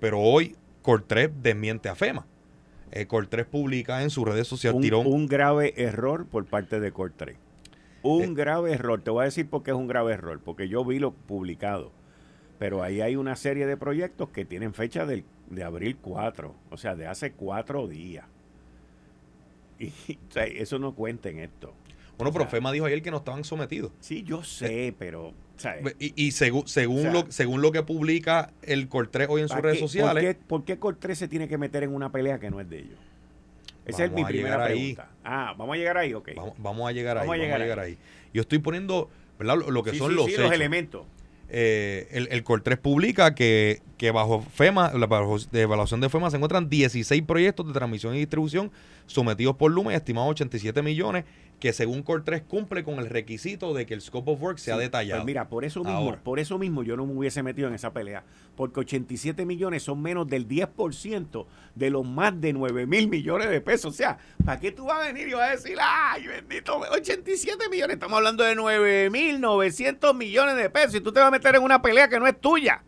pero 0.00 0.20
hoy 0.20 0.56
Cortrep 0.80 1.34
desmiente 1.34 1.90
a 1.90 1.94
FEMA. 1.94 2.26
Eh, 2.92 3.06
Cortrep 3.06 3.48
publica 3.48 4.02
en 4.02 4.10
sus 4.10 4.26
redes 4.26 4.48
sociales 4.48 4.76
un, 4.76 4.82
tirón. 4.82 5.06
Un 5.06 5.26
grave 5.26 5.74
error 5.76 6.26
por 6.26 6.46
parte 6.46 6.80
de 6.80 6.92
Cortrep. 6.92 7.36
Un 8.02 8.22
eh, 8.22 8.34
grave 8.34 8.72
error. 8.72 9.00
Te 9.02 9.10
voy 9.10 9.22
a 9.22 9.24
decir 9.24 9.48
por 9.48 9.62
qué 9.62 9.72
es 9.72 9.76
un 9.76 9.86
grave 9.88 10.12
error. 10.12 10.40
Porque 10.44 10.68
yo 10.68 10.84
vi 10.84 10.98
lo 10.98 11.12
publicado. 11.12 11.92
Pero 12.58 12.82
ahí 12.82 13.00
hay 13.00 13.16
una 13.16 13.36
serie 13.36 13.66
de 13.66 13.76
proyectos 13.76 14.30
que 14.30 14.44
tienen 14.44 14.74
fecha 14.74 15.06
de 15.06 15.24
abril 15.64 15.96
4. 16.00 16.54
O 16.70 16.76
sea, 16.76 16.96
de 16.96 17.06
hace 17.06 17.32
cuatro 17.32 17.86
días. 17.86 18.26
Y 19.78 19.92
eso 20.34 20.78
no 20.78 20.94
cuenta 20.94 21.28
en 21.28 21.38
esto. 21.38 21.74
Bueno, 22.16 22.32
pero 22.32 22.46
FEMA 22.48 22.72
dijo 22.72 22.86
ayer 22.86 23.00
que 23.00 23.12
no 23.12 23.18
estaban 23.18 23.44
sometidos. 23.44 23.92
Sí, 24.00 24.24
yo 24.24 24.42
sé, 24.42 24.92
pero 24.98 25.34
y, 25.98 26.30
según, 26.32 26.68
según, 26.68 27.12
lo, 27.12 27.30
según 27.30 27.62
lo 27.62 27.72
que 27.72 27.82
publica 27.82 28.52
el 28.62 28.88
Cortrés 28.88 29.28
hoy 29.30 29.42
en 29.42 29.48
sus 29.48 29.58
redes 29.58 29.78
sociales. 29.78 30.36
¿por 30.46 30.64
qué, 30.64 30.76
¿Por 30.76 30.98
qué 30.98 31.14
se 31.14 31.28
tiene 31.28 31.48
que 31.48 31.58
meter 31.58 31.82
en 31.82 31.94
una 31.94 32.10
pelea 32.10 32.38
que 32.38 32.50
no 32.50 32.60
es 32.60 32.68
de 32.68 32.78
ellos? 32.78 32.98
Esa 33.86 34.04
es 34.04 34.12
mi 34.12 34.24
primera 34.24 34.64
pregunta. 34.64 35.08
Ah, 35.24 35.54
vamos 35.56 35.74
a 35.74 35.78
llegar 35.78 35.96
ahí, 35.96 36.14
ok. 36.14 36.30
Vamos, 36.58 36.88
a 36.88 36.92
llegar 36.92 37.18
ahí. 37.18 37.26
Vamos 37.26 37.42
a 37.42 37.58
llegar, 37.58 37.80
ahí. 37.80 37.96
Yo 38.34 38.42
estoy 38.42 38.58
poniendo 38.58 39.08
Lo, 39.38 39.82
que 39.82 39.94
son 39.94 40.14
los, 40.14 40.28
elementos. 40.28 41.06
Eh, 41.50 42.08
el, 42.10 42.28
el 42.30 42.44
Cortrés 42.44 42.76
publica 42.76 43.34
que, 43.34 43.80
que 43.96 44.10
bajo 44.10 44.42
FEMA, 44.42 44.92
la 44.92 45.06
de 45.50 45.62
evaluación 45.62 46.00
de 46.02 46.10
FEMA 46.10 46.30
se 46.30 46.36
encuentran 46.36 46.68
16 46.68 47.22
proyectos 47.22 47.66
de 47.66 47.72
transmisión 47.72 48.14
y 48.14 48.18
distribución 48.18 48.70
sometidos 49.06 49.56
por 49.56 49.72
Luma 49.72 49.92
y 49.92 49.96
estimados 49.96 50.32
87 50.32 50.82
millones 50.82 51.24
que 51.60 51.72
según 51.72 52.02
Core 52.02 52.22
3 52.24 52.42
cumple 52.42 52.84
con 52.84 52.98
el 53.00 53.06
requisito 53.06 53.74
de 53.74 53.84
que 53.84 53.94
el 53.94 54.00
scope 54.00 54.30
of 54.30 54.40
work 54.40 54.58
sea 54.58 54.76
detallado. 54.76 55.22
Pues 55.22 55.26
mira, 55.26 55.48
por 55.48 55.64
eso 55.64 55.82
mismo, 55.82 56.16
por 56.22 56.38
eso 56.38 56.56
mismo 56.58 56.84
yo 56.84 56.96
no 56.96 57.04
me 57.04 57.14
hubiese 57.14 57.42
metido 57.42 57.66
en 57.66 57.74
esa 57.74 57.92
pelea, 57.92 58.22
porque 58.56 58.80
87 58.80 59.44
millones 59.44 59.82
son 59.82 60.00
menos 60.00 60.28
del 60.28 60.46
10% 60.46 61.46
de 61.74 61.90
los 61.90 62.06
más 62.06 62.40
de 62.40 62.52
9 62.52 62.86
mil 62.86 63.08
millones 63.08 63.50
de 63.50 63.60
pesos. 63.60 63.94
O 63.94 63.96
sea, 63.96 64.18
¿para 64.44 64.60
qué 64.60 64.70
tú 64.70 64.86
vas 64.86 65.04
a 65.04 65.12
venir 65.12 65.28
y 65.28 65.32
vas 65.32 65.48
a 65.48 65.52
decir, 65.52 65.76
ay, 65.80 66.26
bendito, 66.28 66.78
87 66.78 67.68
millones? 67.68 67.94
Estamos 67.94 68.16
hablando 68.16 68.44
de 68.44 68.54
9 68.54 69.10
mil 69.10 69.40
900 69.40 70.14
millones 70.14 70.56
de 70.56 70.70
pesos 70.70 70.94
y 70.94 71.00
tú 71.00 71.12
te 71.12 71.18
vas 71.18 71.28
a 71.28 71.32
meter 71.32 71.56
en 71.56 71.62
una 71.62 71.82
pelea 71.82 72.08
que 72.08 72.20
no 72.20 72.26
es 72.28 72.40
tuya. 72.40 72.82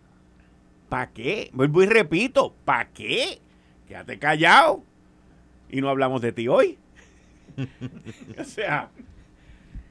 ¿Para 0.89 1.11
qué? 1.11 1.51
Vuelvo 1.53 1.83
y 1.83 1.87
repito, 1.87 2.55
¿para 2.65 2.89
qué? 2.91 3.41
Quédate 3.89 4.19
callado 4.19 4.85
y 5.69 5.81
no 5.81 5.89
hablamos 5.89 6.21
de 6.21 6.33
ti 6.33 6.47
hoy. 6.47 6.79
o 8.39 8.45
sea, 8.45 8.91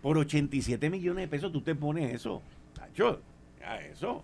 por 0.01 0.17
87 0.17 0.89
millones 0.89 1.23
de 1.23 1.27
pesos 1.27 1.51
tú 1.51 1.61
te 1.61 1.75
pones 1.75 2.13
eso. 2.13 2.41
Tacho, 2.73 3.21
a 3.65 3.77
eso. 3.79 4.23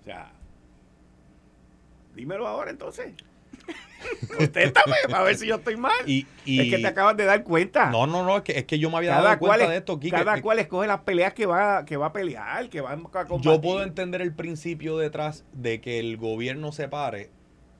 O 0.00 0.04
sea, 0.04 0.30
dímelo 2.14 2.46
ahora 2.46 2.70
entonces. 2.70 3.14
Contéstame 4.36 4.96
para 5.08 5.24
ver 5.24 5.36
si 5.36 5.46
yo 5.46 5.56
estoy 5.56 5.76
mal. 5.76 5.92
Y, 6.06 6.26
es 6.44 6.70
que 6.70 6.78
te 6.78 6.86
acabas 6.86 7.16
de 7.16 7.24
dar 7.24 7.42
cuenta. 7.42 7.90
No, 7.90 8.06
no, 8.06 8.24
no, 8.24 8.36
es 8.38 8.42
que, 8.42 8.58
es 8.58 8.64
que 8.64 8.78
yo 8.78 8.90
me 8.90 8.98
había 8.98 9.20
dado 9.20 9.38
cuenta 9.38 9.68
de 9.68 9.76
esto. 9.78 9.98
cada 10.10 10.40
cual 10.42 10.58
escoge 10.58 10.86
las 10.86 11.00
peleas 11.00 11.32
que 11.32 11.46
va, 11.46 11.84
que 11.84 11.96
va 11.96 12.06
a 12.06 12.12
pelear, 12.12 12.68
que 12.68 12.80
va 12.80 12.92
a 12.92 12.96
combatir. 12.96 13.40
Yo 13.40 13.60
puedo 13.60 13.82
entender 13.82 14.22
el 14.22 14.34
principio 14.34 14.98
detrás 14.98 15.44
de 15.52 15.80
que 15.80 15.98
el 15.98 16.16
gobierno 16.16 16.72
se 16.72 16.88
pare 16.88 17.30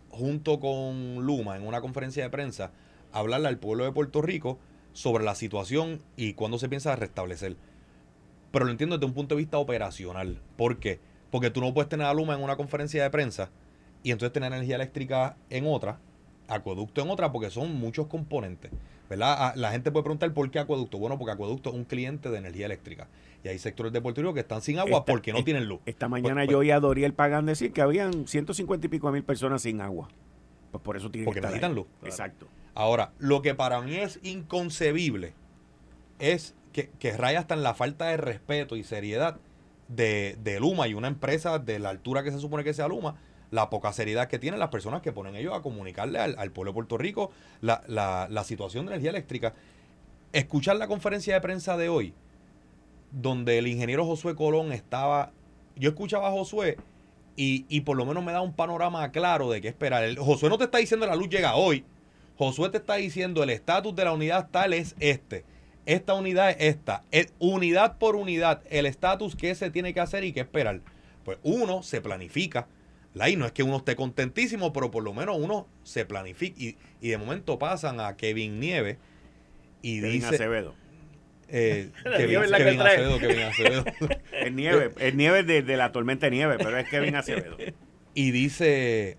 junto 0.09 0.59
con 0.59 1.17
Luma 1.17 1.57
en 1.57 1.67
una 1.67 1.81
conferencia 1.81 2.23
de 2.25 2.31
prensa 2.31 2.73
hablarle 3.13 3.49
al 3.49 3.59
pueblo 3.59 3.85
de 3.85 3.93
Puerto 3.93 4.23
Rico 4.23 4.59
sobre 4.93 5.25
la 5.25 5.35
situación 5.35 6.01
y 6.17 6.35
cuándo 6.35 6.59
se 6.59 6.69
piensa 6.69 6.97
restablecer. 6.97 7.57
Pero 8.51 8.65
lo 8.65 8.71
entiendo 8.71 8.97
desde 8.97 9.07
un 9.07 9.15
punto 9.15 9.35
de 9.35 9.41
vista 9.41 9.59
operacional. 9.59 10.41
¿Por 10.57 10.79
qué? 10.79 11.01
Porque 11.31 11.51
tú 11.51 11.61
no 11.61 11.75
puedes 11.75 11.89
tener 11.89 12.07
a 12.07 12.15
Luma 12.15 12.35
en 12.35 12.43
una 12.43 12.57
conferencia 12.57 13.03
de 13.03 13.11
prensa 13.11 13.51
y 14.03 14.13
entonces 14.13 14.33
tener 14.33 14.53
energía 14.53 14.77
eléctrica 14.77 15.37
en 15.51 15.67
otra, 15.67 15.99
acueducto 16.49 17.03
en 17.03 17.11
otra, 17.11 17.33
porque 17.33 17.51
son 17.51 17.75
muchos 17.75 18.07
componentes. 18.07 18.71
¿verdad? 19.09 19.37
Ah, 19.39 19.53
la 19.57 19.71
gente 19.71 19.91
puede 19.91 20.05
preguntar 20.05 20.33
por 20.33 20.51
qué 20.51 20.59
acueducto. 20.59 20.99
Bueno, 20.99 21.19
porque 21.19 21.33
acueducto 21.33 21.71
es 21.71 21.77
un 21.77 21.85
cliente 21.85 22.31
de 22.31 22.39
energía 22.39 22.67
eléctrica. 22.67 23.09
Y 23.45 23.49
hay 23.49 23.59
sectores 23.59 23.93
de 23.93 24.01
Puerto 24.01 24.21
Rico 24.21 24.35
que 24.35 24.41
están 24.41 24.61
sin 24.61 24.79
agua 24.79 25.05
porque 25.05 25.33
no 25.33 25.45
tienen 25.45 25.69
luz. 25.69 25.81
Esta 25.87 26.09
mañana 26.09 26.43
pues, 26.43 26.49
yo 26.51 26.59
oí 26.59 26.71
a 26.71 26.81
Doriel 26.81 27.13
Pagan 27.13 27.47
decir 27.47 27.73
que 27.73 27.81
habían 27.81 28.27
150 28.27 28.87
y 28.87 28.91
pico 28.91 29.11
mil 29.13 29.23
personas 29.23 29.63
sin 29.63 29.81
agua. 29.81 30.09
Pues 30.73 30.83
por 30.83 30.97
eso 30.97 31.11
tienen 31.11 31.27
porque 31.27 31.41
que 31.41 31.47
necesitan 31.47 31.75
luz. 31.75 31.87
Exacto. 32.03 32.49
Ahora, 32.77 33.11
lo 33.19 33.41
que 33.41 33.55
para 33.55 33.81
mí 33.81 33.97
es 33.97 34.21
inconcebible 34.23 35.33
es 36.19 36.55
que, 36.75 37.17
raya 37.17 37.39
hasta 37.39 37.55
en 37.55 37.63
la 37.63 37.73
falta 37.73 38.09
de 38.09 38.19
respeto 38.19 38.77
y 38.77 38.85
seriedad 38.85 39.39
de, 39.89 40.59
Luma 40.61 40.87
y 40.87 40.93
una 40.93 41.09
empresa 41.09 41.59
de 41.59 41.79
la 41.79 41.89
altura 41.89 42.23
que 42.23 42.31
se 42.31 42.39
supone 42.39 42.65
que 42.65 42.75
sea 42.75 42.87
Luma, 42.87 43.17
la 43.51 43.71
poca 43.71 43.95
seriedad 43.95 44.29
que 44.29 44.39
tienen 44.39 44.61
las 44.61 44.69
personas 44.69 45.01
que 45.01 45.11
ponen 45.11 45.37
ellos 45.37 45.55
a 45.55 45.63
comunicarle 45.63 46.19
al, 46.19 46.53
pueblo 46.53 46.73
de 46.73 46.75
Puerto 46.75 46.99
Rico 46.99 47.31
la, 47.63 47.83
la, 47.89 48.45
situación 48.45 48.85
de 48.85 48.93
energía 48.93 49.09
eléctrica. 49.09 49.55
Escuchar 50.35 50.77
la 50.77 50.87
conferencia 50.87 51.33
de 51.33 51.41
prensa 51.41 51.79
de 51.79 51.89
hoy, 51.89 52.13
donde 53.11 53.57
el 53.57 53.69
ingeniero 53.69 54.05
Josué 54.05 54.35
Colón 54.35 54.73
estaba, 54.73 55.33
yo 55.77 55.89
escuchaba 55.89 56.29
a 56.29 56.33
Josué 56.33 56.77
Y, 57.37 57.65
y 57.71 57.81
por 57.83 57.97
lo 57.97 58.05
menos 58.05 58.23
me 58.23 58.33
da 58.33 58.43
un 58.43 58.53
panorama 58.53 59.11
claro 59.13 59.49
de 59.49 59.63
qué 59.63 59.69
esperar. 59.69 60.05
El, 60.05 60.19
Josué 60.19 60.51
no 60.51 60.59
te 60.59 60.65
está 60.65 60.77
diciendo 60.77 61.07
la 61.07 61.17
luz 61.17 61.31
llega 61.31 61.55
hoy. 61.55 61.87
Josué 62.37 62.69
te 62.69 62.79
está 62.79 62.97
diciendo 62.97 63.43
el 63.43 63.51
estatus 63.51 63.95
de 63.95 64.05
la 64.05 64.13
unidad 64.13 64.49
tal 64.51 64.73
es 64.73 64.95
este. 65.01 65.45
Esta 65.87 66.15
unidad 66.15 66.51
es 66.51 66.57
esta. 66.59 67.03
Es 67.11 67.33
unidad 67.39 67.99
por 67.99 68.17
unidad, 68.17 68.63
el 68.71 68.87
estatus 68.87 69.37
que 69.37 69.55
se 69.55 69.71
tiene 69.71 69.95
que 69.95 70.01
hacer 70.01 70.25
y 70.25 70.33
qué 70.33 70.41
esperar. 70.41 70.81
Pues 71.25 71.39
uno 71.43 71.83
se 71.83 72.01
planifica. 72.01 72.69
La 73.15 73.31
no 73.31 73.47
es 73.47 73.53
que 73.53 73.63
uno 73.63 73.79
esté 73.79 73.97
contentísimo, 73.97 74.75
pero 74.75 74.91
por 74.91 75.03
lo 75.03 75.15
menos 75.15 75.39
uno 75.39 75.67
se 75.85 76.05
planifica. 76.05 76.55
Y, 76.61 76.77
y 77.01 77.09
de 77.09 77.17
momento 77.17 77.59
pasan 77.59 77.99
a 78.01 78.17
Kevin 78.17 78.61
Nieve 78.61 78.99
y 79.81 80.01
Kevin 80.01 80.13
dice. 80.13 80.35
Acevedo. 80.35 80.75
Eh, 81.49 81.91
Kevin, 82.17 82.43
que 82.43 82.57
Kevin 82.57 82.79
trae. 82.79 82.95
Acevedo, 82.97 83.19
Kevin 83.19 83.43
Acevedo. 83.45 83.85
Es 84.33 84.53
nieve, 84.53 84.91
es 84.99 85.15
nieve 85.15 85.43
de, 85.45 85.63
de 85.63 85.77
la 85.77 85.93
tormenta 85.93 86.27
de 86.27 86.33
nieve, 86.33 86.57
pero 86.59 86.77
es 86.77 86.89
Kevin 86.91 87.17
Acevedo. 87.17 87.57
y 88.13 88.31
dice, 88.33 89.17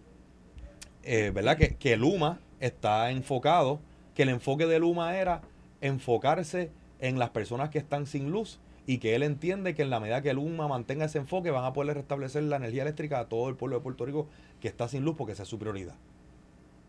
eh, 1.03 1.31
¿verdad? 1.33 1.57
Que, 1.57 1.75
que 1.75 1.97
Luma 1.97 2.39
está 2.59 3.11
enfocado, 3.11 3.79
que 4.15 4.23
el 4.23 4.29
enfoque 4.29 4.65
de 4.65 4.79
Luma 4.79 5.15
era 5.17 5.41
enfocarse 5.81 6.71
en 6.99 7.19
las 7.19 7.29
personas 7.29 7.69
que 7.69 7.77
están 7.77 8.05
sin 8.07 8.31
luz 8.31 8.59
y 8.87 8.97
que 8.99 9.15
él 9.15 9.23
entiende 9.23 9.75
que 9.75 9.81
en 9.83 9.89
la 9.89 9.99
medida 9.99 10.21
que 10.21 10.33
Luma 10.33 10.67
mantenga 10.67 11.05
ese 11.05 11.17
enfoque 11.19 11.51
van 11.51 11.65
a 11.65 11.73
poder 11.73 11.95
restablecer 11.97 12.43
la 12.43 12.55
energía 12.55 12.83
eléctrica 12.83 13.19
a 13.19 13.25
todo 13.29 13.49
el 13.49 13.55
pueblo 13.55 13.77
de 13.77 13.83
Puerto 13.83 14.05
Rico 14.05 14.27
que 14.61 14.67
está 14.67 14.87
sin 14.87 15.03
luz 15.03 15.15
porque 15.17 15.33
esa 15.33 15.43
es 15.43 15.49
su 15.49 15.59
prioridad. 15.59 15.95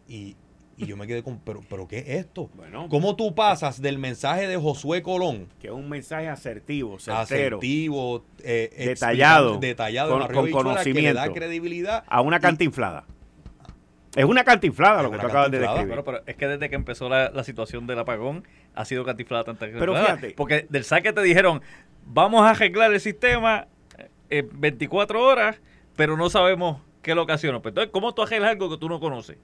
Y, 0.09 0.37
y 0.79 0.87
yo 0.87 0.97
me 0.97 1.07
quedé 1.07 1.23
con, 1.23 1.39
pero, 1.41 1.61
pero 1.69 1.87
¿qué 1.89 1.99
es 1.99 2.09
esto? 2.09 2.49
Bueno, 2.55 2.87
¿Cómo 2.89 3.17
tú 3.17 3.35
pasas 3.35 3.83
del 3.83 3.99
mensaje 3.99 4.47
de 4.47 4.57
Josué 4.57 5.03
Colón 5.03 5.49
que 5.61 5.67
es 5.67 5.73
un 5.73 5.89
mensaje 5.89 6.29
asertivo, 6.29 6.99
certero, 6.99 7.19
asertivo, 7.57 8.25
eh, 8.43 8.71
Detallado, 8.87 9.59
detallado, 9.59 10.19
con- 10.19 10.35
con 10.35 10.45
bichuela, 10.47 10.83
que 10.85 10.93
le 10.95 11.03
da 11.03 11.13
conocimiento. 11.25 11.33
credibilidad 11.35 12.05
a 12.07 12.21
una 12.23 12.39
cantinflada. 12.41 13.05
Es 14.17 14.25
una 14.25 14.43
cantinflada 14.45 14.99
Es 14.99 15.03
lo 15.05 15.11
que 15.11 15.19
tú 15.19 15.27
acabas 15.27 15.51
de 15.51 15.59
describir. 15.59 15.87
Bueno, 15.89 16.05
pero 16.05 16.23
es 16.27 16.35
que 16.37 16.47
desde 16.49 16.69
que 16.71 16.77
empezó 16.77 17.09
la, 17.09 17.31
la 17.31 17.45
situación 17.45 17.87
del 17.87 17.99
apagón 17.99 18.45
ha 18.75 18.85
sido 18.85 19.05
cantiflada 19.05 19.45
tanta 19.45 19.67
Pero 19.67 19.79
cantiflada. 19.93 20.07
fíjate. 20.17 20.35
Porque 20.37 20.67
del 20.71 20.85
saque 20.85 21.13
te 21.13 21.23
dijeron, 21.23 21.61
vamos 22.07 22.43
a 22.43 22.51
arreglar 22.51 22.93
el 22.93 23.01
sistema 23.01 23.67
en 24.31 24.49
24 24.61 25.23
horas, 25.23 25.61
pero 25.97 26.17
no 26.17 26.31
sabemos 26.31 26.81
qué 27.03 27.15
lo 27.15 27.23
ocasiona. 27.23 27.61
Pues 27.61 27.73
entonces, 27.73 27.91
¿cómo 27.93 28.15
tú 28.15 28.23
arreglas 28.23 28.51
algo 28.51 28.71
que 28.71 28.79
tú 28.79 28.89
no 28.89 28.99
conoces? 28.99 29.37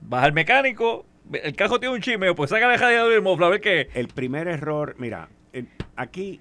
Vas 0.00 0.24
al 0.24 0.32
mecánico, 0.32 1.06
el 1.32 1.54
carro 1.54 1.78
tiene 1.78 1.94
un 1.94 2.00
chimeo, 2.00 2.34
pues 2.34 2.50
saca 2.50 2.66
la 2.66 2.76
radiador 2.76 3.12
y 3.12 3.14
el 3.16 3.22
mofle 3.22 3.46
a 3.46 3.48
ver 3.50 3.60
qué. 3.60 3.88
El 3.94 4.08
primer 4.08 4.48
error, 4.48 4.94
mira, 4.98 5.28
el- 5.52 5.68
aquí, 5.96 6.40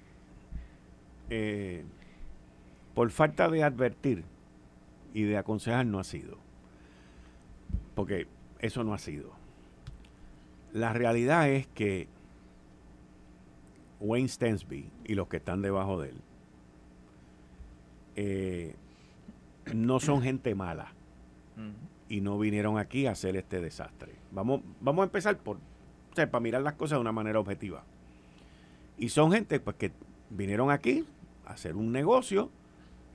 eh, 1.29 1.83
por 2.93 3.09
falta 3.11 3.47
de 3.49 3.63
advertir 3.63 4.23
y 5.13 5.23
de 5.23 5.37
aconsejar, 5.37 5.85
no 5.85 5.99
ha 5.99 6.03
sido. 6.03 6.37
Porque 7.95 8.27
eso 8.59 8.83
no 8.83 8.93
ha 8.93 8.97
sido. 8.97 9.31
La 10.73 10.93
realidad 10.93 11.49
es 11.49 11.67
que 11.67 12.07
Wayne 13.99 14.29
Stensby 14.29 14.89
y 15.05 15.15
los 15.15 15.27
que 15.27 15.37
están 15.37 15.61
debajo 15.61 16.01
de 16.01 16.09
él 16.09 16.21
eh, 18.15 18.75
no 19.73 19.99
son 19.99 20.21
gente 20.21 20.55
mala 20.55 20.93
y 22.09 22.21
no 22.21 22.37
vinieron 22.39 22.77
aquí 22.77 23.05
a 23.05 23.11
hacer 23.11 23.35
este 23.35 23.61
desastre. 23.61 24.15
Vamos, 24.31 24.61
vamos 24.79 25.03
a 25.03 25.05
empezar 25.05 25.37
por, 25.37 25.57
o 25.57 26.15
sea, 26.15 26.29
para 26.29 26.41
mirar 26.41 26.61
las 26.61 26.73
cosas 26.73 26.97
de 26.97 27.01
una 27.01 27.11
manera 27.11 27.39
objetiva. 27.39 27.83
Y 28.97 29.09
son 29.09 29.31
gente 29.31 29.59
pues, 29.59 29.77
que 29.77 29.91
vinieron 30.29 30.71
aquí 30.71 31.05
a 31.45 31.51
hacer 31.51 31.75
un 31.75 31.91
negocio 31.91 32.49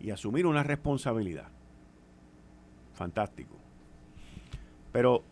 y 0.00 0.10
asumir 0.10 0.46
una 0.46 0.62
responsabilidad. 0.62 1.48
Fantástico. 2.94 3.56
Pero 4.96 5.22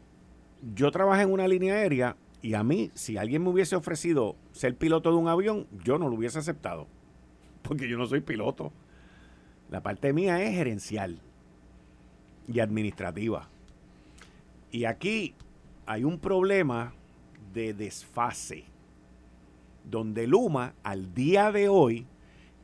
yo 0.74 0.90
trabajé 0.90 1.22
en 1.22 1.32
una 1.32 1.48
línea 1.48 1.76
aérea 1.76 2.18
y 2.42 2.52
a 2.52 2.62
mí, 2.62 2.90
si 2.92 3.16
alguien 3.16 3.42
me 3.42 3.48
hubiese 3.48 3.74
ofrecido 3.74 4.36
ser 4.52 4.76
piloto 4.76 5.10
de 5.10 5.16
un 5.16 5.26
avión, 5.26 5.66
yo 5.82 5.98
no 5.98 6.10
lo 6.10 6.16
hubiese 6.16 6.38
aceptado. 6.38 6.86
Porque 7.62 7.88
yo 7.88 7.96
no 7.96 8.04
soy 8.04 8.20
piloto. 8.20 8.74
La 9.70 9.82
parte 9.82 10.12
mía 10.12 10.42
es 10.42 10.54
gerencial 10.54 11.18
y 12.46 12.60
administrativa. 12.60 13.48
Y 14.70 14.84
aquí 14.84 15.34
hay 15.86 16.04
un 16.04 16.18
problema 16.18 16.92
de 17.54 17.72
desfase, 17.72 18.64
donde 19.90 20.26
Luma 20.26 20.74
al 20.82 21.14
día 21.14 21.50
de 21.52 21.70
hoy, 21.70 22.06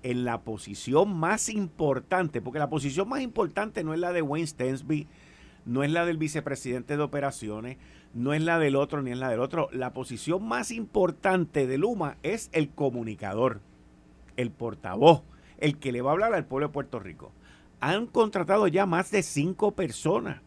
en 0.03 0.27
la 0.27 0.43
posición 0.43 1.17
más 1.17 1.49
importante, 1.49 2.43
porque 2.43 2.59
la 2.59 2.69
posición 2.69 3.09
más 3.09 3.23
importante 3.23 3.85
no 3.85 3.95
es 3.95 4.01
la 4.01 4.13
de 4.13 4.21
Wayne 4.21 4.47
Stensby, 4.47 5.09
no 5.71 5.85
es 5.85 5.93
la 5.93 6.05
del 6.05 6.19
vicepresidente 6.19 6.97
de 6.97 7.03
operaciones, 7.05 7.77
no 8.13 8.33
es 8.35 8.43
la 8.43 8.59
del 8.59 8.75
otro 8.75 9.03
ni 9.03 9.13
es 9.13 9.19
la 9.19 9.29
del 9.29 9.39
otro. 9.39 9.69
La 9.71 9.93
posición 9.93 10.43
más 10.43 10.73
importante 10.73 11.69
de 11.69 11.79
Luma 11.79 12.17
es 12.25 12.51
el 12.53 12.71
comunicador, 12.71 13.61
el 14.37 14.51
portavoz, 14.51 15.23
el 15.59 15.79
que 15.79 15.93
le 15.93 16.03
va 16.03 16.11
a 16.11 16.15
hablar 16.15 16.35
al 16.35 16.45
pueblo 16.45 16.67
de 16.67 16.73
Puerto 16.73 16.99
Rico. 16.99 17.31
Han 17.79 18.09
contratado 18.09 18.67
ya 18.67 18.85
más 18.85 19.13
de 19.13 19.23
cinco 19.23 19.71
personas 19.71 20.41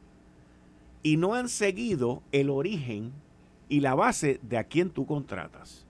y 1.03 1.15
no 1.15 1.36
han 1.36 1.47
seguido 1.47 2.21
el 2.34 2.49
origen 2.49 3.13
y 3.69 3.80
la 3.80 3.95
base 3.95 4.41
de 4.43 4.57
a 4.57 4.65
quién 4.65 4.89
tú 4.89 5.05
contratas. 5.05 5.88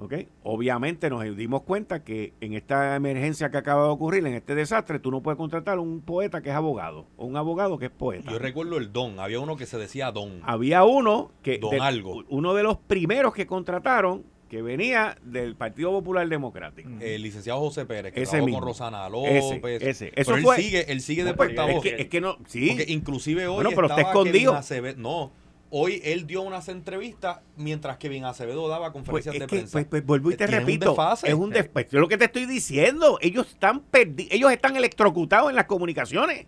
¿Ok? 0.00 0.14
Obviamente 0.44 1.10
nos 1.10 1.24
dimos 1.36 1.62
cuenta 1.62 2.04
que 2.04 2.32
en 2.40 2.54
esta 2.54 2.94
emergencia 2.96 3.50
que 3.50 3.56
acaba 3.56 3.84
de 3.84 3.90
ocurrir, 3.90 4.26
en 4.26 4.34
este 4.34 4.54
desastre, 4.54 4.98
tú 4.98 5.10
no 5.10 5.22
puedes 5.22 5.36
contratar 5.36 5.78
a 5.78 5.80
un 5.80 6.00
poeta 6.00 6.40
que 6.40 6.50
es 6.50 6.54
abogado 6.54 7.06
o 7.16 7.26
un 7.26 7.36
abogado 7.36 7.78
que 7.78 7.86
es 7.86 7.90
poeta. 7.90 8.30
Yo 8.30 8.38
recuerdo 8.38 8.78
el 8.78 8.92
don, 8.92 9.18
había 9.18 9.40
uno 9.40 9.56
que 9.56 9.66
se 9.66 9.76
decía 9.78 10.12
don. 10.12 10.40
Había 10.44 10.84
uno 10.84 11.32
que 11.42 11.58
Don 11.58 11.80
algo. 11.80 12.22
uno 12.28 12.54
de 12.54 12.62
los 12.62 12.76
primeros 12.78 13.34
que 13.34 13.46
contrataron 13.46 14.24
que 14.48 14.62
venía 14.62 15.18
del 15.24 15.56
Partido 15.56 15.90
Popular 15.90 16.26
Democrático. 16.26 16.88
El 17.00 17.20
licenciado 17.20 17.58
José 17.60 17.84
Pérez, 17.84 18.14
que 18.14 18.22
Ese 18.22 18.38
con 18.40 18.62
Rosana 18.62 19.06
Ese, 19.26 19.54
López. 19.56 19.82
ese. 19.82 20.06
Pero 20.06 20.22
Eso 20.22 20.34
él 20.36 20.42
fue- 20.42 20.56
sigue, 20.56 20.90
él 20.90 21.00
sigue 21.02 21.22
de 21.24 21.32
No, 21.32 21.36
pero 21.36 21.48
portavoz. 21.54 21.84
es, 21.84 21.92
que, 21.94 22.02
es 22.02 22.08
que 22.08 22.20
no, 22.22 22.38
sí. 22.46 22.68
Porque 22.70 22.90
inclusive 22.90 23.46
hoy 23.46 23.56
Bueno, 23.56 23.70
pero 23.74 23.88
está 23.88 23.96
Kevin 23.96 24.08
escondido. 24.08 24.54
Acevedo- 24.54 24.96
No, 24.96 25.32
hoy 25.70 26.00
él 26.04 26.26
dio 26.26 26.42
unas 26.42 26.68
entrevistas 26.68 27.40
mientras 27.56 27.98
Kevin 27.98 28.24
Acevedo 28.24 28.68
daba 28.68 28.92
Pues, 28.92 29.04
conferencias 29.04 29.32
de 29.34 29.40
que, 29.40 29.46
prensa. 29.46 29.72
pues, 29.72 29.86
pues, 29.86 30.04
vuelvo 30.06 30.30
y 30.30 30.36
te 30.36 30.44
un 30.44 30.50
repito, 30.50 30.96
es 31.22 31.34
un 31.34 31.50
desfase. 31.50 31.88
Yo 31.92 32.00
lo 32.00 32.08
que 32.08 32.16
te 32.16 32.24
estoy 32.26 32.46
diciendo, 32.46 33.18
ellos 33.20 33.48
están 33.48 33.80
perdi 33.80 34.28
ellos 34.30 34.50
están 34.52 34.76
electrocutados 34.76 35.50
en 35.50 35.56
las 35.56 35.66
comunicaciones. 35.66 36.46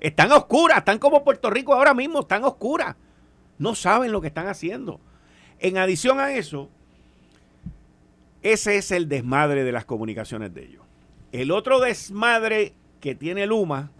Están 0.00 0.32
a 0.32 0.36
oscuras, 0.36 0.78
están 0.78 0.98
como 0.98 1.24
Puerto 1.24 1.50
Rico 1.50 1.72
ahora 1.72 1.94
mismo, 1.94 2.20
están 2.20 2.44
a 2.44 2.48
oscuras. 2.48 2.96
No 3.58 3.74
saben 3.74 4.12
lo 4.12 4.20
que 4.20 4.26
están 4.28 4.48
haciendo. 4.48 5.00
En 5.58 5.78
adición 5.78 6.20
a 6.20 6.32
eso, 6.32 6.68
ese 8.42 8.76
es 8.76 8.90
el 8.90 9.08
desmadre 9.08 9.64
de 9.64 9.72
las 9.72 9.84
comunicaciones 9.84 10.52
de 10.52 10.64
ellos. 10.64 10.82
El 11.32 11.50
otro 11.50 11.80
desmadre 11.80 12.74
que 13.00 13.14
tiene 13.14 13.46
Luma, 13.46 13.90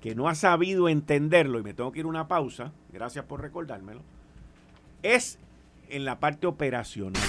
que 0.00 0.14
no 0.14 0.28
ha 0.28 0.34
sabido 0.34 0.88
entenderlo, 0.88 1.58
y 1.58 1.62
me 1.62 1.74
tengo 1.74 1.92
que 1.92 2.00
ir 2.00 2.06
a 2.06 2.08
una 2.08 2.26
pausa, 2.26 2.72
gracias 2.92 3.24
por 3.24 3.40
recordármelo, 3.40 4.02
es 5.02 5.38
en 5.88 6.04
la 6.04 6.20
parte 6.20 6.46
operacional. 6.46 7.22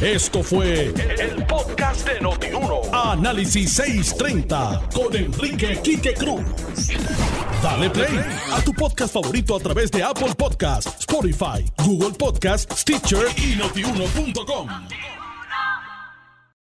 Esto 0.00 0.42
fue 0.42 0.92
el 1.18 1.44
podcast 1.46 2.08
de 2.08 2.20
Notiuno. 2.20 2.82
Análisis 2.92 3.72
630 3.72 4.88
con 4.94 5.14
Enrique 5.14 5.80
Quique 5.82 6.14
Cruz. 6.14 6.44
Dale 7.62 7.90
play 7.90 8.20
a 8.52 8.60
tu 8.62 8.72
podcast 8.72 9.12
favorito 9.12 9.56
a 9.56 9.60
través 9.60 9.90
de 9.90 10.02
Apple 10.02 10.34
Podcasts, 10.36 11.00
Spotify, 11.00 11.64
Google 11.84 12.16
Podcasts, 12.16 12.80
Stitcher 12.80 13.26
y 13.36 13.56
notiuno.com. 13.56 14.68